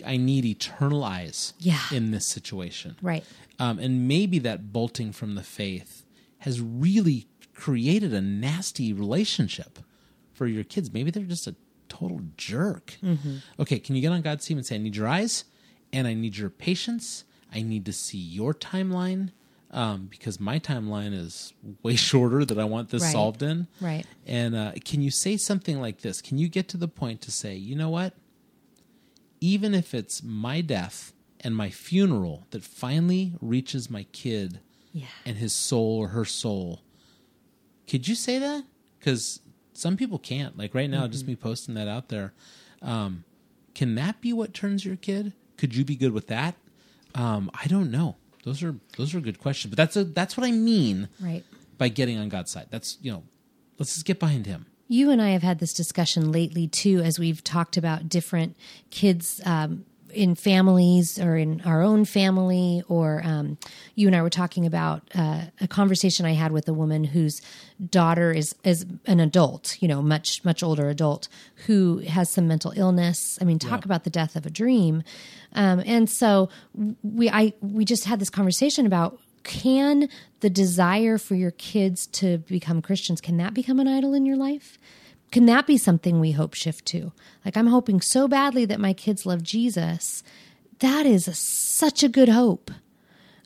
i 0.05 0.15
need 0.15 0.45
eternal 0.45 1.03
eyes 1.03 1.53
Yeah. 1.59 1.79
in 1.91 2.11
this 2.11 2.25
situation 2.25 2.95
Right. 3.01 3.25
um, 3.59 3.77
and 3.79 4.07
maybe 4.07 4.39
that 4.39 4.71
bolting 4.71 5.11
from 5.11 5.35
the 5.35 5.43
faith 5.43 6.05
has 6.39 6.61
really 6.61 7.27
created 7.53 8.13
a 8.13 8.21
nasty 8.21 8.93
relationship 8.93 9.79
for 10.31 10.45
your 10.45 10.63
kids. 10.63 10.93
Maybe 10.93 11.09
they're 11.09 11.23
just 11.23 11.47
a 11.47 11.55
total 11.87 12.21
jerk. 12.37 12.97
Okay, 13.59 13.79
can 13.79 13.95
you 13.95 14.01
get 14.01 14.11
on 14.11 14.21
God's 14.21 14.45
team 14.45 14.57
and 14.57 14.65
say, 14.65 14.75
I 14.75 14.79
need 14.79 14.95
your 14.95 15.07
eyes 15.07 15.45
and 15.93 16.07
I 16.07 16.13
need 16.13 16.37
your 16.37 16.49
patience. 16.49 17.23
I 17.53 17.61
need 17.61 17.85
to 17.85 17.93
see 17.93 18.17
your 18.17 18.53
timeline 18.53 19.31
um, 19.71 20.07
because 20.09 20.39
my 20.39 20.59
timeline 20.59 21.13
is 21.13 21.53
way 21.83 21.95
shorter 22.09 22.45
that 22.45 22.57
I 22.59 22.63
want 22.65 22.89
this 22.89 23.03
Right. 23.03 23.11
solved 23.11 23.41
in. 23.43 23.67
Right. 23.81 24.05
And 24.25 24.55
uh, 24.55 24.71
can 24.85 25.01
you 25.01 25.11
say 25.11 25.37
something 25.37 25.79
like 25.81 26.01
this? 26.01 26.21
Can 26.21 26.37
you 26.37 26.47
get 26.49 26.67
to 26.69 26.77
the 26.77 26.87
point 26.87 27.21
to 27.21 27.31
say, 27.31 27.55
you 27.55 27.75
know 27.75 27.89
what? 27.89 28.13
Even 29.39 29.73
if 29.75 29.93
it's 29.93 30.23
my 30.23 30.61
death 30.61 31.13
and 31.41 31.55
my 31.55 31.69
funeral 31.69 32.47
that 32.51 32.63
finally 32.63 33.33
reaches 33.41 33.89
my 33.89 34.03
kid 34.11 34.59
Yeah. 34.93 35.05
and 35.25 35.37
his 35.37 35.53
soul 35.53 35.97
or 35.99 36.07
her 36.09 36.25
soul, 36.25 36.81
could 37.87 38.07
you 38.07 38.15
say 38.15 38.39
that? 38.39 38.63
Because 38.99 39.39
some 39.77 39.95
people 39.95 40.17
can't. 40.17 40.57
Like 40.57 40.73
right 40.73 40.89
now, 40.89 41.07
just 41.07 41.27
me 41.27 41.35
posting 41.35 41.75
that 41.75 41.87
out 41.87 42.09
there. 42.09 42.33
Um, 42.81 43.23
can 43.75 43.95
that 43.95 44.21
be 44.21 44.33
what 44.33 44.53
turns 44.53 44.83
your 44.83 44.95
kid? 44.95 45.33
Could 45.57 45.75
you 45.75 45.85
be 45.85 45.95
good 45.95 46.11
with 46.13 46.27
that? 46.27 46.55
Um, 47.15 47.49
I 47.53 47.67
don't 47.67 47.91
know. 47.91 48.15
Those 48.43 48.63
are 48.63 48.75
those 48.97 49.13
are 49.13 49.19
good 49.19 49.39
questions. 49.39 49.71
But 49.71 49.77
that's 49.77 49.95
a 49.95 50.03
that's 50.03 50.35
what 50.37 50.45
I 50.47 50.51
mean 50.51 51.09
Right. 51.19 51.43
by 51.77 51.89
getting 51.89 52.17
on 52.17 52.29
God's 52.29 52.51
side. 52.51 52.67
That's 52.69 52.97
you 53.01 53.11
know, 53.11 53.23
let's 53.77 53.93
just 53.93 54.05
get 54.05 54.19
behind 54.19 54.45
Him. 54.45 54.65
You 54.87 55.11
and 55.11 55.21
I 55.21 55.29
have 55.29 55.43
had 55.43 55.59
this 55.59 55.73
discussion 55.73 56.31
lately 56.31 56.67
too, 56.67 57.01
as 57.03 57.19
we've 57.19 57.43
talked 57.43 57.75
about 57.77 58.07
different 58.09 58.55
kids 58.89 59.41
um, 59.45 59.85
in 60.13 60.35
families 60.35 61.19
or 61.19 61.37
in 61.37 61.61
our 61.61 61.81
own 61.81 62.05
family. 62.05 62.83
Or 62.87 63.21
um, 63.23 63.57
you 63.95 64.07
and 64.07 64.15
I 64.15 64.21
were 64.21 64.29
talking 64.29 64.65
about 64.65 65.03
uh, 65.15 65.45
a 65.61 65.67
conversation 65.67 66.25
I 66.25 66.33
had 66.33 66.51
with 66.51 66.67
a 66.67 66.73
woman 66.73 67.03
whose 67.03 67.41
daughter 67.89 68.31
is 68.31 68.55
is 68.63 68.85
an 69.05 69.19
adult, 69.19 69.77
you 69.81 69.87
know, 69.87 70.01
much 70.01 70.43
much 70.43 70.63
older 70.63 70.89
adult 70.89 71.27
who 71.65 71.99
has 71.99 72.29
some 72.29 72.47
mental 72.47 72.73
illness. 72.75 73.37
I 73.41 73.45
mean, 73.45 73.59
talk 73.59 73.85
about 73.85 74.03
the 74.03 74.09
death 74.09 74.35
of 74.35 74.45
a 74.45 74.49
dream. 74.49 75.03
Um, 75.53 75.81
and 75.85 76.09
so 76.09 76.49
we 77.03 77.29
I 77.29 77.53
we 77.61 77.85
just 77.85 78.05
had 78.05 78.19
this 78.19 78.29
conversation 78.29 78.85
about 78.85 79.19
can 79.43 80.09
the 80.41 80.49
desire 80.49 81.17
for 81.17 81.35
your 81.35 81.51
kids 81.51 82.05
to 82.07 82.39
become 82.39 82.81
Christians 82.81 83.21
can 83.21 83.37
that 83.37 83.53
become 83.53 83.79
an 83.79 83.87
idol 83.87 84.13
in 84.13 84.25
your 84.25 84.35
life? 84.35 84.77
Can 85.31 85.45
that 85.47 85.67
be 85.67 85.77
something 85.77 86.19
we 86.19 86.31
hope 86.31 86.53
shift 86.53 86.85
to? 86.87 87.11
Like 87.43 87.57
I'm 87.57 87.67
hoping 87.67 88.01
so 88.01 88.27
badly 88.27 88.65
that 88.65 88.79
my 88.79 88.93
kids 88.93 89.25
love 89.25 89.43
Jesus. 89.43 90.23
That 90.79 91.05
is 91.05 91.27
a, 91.27 91.33
such 91.33 92.03
a 92.03 92.09
good 92.09 92.29
hope. 92.29 92.71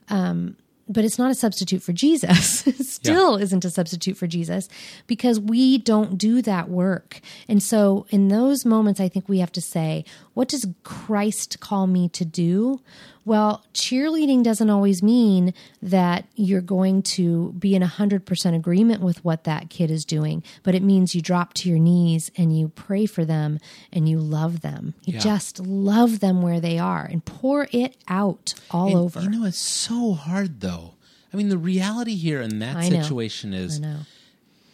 Um, 0.10 0.58
but 0.92 1.06
it's 1.06 1.18
not 1.18 1.32
a 1.32 1.36
substitute 1.36 1.82
for 1.82 1.94
Jesus. 1.94 2.68
it 2.68 2.86
still 2.86 3.38
isn't 3.38 3.66
a 3.66 3.70
substitute 3.70 4.18
for 4.18 4.28
Jesus 4.28 4.68
because 5.08 5.40
we 5.40 5.78
don't 5.78 6.18
do 6.18 6.42
that 6.42 6.70
work. 6.70 7.22
And 7.48 7.64
so 7.64 8.06
in 8.10 8.28
those 8.28 8.66
moments, 8.66 9.00
I 9.00 9.08
think 9.08 9.30
we 9.30 9.40
have 9.40 9.52
to 9.54 9.62
say, 9.62 10.04
what 10.34 10.50
does 10.50 10.68
Christ 10.84 11.60
call 11.62 11.88
me 11.88 12.10
to 12.10 12.26
do? 12.26 12.82
Well, 13.24 13.64
cheerleading 13.74 14.44
doesn't 14.44 14.70
always 14.72 15.04
mean 15.04 15.54
that 15.82 16.26
you're 16.36 16.60
going 16.62 17.04
to 17.04 17.52
be 17.54 17.76
in 17.76 17.84
100% 17.84 18.56
agreement 18.56 19.02
with 19.04 19.24
what 19.24 19.44
that 19.44 19.70
kid 19.70 19.92
is 19.92 20.06
doing, 20.06 20.44
but 20.64 20.74
it 20.74 20.82
means 20.82 21.14
you 21.14 21.22
drop 21.22 21.54
to 21.56 21.70
your 21.70 21.78
knees 21.78 22.32
and 22.36 22.58
you 22.58 22.70
pray 22.70 23.06
for 23.06 23.24
them 23.24 23.60
and 23.94 24.10
you 24.10 24.18
love 24.20 24.62
them. 24.62 24.96
You 25.06 25.14
Yeah. 25.16 25.20
just 25.20 25.60
love 25.60 26.20
them 26.20 26.42
where 26.42 26.60
they 26.60 26.80
are 26.80 27.06
and 27.06 27.24
pour 27.24 27.68
it 27.72 27.96
out 28.08 28.56
all 28.72 28.88
And, 28.88 28.98
over. 28.98 29.22
You 29.22 29.30
know, 29.30 29.46
it's 29.46 29.58
so 29.60 30.14
hard 30.14 30.62
though. 30.62 30.96
I 31.32 31.38
mean, 31.38 31.50
the 31.50 31.58
reality 31.60 32.16
here 32.16 32.42
in 32.42 32.58
that 32.60 32.84
situation 32.84 33.54
is 33.54 33.78
I 33.78 33.82
know. 33.82 34.00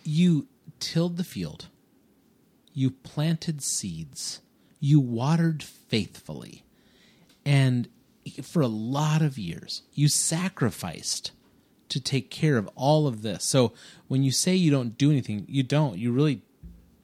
you 0.06 0.48
tilled 0.80 1.18
the 1.18 1.24
field, 1.26 1.68
you 2.74 2.91
planted 2.91 3.62
seeds, 3.62 4.39
you 4.80 5.00
watered 5.02 5.62
faithfully, 5.64 6.64
and 7.45 7.88
for 8.30 8.62
a 8.62 8.68
lot 8.68 9.22
of 9.22 9.38
years, 9.38 9.84
you 9.94 10.08
sacrificed 10.08 11.32
to 11.90 12.02
take 12.02 12.30
care 12.30 12.58
of 12.58 12.70
all 12.76 13.08
of 13.08 13.22
this. 13.22 13.44
So 13.44 13.74
when 14.08 14.24
you 14.24 14.32
say 14.32 14.56
you 14.56 14.72
don't 14.72 14.98
do 14.98 15.10
anything, 15.10 15.46
you 15.48 15.64
don't. 15.64 15.98
You 15.98 16.12
really 16.12 16.42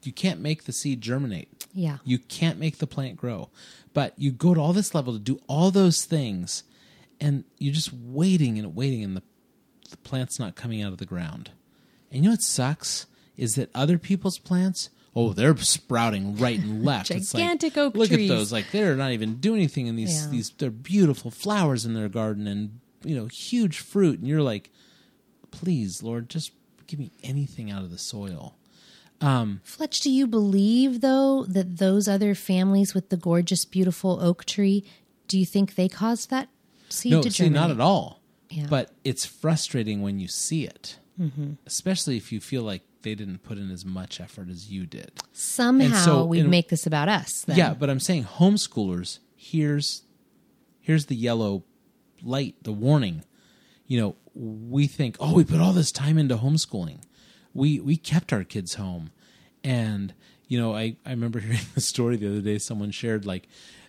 you 0.02 0.12
can't 0.12 0.40
make 0.40 0.64
the 0.64 0.72
seed 0.72 1.00
germinate. 1.00 1.66
Yeah. 1.72 1.98
You 2.04 2.18
can't 2.18 2.58
make 2.58 2.78
the 2.78 2.86
plant 2.86 3.16
grow. 3.16 3.48
But 3.94 4.12
you 4.18 4.30
go 4.30 4.54
to 4.54 4.60
all 4.60 4.72
this 4.72 4.94
level 4.94 5.12
to 5.14 5.18
do 5.18 5.40
all 5.46 5.70
those 5.70 6.04
things 6.04 6.64
and 7.20 7.44
you're 7.58 7.72
just 7.72 7.92
waiting 7.92 8.58
and 8.58 8.74
waiting 8.74 9.02
and 9.02 9.16
the 9.16 9.22
the 9.90 9.96
plant's 9.98 10.40
not 10.40 10.56
coming 10.56 10.82
out 10.82 10.92
of 10.92 10.98
the 10.98 11.06
ground. 11.06 11.50
And 12.10 12.24
you 12.24 12.30
know 12.30 12.32
what 12.32 12.42
sucks 12.42 13.06
is 13.36 13.54
that 13.54 13.70
other 13.74 13.98
people's 13.98 14.38
plants, 14.38 14.90
oh, 15.16 15.32
they're 15.32 15.56
sprouting 15.58 16.36
right 16.36 16.58
and 16.58 16.84
left. 16.84 17.10
It's 17.10 17.32
like, 17.34 17.42
Gigantic 17.42 17.76
oak 17.78 17.96
look 17.96 18.08
trees. 18.08 18.30
at 18.30 18.34
those, 18.34 18.52
like 18.52 18.70
they're 18.72 18.96
not 18.96 19.12
even 19.12 19.36
doing 19.36 19.58
anything 19.60 19.86
in 19.86 19.96
these 19.96 20.24
Yeah. 20.24 20.30
these 20.30 20.50
they're 20.50 20.70
beautiful 20.70 21.30
flowers 21.30 21.84
in 21.84 21.94
their 21.94 22.08
garden 22.08 22.46
and 22.46 22.80
you 23.04 23.14
know 23.14 23.26
huge 23.26 23.78
fruit, 23.78 24.18
and 24.18 24.28
you're 24.28 24.42
like, 24.42 24.70
please, 25.50 26.02
Lord, 26.02 26.28
just 26.28 26.52
give 26.86 26.98
me 26.98 27.12
anything 27.22 27.70
out 27.70 27.82
of 27.82 27.90
the 27.90 27.98
soil. 27.98 28.56
Fletch, 29.62 30.00
do 30.00 30.10
you 30.10 30.26
believe 30.26 31.00
though 31.00 31.44
that 31.48 31.78
those 31.78 32.06
other 32.08 32.34
families 32.34 32.92
with 32.92 33.08
the 33.08 33.16
gorgeous, 33.16 33.64
beautiful 33.64 34.18
oak 34.20 34.44
tree, 34.44 34.84
do 35.28 35.38
you 35.38 35.46
think 35.46 35.76
they 35.76 35.88
caused 35.88 36.28
that 36.28 36.50
seed 36.90 37.12
no, 37.12 37.22
to 37.22 37.30
see, 37.30 37.48
not 37.48 37.70
at 37.70 37.80
all. 37.80 38.20
Yeah. 38.50 38.62
Mm-hmm. 38.64 38.70
But 38.70 38.90
it's 39.02 39.24
frustrating 39.24 40.02
when 40.02 40.18
you 40.18 40.28
see 40.28 40.64
it, 40.64 40.98
especially 41.66 42.18
if 42.18 42.32
you 42.32 42.40
feel 42.40 42.62
like 42.62 42.82
they 43.04 43.14
didn't 43.14 43.44
put 43.44 43.58
in 43.58 43.70
as 43.70 43.84
much 43.84 44.20
effort 44.20 44.48
as 44.50 44.72
you 44.72 44.86
did. 44.86 45.12
Somehow 45.32 46.04
so 46.04 46.24
we 46.24 46.42
make 46.42 46.70
this 46.70 46.86
about 46.86 47.08
us. 47.08 47.42
Then. 47.42 47.56
Yeah, 47.56 47.74
but 47.74 47.88
I'm 47.88 48.00
saying 48.00 48.24
homeschoolers. 48.24 49.20
Here's 49.36 50.02
here's 50.80 51.06
the 51.06 51.14
yellow 51.14 51.62
light, 52.22 52.56
the 52.62 52.72
warning. 52.72 53.24
You 53.86 54.00
know, 54.00 54.16
we 54.34 54.86
think, 54.86 55.16
oh, 55.20 55.34
we 55.34 55.44
put 55.44 55.60
all 55.60 55.72
this 55.72 55.92
time 55.92 56.18
into 56.18 56.36
homeschooling. 56.36 57.02
We 57.52 57.78
we 57.78 57.96
kept 57.96 58.32
our 58.32 58.42
kids 58.42 58.74
home, 58.74 59.10
and 59.62 60.14
you 60.48 60.60
know, 60.60 60.74
I 60.74 60.96
I 61.06 61.10
remember 61.10 61.38
hearing 61.40 61.60
the 61.74 61.80
story 61.80 62.16
the 62.16 62.28
other 62.28 62.40
day. 62.40 62.58
Someone 62.58 62.90
shared 62.90 63.24
like 63.24 63.46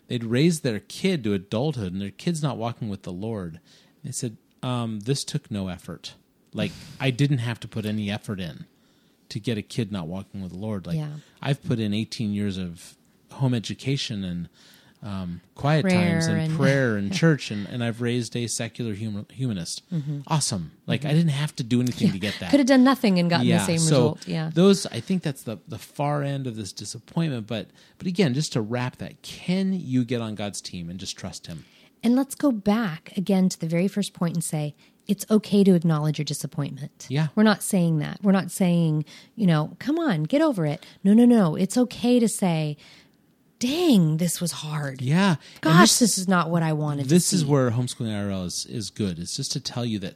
they'd 0.08 0.24
raised 0.24 0.64
their 0.64 0.82
kid 0.82 1.24
to 1.24 1.34
adulthood, 1.34 1.94
and 1.94 2.02
their 2.02 2.12
kid's 2.12 2.44
not 2.44 2.58
walking 2.58 2.90
with 2.90 3.04
the 3.04 3.14
Lord. 3.14 3.60
They 4.04 4.12
said, 4.12 4.38
um, 4.62 5.00
this 5.00 5.24
took 5.24 5.50
no 5.50 5.68
effort. 5.68 6.14
Like 6.54 6.72
I 7.00 7.10
didn't 7.10 7.40
have 7.40 7.60
to 7.62 7.68
put 7.68 7.86
any 7.86 8.12
effort 8.12 8.40
in 8.40 8.66
to 9.30 9.40
get 9.40 9.58
a 9.58 9.62
kid 9.62 9.92
not 9.92 10.08
walking 10.08 10.42
with 10.42 10.52
the 10.52 10.58
Lord. 10.58 10.86
Like 10.88 10.98
Yeah. 10.98 11.10
I've 11.42 11.64
put 11.64 11.80
in 11.80 11.94
18 11.94 12.34
years 12.34 12.58
of 12.58 12.96
home 13.32 13.54
education 13.54 14.24
and 14.24 14.50
um, 15.04 15.42
quiet 15.54 15.84
Prayer 15.84 16.14
times 16.14 16.26
and, 16.26 16.42
and- 16.42 16.56
prayer 16.58 16.96
and 16.96 17.14
church, 17.14 17.52
and, 17.52 17.68
and 17.68 17.84
I've 17.84 18.02
raised 18.02 18.36
a 18.36 18.48
secular 18.48 18.94
human, 18.94 19.28
humanist. 19.32 19.84
Awesome! 20.26 20.72
Like 20.88 21.06
I 21.06 21.10
didn't 21.10 21.30
have 21.30 21.56
to 21.58 21.64
do 21.64 21.80
anything 21.80 22.12
to 22.12 22.18
get 22.18 22.36
that. 22.40 22.50
Could 22.50 22.60
have 22.60 22.66
done 22.68 22.84
nothing 22.84 23.20
and 23.20 23.30
gotten 23.30 23.46
yeah, 23.46 23.60
the 23.60 23.66
same 23.66 23.78
so 23.80 23.86
result. 23.96 24.28
Yeah. 24.28 24.50
those 24.52 24.88
I 24.88 25.02
think 25.02 25.22
that's 25.22 25.44
the 25.44 25.58
the 25.68 25.78
far 25.78 26.24
end 26.24 26.48
of 26.48 26.56
this 26.56 26.74
disappointment. 26.74 27.46
But 27.46 27.68
but 28.00 28.08
again, 28.08 28.34
just 28.34 28.54
to 28.54 28.62
wrap 28.62 28.96
that, 28.98 29.22
can 29.22 29.74
you 29.74 30.06
get 30.06 30.22
on 30.22 30.34
God's 30.34 30.60
team 30.60 30.90
and 30.90 31.00
just 31.00 31.16
trust 31.16 31.46
Him? 31.46 31.66
And 32.02 32.16
let's 32.16 32.34
go 32.34 32.52
back 32.52 33.16
again 33.16 33.48
to 33.50 33.60
the 33.60 33.68
very 33.68 33.88
first 33.88 34.14
point 34.14 34.34
and 34.36 34.44
say 34.44 34.76
it's 35.08 35.26
okay 35.30 35.64
to 35.64 35.76
acknowledge 35.76 36.18
your 36.18 36.26
disappointment. 36.26 37.06
Yeah. 37.10 37.28
We're 37.36 37.44
not 37.44 37.62
saying 37.62 38.00
that. 38.00 38.20
We're 38.22 38.32
not 38.32 38.52
saying, 38.52 39.06
you 39.36 39.48
know, 39.48 39.76
come 39.80 40.00
on, 40.00 40.24
get 40.24 40.42
over 40.42 40.66
it. 40.66 40.86
No, 41.04 41.14
no, 41.14 41.26
no. 41.26 41.56
It's 41.56 41.78
okay 41.78 42.20
to 42.20 42.28
say, 42.28 42.78
dang, 43.60 44.18
this 44.18 44.42
was 44.42 44.52
hard. 44.52 45.02
Yeah, 45.02 45.36
Gosh, 45.62 45.98
this, 45.98 46.18
is 46.18 46.28
not 46.28 46.50
what 46.50 46.64
I 46.64 46.74
wanted 46.74 47.08
this 47.08 47.34
is 47.34 47.46
where 47.46 47.72
homeschooling 47.72 48.10
IRL 48.10 48.46
is, 48.46 48.66
is 48.66 48.90
good. 48.90 49.20
It's 49.20 49.36
just 49.36 49.52
to 49.54 49.60
tell 49.60 49.86
you 49.86 50.00
that 50.00 50.16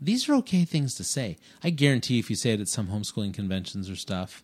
these 0.00 0.28
are 0.28 0.34
okay 0.36 0.64
things 0.64 0.94
to 0.96 1.04
say. 1.04 1.38
I 1.64 1.70
guarantee 1.70 2.18
if 2.18 2.28
you 2.28 2.36
say 2.36 2.52
it 2.52 2.60
at 2.60 2.68
some 2.68 2.88
homeschooling 2.88 3.32
conventions 3.32 3.88
or 3.88 3.96
stuff, 3.96 4.42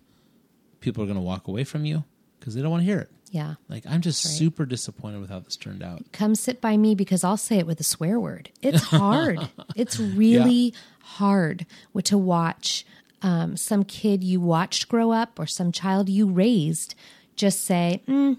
people 0.81 1.03
are 1.03 1.07
going 1.07 1.17
to 1.17 1.23
walk 1.23 1.47
away 1.47 1.65
from 1.65 1.85
you 1.85 2.05
because 2.43 2.55
they 2.57 2.61
don't 2.61 2.73
want 2.73 2.81
to 2.81 2.85
hear 2.85 2.99
it. 2.99 3.11
yeah. 3.31 3.55
Like 3.69 3.85
I'm 3.87 4.01
just 4.01 4.25
right. 4.25 4.33
super 4.33 4.67
disappointed 4.67 5.21
with 5.21 5.31
how 5.31 5.39
this 5.39 5.57
turned 5.57 5.83
out. 5.83 6.03
Come 6.11 6.35
sit 6.35 6.61
by 6.61 6.77
me 6.77 6.97
because 6.97 7.23
I'll 7.23 7.37
say 7.37 7.59
it 7.59 7.67
with 7.69 7.79
a 7.79 7.85
swear 7.85 8.19
word. 8.19 8.51
It's 8.61 8.83
hard. 8.83 9.49
it's 9.77 10.01
really 10.01 10.75
hard 11.03 11.67
to 12.03 12.19
watch 12.19 12.85
um, 13.23 13.57
some 13.57 13.85
kid 13.85 14.25
you 14.25 14.41
watched 14.41 14.89
grow 14.89 15.13
up 15.13 15.39
or 15.39 15.47
some 15.47 15.71
child 15.71 16.09
you 16.09 16.29
raised 16.29 16.97
just 17.37 17.65
say, 17.65 18.03
mm, 18.09 18.37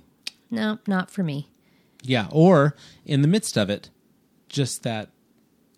no, 0.51 0.79
not 0.85 1.09
for 1.09 1.23
me. 1.23 1.47
Yeah, 2.03 2.27
or 2.31 2.75
in 3.05 3.21
the 3.21 3.29
midst 3.29 3.57
of 3.57 3.69
it, 3.69 3.89
just 4.49 4.83
that 4.83 5.11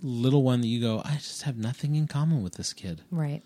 little 0.01 0.41
one 0.41 0.61
that 0.61 0.67
you 0.67 0.81
go, 0.81 1.03
I 1.05 1.15
just 1.15 1.43
have 1.43 1.57
nothing 1.57 1.95
in 1.95 2.07
common 2.07 2.41
with 2.41 2.55
this 2.55 2.73
kid. 2.73 3.01
Right. 3.11 3.43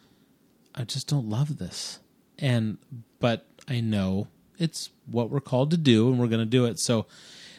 I 0.74 0.86
just 0.86 1.08
don't 1.08 1.30
love 1.30 1.58
this. 1.58 2.00
And 2.38 2.78
but 3.20 3.46
I 3.68 3.82
know 3.82 4.28
it's 4.60 4.90
what 5.10 5.30
we're 5.30 5.40
called 5.40 5.72
to 5.72 5.78
do 5.78 6.10
and 6.10 6.20
we're 6.20 6.28
going 6.28 6.40
to 6.42 6.46
do 6.46 6.66
it. 6.66 6.80
So 6.80 7.06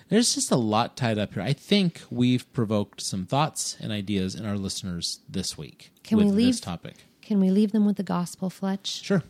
there's 0.08 0.34
just 0.34 0.50
a 0.50 0.56
lot 0.56 0.96
tied 0.96 1.18
up 1.18 1.34
here. 1.34 1.42
I 1.42 1.52
think 1.52 2.02
we've 2.10 2.50
provoked 2.52 3.00
some 3.00 3.26
thoughts 3.26 3.76
and 3.80 3.90
ideas 3.92 4.34
in 4.34 4.44
our 4.46 4.56
listeners 4.56 5.20
this 5.28 5.56
week 5.58 5.90
Can 6.04 6.18
with 6.18 6.26
we 6.26 6.32
leave- 6.32 6.46
this 6.54 6.60
topic. 6.60 6.96
Can 7.22 7.38
we 7.40 7.50
leave 7.50 7.70
them 7.72 7.86
with 7.86 7.96
the 7.96 8.02
gospel, 8.02 8.50
Fletch? 8.50 9.02
Sure. 9.04 9.22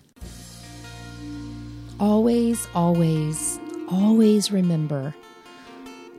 Always, 1.99 2.67
always, 2.75 3.61
always 3.91 4.51
remember 4.51 5.15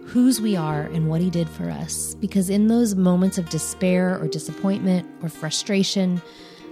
whose 0.05 0.39
we 0.39 0.55
are 0.55 0.81
and 0.83 1.09
what 1.09 1.21
he 1.21 1.29
did 1.31 1.49
for 1.49 1.69
us. 1.71 2.13
Because 2.15 2.49
in 2.49 2.67
those 2.67 2.93
moments 2.95 3.37
of 3.39 3.49
despair 3.49 4.19
or 4.19 4.27
disappointment 4.27 5.09
or 5.23 5.29
frustration, 5.29 6.21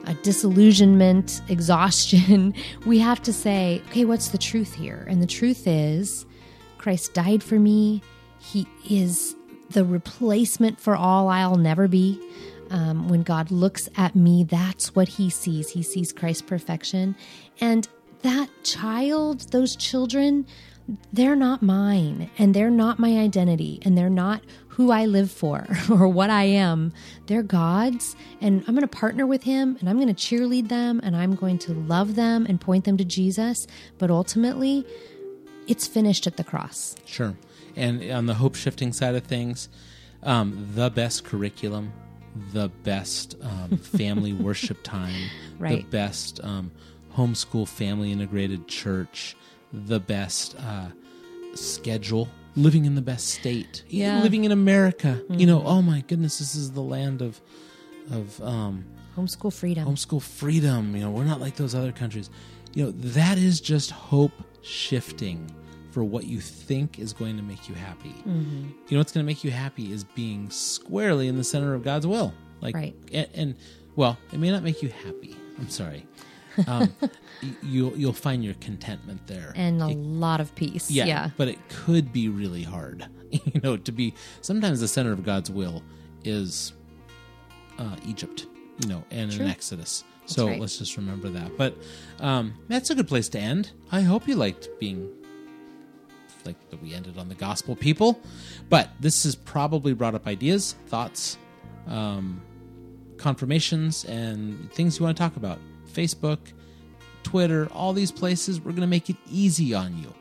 uh, 0.06 0.14
disillusionment, 0.24 1.42
exhaustion, 1.50 2.54
we 2.86 3.00
have 3.00 3.22
to 3.24 3.34
say, 3.34 3.82
okay, 3.90 4.06
what's 4.06 4.30
the 4.30 4.38
truth 4.38 4.74
here? 4.74 5.06
And 5.10 5.22
the 5.22 5.28
truth 5.28 5.68
is, 5.68 6.26
Christ 6.78 7.14
died 7.14 7.44
for 7.44 7.60
me. 7.60 8.02
He 8.40 8.68
is 8.90 9.36
the 9.70 9.86
replacement 9.86 10.80
for 10.80 10.96
all 10.96 11.28
I'll 11.28 11.58
never 11.58 11.88
be. 11.88 12.20
Um, 12.72 13.10
when 13.10 13.24
God 13.24 13.50
looks 13.50 13.90
at 13.98 14.16
me, 14.16 14.44
that's 14.44 14.96
what 14.96 15.08
he 15.08 15.30
sees. 15.30 15.70
He 15.70 15.82
sees 15.82 16.14
Christ's 16.14 16.44
perfection. 16.44 17.16
And 17.60 17.88
that 18.22 18.50
child, 18.64 19.52
those 19.52 19.76
children, 19.76 20.46
they're 21.14 21.36
not 21.36 21.62
mine 21.62 22.30
and 22.38 22.54
they're 22.54 22.70
not 22.70 23.00
my 23.00 23.18
identity 23.18 23.80
and 23.84 23.98
they're 23.98 24.10
not 24.10 24.42
who 24.70 24.92
I 24.92 25.06
live 25.06 25.30
for 25.30 25.68
or 25.90 26.08
what 26.08 26.30
I 26.30 26.44
am. 26.44 26.94
They're 27.28 27.44
God's 27.44 28.16
and 28.42 28.64
I'm 28.68 28.76
going 28.76 28.88
to 28.88 28.88
partner 28.88 29.28
with 29.28 29.44
him 29.44 29.78
and 29.80 29.90
I'm 29.90 29.98
going 29.98 30.14
to 30.14 30.14
cheerlead 30.14 30.70
them 30.70 31.00
and 31.04 31.16
I'm 31.16 31.36
going 31.36 31.60
to 31.60 31.74
love 31.74 32.16
them 32.16 32.46
and 32.48 32.60
point 32.62 32.86
them 32.86 32.98
to 32.98 33.06
Jesus. 33.06 33.68
But 33.98 34.10
ultimately, 34.10 34.86
it's 35.68 35.88
finished 35.88 36.28
at 36.28 36.38
the 36.38 36.44
cross. 36.44 36.96
Sure. 37.06 37.36
And 37.76 38.10
on 38.12 38.26
the 38.26 38.36
hope 38.36 38.56
shifting 38.56 38.94
side 38.94 39.16
of 39.16 39.24
things, 39.24 39.70
um, 40.24 40.70
the 40.74 40.90
best 40.90 41.24
curriculum, 41.24 41.94
the 42.54 42.70
best 42.70 43.36
um, 43.42 43.78
family 43.78 44.34
worship 44.34 44.84
time, 44.84 45.30
the 45.60 45.84
best 45.90 46.44
um, 46.44 46.72
homeschool 47.16 47.68
family 47.68 48.12
integrated 48.12 48.68
church, 48.68 49.36
the 49.74 50.00
best 50.00 50.56
uh, 50.60 50.88
schedule, 51.56 52.28
living 52.56 52.86
in 52.86 52.96
the 52.96 53.02
best 53.02 53.28
state, 53.30 53.84
Yeah. 53.90 54.14
Mm-hmm. 54.16 54.24
living 54.24 54.44
in 54.46 54.52
America. 54.52 55.22
You 55.30 55.46
know, 55.46 55.64
oh 55.66 55.82
my 55.82 56.02
goodness, 56.08 56.40
this 56.40 56.56
is 56.56 56.72
the 56.72 56.82
land 56.82 57.22
of 57.22 57.40
of 58.12 58.42
um, 58.42 58.86
Homeschool 59.16 59.54
freedom. 59.54 59.86
homeschool 59.88 60.22
freedom. 60.22 60.96
You 60.96 61.04
know, 61.04 61.12
we're 61.12 61.26
not 61.26 61.40
like 61.40 61.56
those 61.56 61.76
other 61.76 61.92
countries. 61.92 62.30
You 62.74 62.86
know, 62.86 62.92
that 62.92 63.38
is 63.38 63.60
just 63.62 63.92
hope 63.92 64.32
shifting 64.62 65.50
for 65.92 66.04
what 66.04 66.26
you 66.26 66.40
think 66.40 67.00
is 67.00 67.14
going 67.14 67.36
to 67.38 67.44
make 67.44 67.68
you 67.70 67.76
happy. 67.76 68.14
You 68.26 68.32
know, 68.92 68.98
what's 69.00 69.12
going 69.12 69.24
to 69.24 69.28
make 69.28 69.44
you 69.44 69.52
happy 69.52 69.92
is 69.92 70.04
being 70.04 70.50
squarely 70.50 71.28
in 71.28 71.36
the 71.38 71.44
center 71.44 71.74
of 71.74 71.84
God's 71.84 72.06
will. 72.08 72.34
Like, 72.62 72.76
Right. 72.76 72.96
and, 73.12 73.28
and 73.34 73.56
well, 73.96 74.18
it 74.32 74.40
may 74.40 74.52
not 74.52 74.64
make 74.64 74.82
you 74.84 74.90
happy. 74.90 75.36
I'm 75.58 75.70
sorry. 75.70 76.06
Um, 76.68 76.94
you'll 77.64 77.96
you'll 77.98 78.14
find 78.14 78.44
your 78.44 78.54
contentment 78.56 79.26
there. 79.28 79.54
And 79.56 79.82
a 79.82 79.90
It- 79.90 79.98
lot 79.98 80.42
of 80.42 80.54
peace. 80.56 80.90
yeah, 80.92 81.06
Yeah. 81.06 81.30
but 81.38 81.48
it 81.48 81.58
could 81.70 82.12
be 82.14 82.30
really 82.30 82.64
hard. 82.64 83.08
you 83.32 83.62
know, 83.64 83.78
to 83.78 83.92
be 83.92 84.14
sometimes 84.42 84.80
the 84.82 84.88
center 84.88 85.12
of 85.12 85.24
God's 85.24 85.50
will 85.52 85.84
is 86.24 86.74
uh, 87.78 87.96
Egypt. 88.06 88.46
You 88.82 88.88
know, 88.90 89.04
and 89.12 89.32
True. 89.32 89.44
an 89.46 89.52
Exodus. 89.52 90.04
So 90.26 90.48
right. 90.48 90.60
let's 90.60 90.78
just 90.78 90.96
remember 90.96 91.28
that. 91.30 91.58
But 91.58 91.76
um, 92.20 92.54
that's 92.68 92.90
a 92.92 92.96
good 92.96 93.08
place 93.08 93.28
to 93.30 93.40
end. 93.40 93.72
I 93.92 94.02
hope 94.02 94.28
you 94.28 94.36
liked 94.36 94.70
being 94.80 95.10
like 96.46 96.70
that 96.70 96.82
we 96.82 96.94
ended 96.94 97.18
on 97.18 97.28
the 97.30 97.36
gospel 97.36 97.76
people. 97.76 98.22
But 98.70 98.90
this 99.00 99.24
has 99.24 99.36
probably 99.36 99.94
brought 99.94 100.16
up 100.16 100.28
ideas, 100.28 100.76
thoughts, 100.88 101.38
um, 101.88 102.42
confirmations, 103.18 104.06
and 104.06 104.72
things 104.72 104.98
you 105.00 105.04
want 105.06 105.18
to 105.18 105.22
talk 105.24 105.36
about. 105.36 105.60
Facebook, 105.90 106.40
Twitter, 107.24 107.68
all 107.72 107.94
these 107.94 108.12
places, 108.12 108.60
we're 108.60 108.72
going 108.72 108.82
to 108.82 108.88
make 108.88 109.10
it 109.10 109.18
easy 109.30 109.74
on 109.74 109.98
you. 109.98 110.14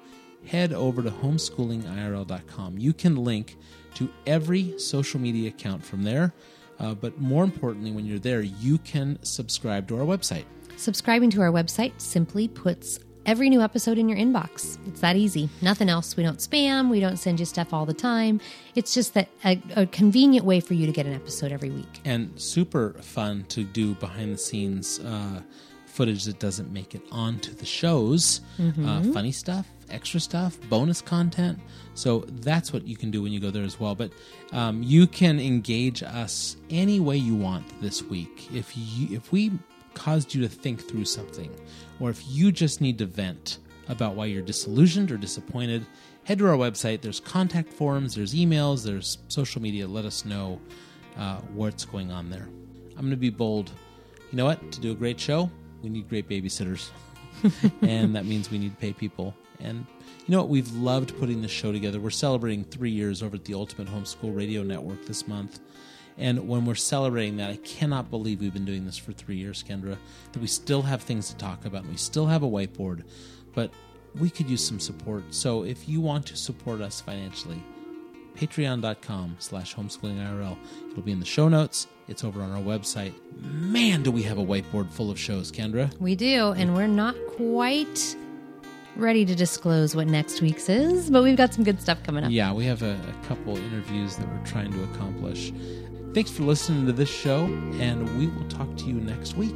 Head 0.46 0.72
over 0.72 1.02
to 1.02 1.10
homeschoolingirl.com. 1.10 2.78
You 2.78 2.92
can 2.92 3.16
link 3.16 3.56
to 3.94 4.10
every 4.26 4.78
social 4.78 5.20
media 5.20 5.48
account 5.48 5.84
from 5.84 6.02
there. 6.02 6.32
Uh, 6.78 6.94
but 6.94 7.18
more 7.20 7.44
importantly, 7.44 7.90
when 7.90 8.06
you're 8.06 8.18
there, 8.18 8.40
you 8.40 8.78
can 8.78 9.18
subscribe 9.22 9.88
to 9.88 9.98
our 9.98 10.06
website. 10.06 10.44
Subscribing 10.76 11.28
to 11.30 11.40
our 11.40 11.50
website 11.50 11.92
simply 12.00 12.46
puts 12.46 13.00
every 13.28 13.50
new 13.50 13.60
episode 13.60 13.98
in 13.98 14.08
your 14.08 14.18
inbox. 14.18 14.78
It's 14.88 15.00
that 15.00 15.14
easy. 15.14 15.50
Nothing 15.60 15.90
else. 15.90 16.16
We 16.16 16.22
don't 16.22 16.38
spam. 16.38 16.88
We 16.88 16.98
don't 16.98 17.18
send 17.18 17.38
you 17.38 17.46
stuff 17.46 17.74
all 17.74 17.84
the 17.84 17.92
time. 17.94 18.40
It's 18.74 18.94
just 18.94 19.12
that 19.14 19.28
a, 19.44 19.60
a 19.76 19.86
convenient 19.86 20.46
way 20.46 20.60
for 20.60 20.72
you 20.72 20.86
to 20.86 20.92
get 20.92 21.04
an 21.06 21.12
episode 21.12 21.52
every 21.52 21.68
week. 21.70 22.00
and 22.06 22.32
super 22.40 22.94
fun 23.02 23.44
to 23.50 23.64
do 23.64 23.94
behind 23.96 24.32
the 24.32 24.38
scenes 24.38 24.98
uh, 25.00 25.42
footage 25.86 26.24
that 26.24 26.38
doesn't 26.38 26.72
make 26.72 26.94
it 26.94 27.02
onto 27.12 27.52
the 27.52 27.66
shows. 27.66 28.40
Uh, 28.58 29.02
funny 29.12 29.32
stuff, 29.32 29.66
extra 29.90 30.20
stuff, 30.20 30.56
bonus 30.70 31.02
content. 31.02 31.58
So 31.94 32.24
that's 32.28 32.72
what 32.72 32.86
you 32.86 32.96
can 32.96 33.10
do 33.10 33.22
when 33.22 33.32
you 33.32 33.40
go 33.40 33.50
there 33.50 33.64
as 33.64 33.78
well. 33.78 33.94
But 33.94 34.10
um, 34.52 34.82
you 34.82 35.06
can 35.06 35.38
engage 35.38 36.02
us 36.02 36.56
any 36.70 36.98
way 36.98 37.16
you 37.18 37.34
want 37.34 37.64
this 37.82 38.02
week. 38.02 38.48
If 38.54 38.72
you 38.74 39.14
if 39.16 39.32
we 39.32 39.52
caused 39.94 40.34
you 40.34 40.40
to 40.42 40.48
think 40.48 40.86
through 40.88 41.04
something, 41.04 41.50
or 42.00 42.10
if 42.10 42.22
you 42.28 42.52
just 42.52 42.80
need 42.80 42.98
to 42.98 43.06
vent 43.06 43.58
about 43.88 44.14
why 44.14 44.26
you're 44.26 44.42
disillusioned 44.42 45.10
or 45.10 45.16
disappointed, 45.16 45.84
head 46.24 46.38
to 46.38 46.46
our 46.46 46.56
website. 46.56 47.00
There's 47.00 47.20
contact 47.20 47.72
forms, 47.72 48.14
there's 48.14 48.34
emails, 48.34 48.84
there's 48.84 49.18
social 49.28 49.62
media. 49.62 49.86
Let 49.86 50.04
us 50.04 50.24
know 50.24 50.60
uh, 51.18 51.38
what's 51.54 51.84
going 51.84 52.10
on 52.10 52.30
there. 52.30 52.48
I'm 52.90 53.02
going 53.02 53.10
to 53.10 53.16
be 53.16 53.30
bold. 53.30 53.70
You 54.30 54.36
know 54.36 54.44
what? 54.44 54.72
To 54.72 54.80
do 54.80 54.92
a 54.92 54.94
great 54.94 55.18
show, 55.18 55.50
we 55.82 55.88
need 55.88 56.08
great 56.08 56.28
babysitters. 56.28 56.90
and 57.82 58.14
that 58.14 58.26
means 58.26 58.50
we 58.50 58.58
need 58.58 58.72
to 58.72 58.76
pay 58.76 58.92
people. 58.92 59.34
And 59.60 59.86
you 60.26 60.32
know 60.32 60.38
what? 60.40 60.48
We've 60.48 60.70
loved 60.76 61.18
putting 61.18 61.40
this 61.40 61.50
show 61.50 61.72
together. 61.72 62.00
We're 62.00 62.10
celebrating 62.10 62.64
three 62.64 62.90
years 62.90 63.22
over 63.22 63.36
at 63.36 63.44
the 63.44 63.54
Ultimate 63.54 63.88
Homeschool 63.88 64.36
Radio 64.36 64.62
Network 64.62 65.06
this 65.06 65.26
month. 65.26 65.60
And 66.18 66.48
when 66.48 66.66
we're 66.66 66.74
celebrating 66.74 67.36
that, 67.36 67.50
I 67.50 67.56
cannot 67.56 68.10
believe 68.10 68.40
we've 68.40 68.52
been 68.52 68.64
doing 68.64 68.84
this 68.84 68.98
for 68.98 69.12
three 69.12 69.36
years, 69.36 69.62
Kendra, 69.62 69.96
that 70.32 70.40
we 70.40 70.48
still 70.48 70.82
have 70.82 71.02
things 71.02 71.28
to 71.30 71.36
talk 71.36 71.64
about 71.64 71.82
and 71.82 71.90
we 71.90 71.96
still 71.96 72.26
have 72.26 72.42
a 72.42 72.48
whiteboard, 72.48 73.04
but 73.54 73.70
we 74.18 74.28
could 74.28 74.50
use 74.50 74.66
some 74.66 74.80
support. 74.80 75.22
So 75.30 75.64
if 75.64 75.88
you 75.88 76.00
want 76.00 76.26
to 76.26 76.36
support 76.36 76.80
us 76.80 77.00
financially, 77.00 77.62
patreon.com 78.36 79.36
slash 79.38 79.74
homeschoolingirl. 79.74 80.56
It'll 80.90 81.02
be 81.02 81.12
in 81.12 81.20
the 81.20 81.26
show 81.26 81.48
notes. 81.48 81.88
It's 82.08 82.24
over 82.24 82.40
on 82.40 82.50
our 82.50 82.62
website. 82.62 83.12
Man, 83.40 84.02
do 84.02 84.10
we 84.10 84.22
have 84.22 84.38
a 84.38 84.44
whiteboard 84.44 84.90
full 84.90 85.10
of 85.10 85.18
shows, 85.18 85.52
Kendra. 85.52 85.92
We 86.00 86.14
do, 86.14 86.52
and 86.52 86.74
we're 86.74 86.86
not 86.86 87.14
quite 87.36 88.16
ready 88.96 89.24
to 89.24 89.34
disclose 89.34 89.94
what 89.94 90.06
next 90.06 90.40
week's 90.40 90.68
is, 90.68 91.10
but 91.10 91.22
we've 91.22 91.36
got 91.36 91.54
some 91.54 91.64
good 91.64 91.80
stuff 91.80 92.02
coming 92.02 92.24
up. 92.24 92.30
Yeah, 92.30 92.52
we 92.52 92.64
have 92.64 92.82
a, 92.82 92.92
a 92.96 93.26
couple 93.26 93.56
interviews 93.56 94.16
that 94.16 94.28
we're 94.28 94.44
trying 94.44 94.72
to 94.72 94.82
accomplish. 94.84 95.52
Thanks 96.14 96.30
for 96.30 96.42
listening 96.42 96.86
to 96.86 96.92
this 96.92 97.08
show, 97.08 97.44
and 97.78 98.18
we 98.18 98.26
will 98.28 98.48
talk 98.48 98.74
to 98.78 98.84
you 98.84 98.94
next 98.94 99.36
week. 99.36 99.54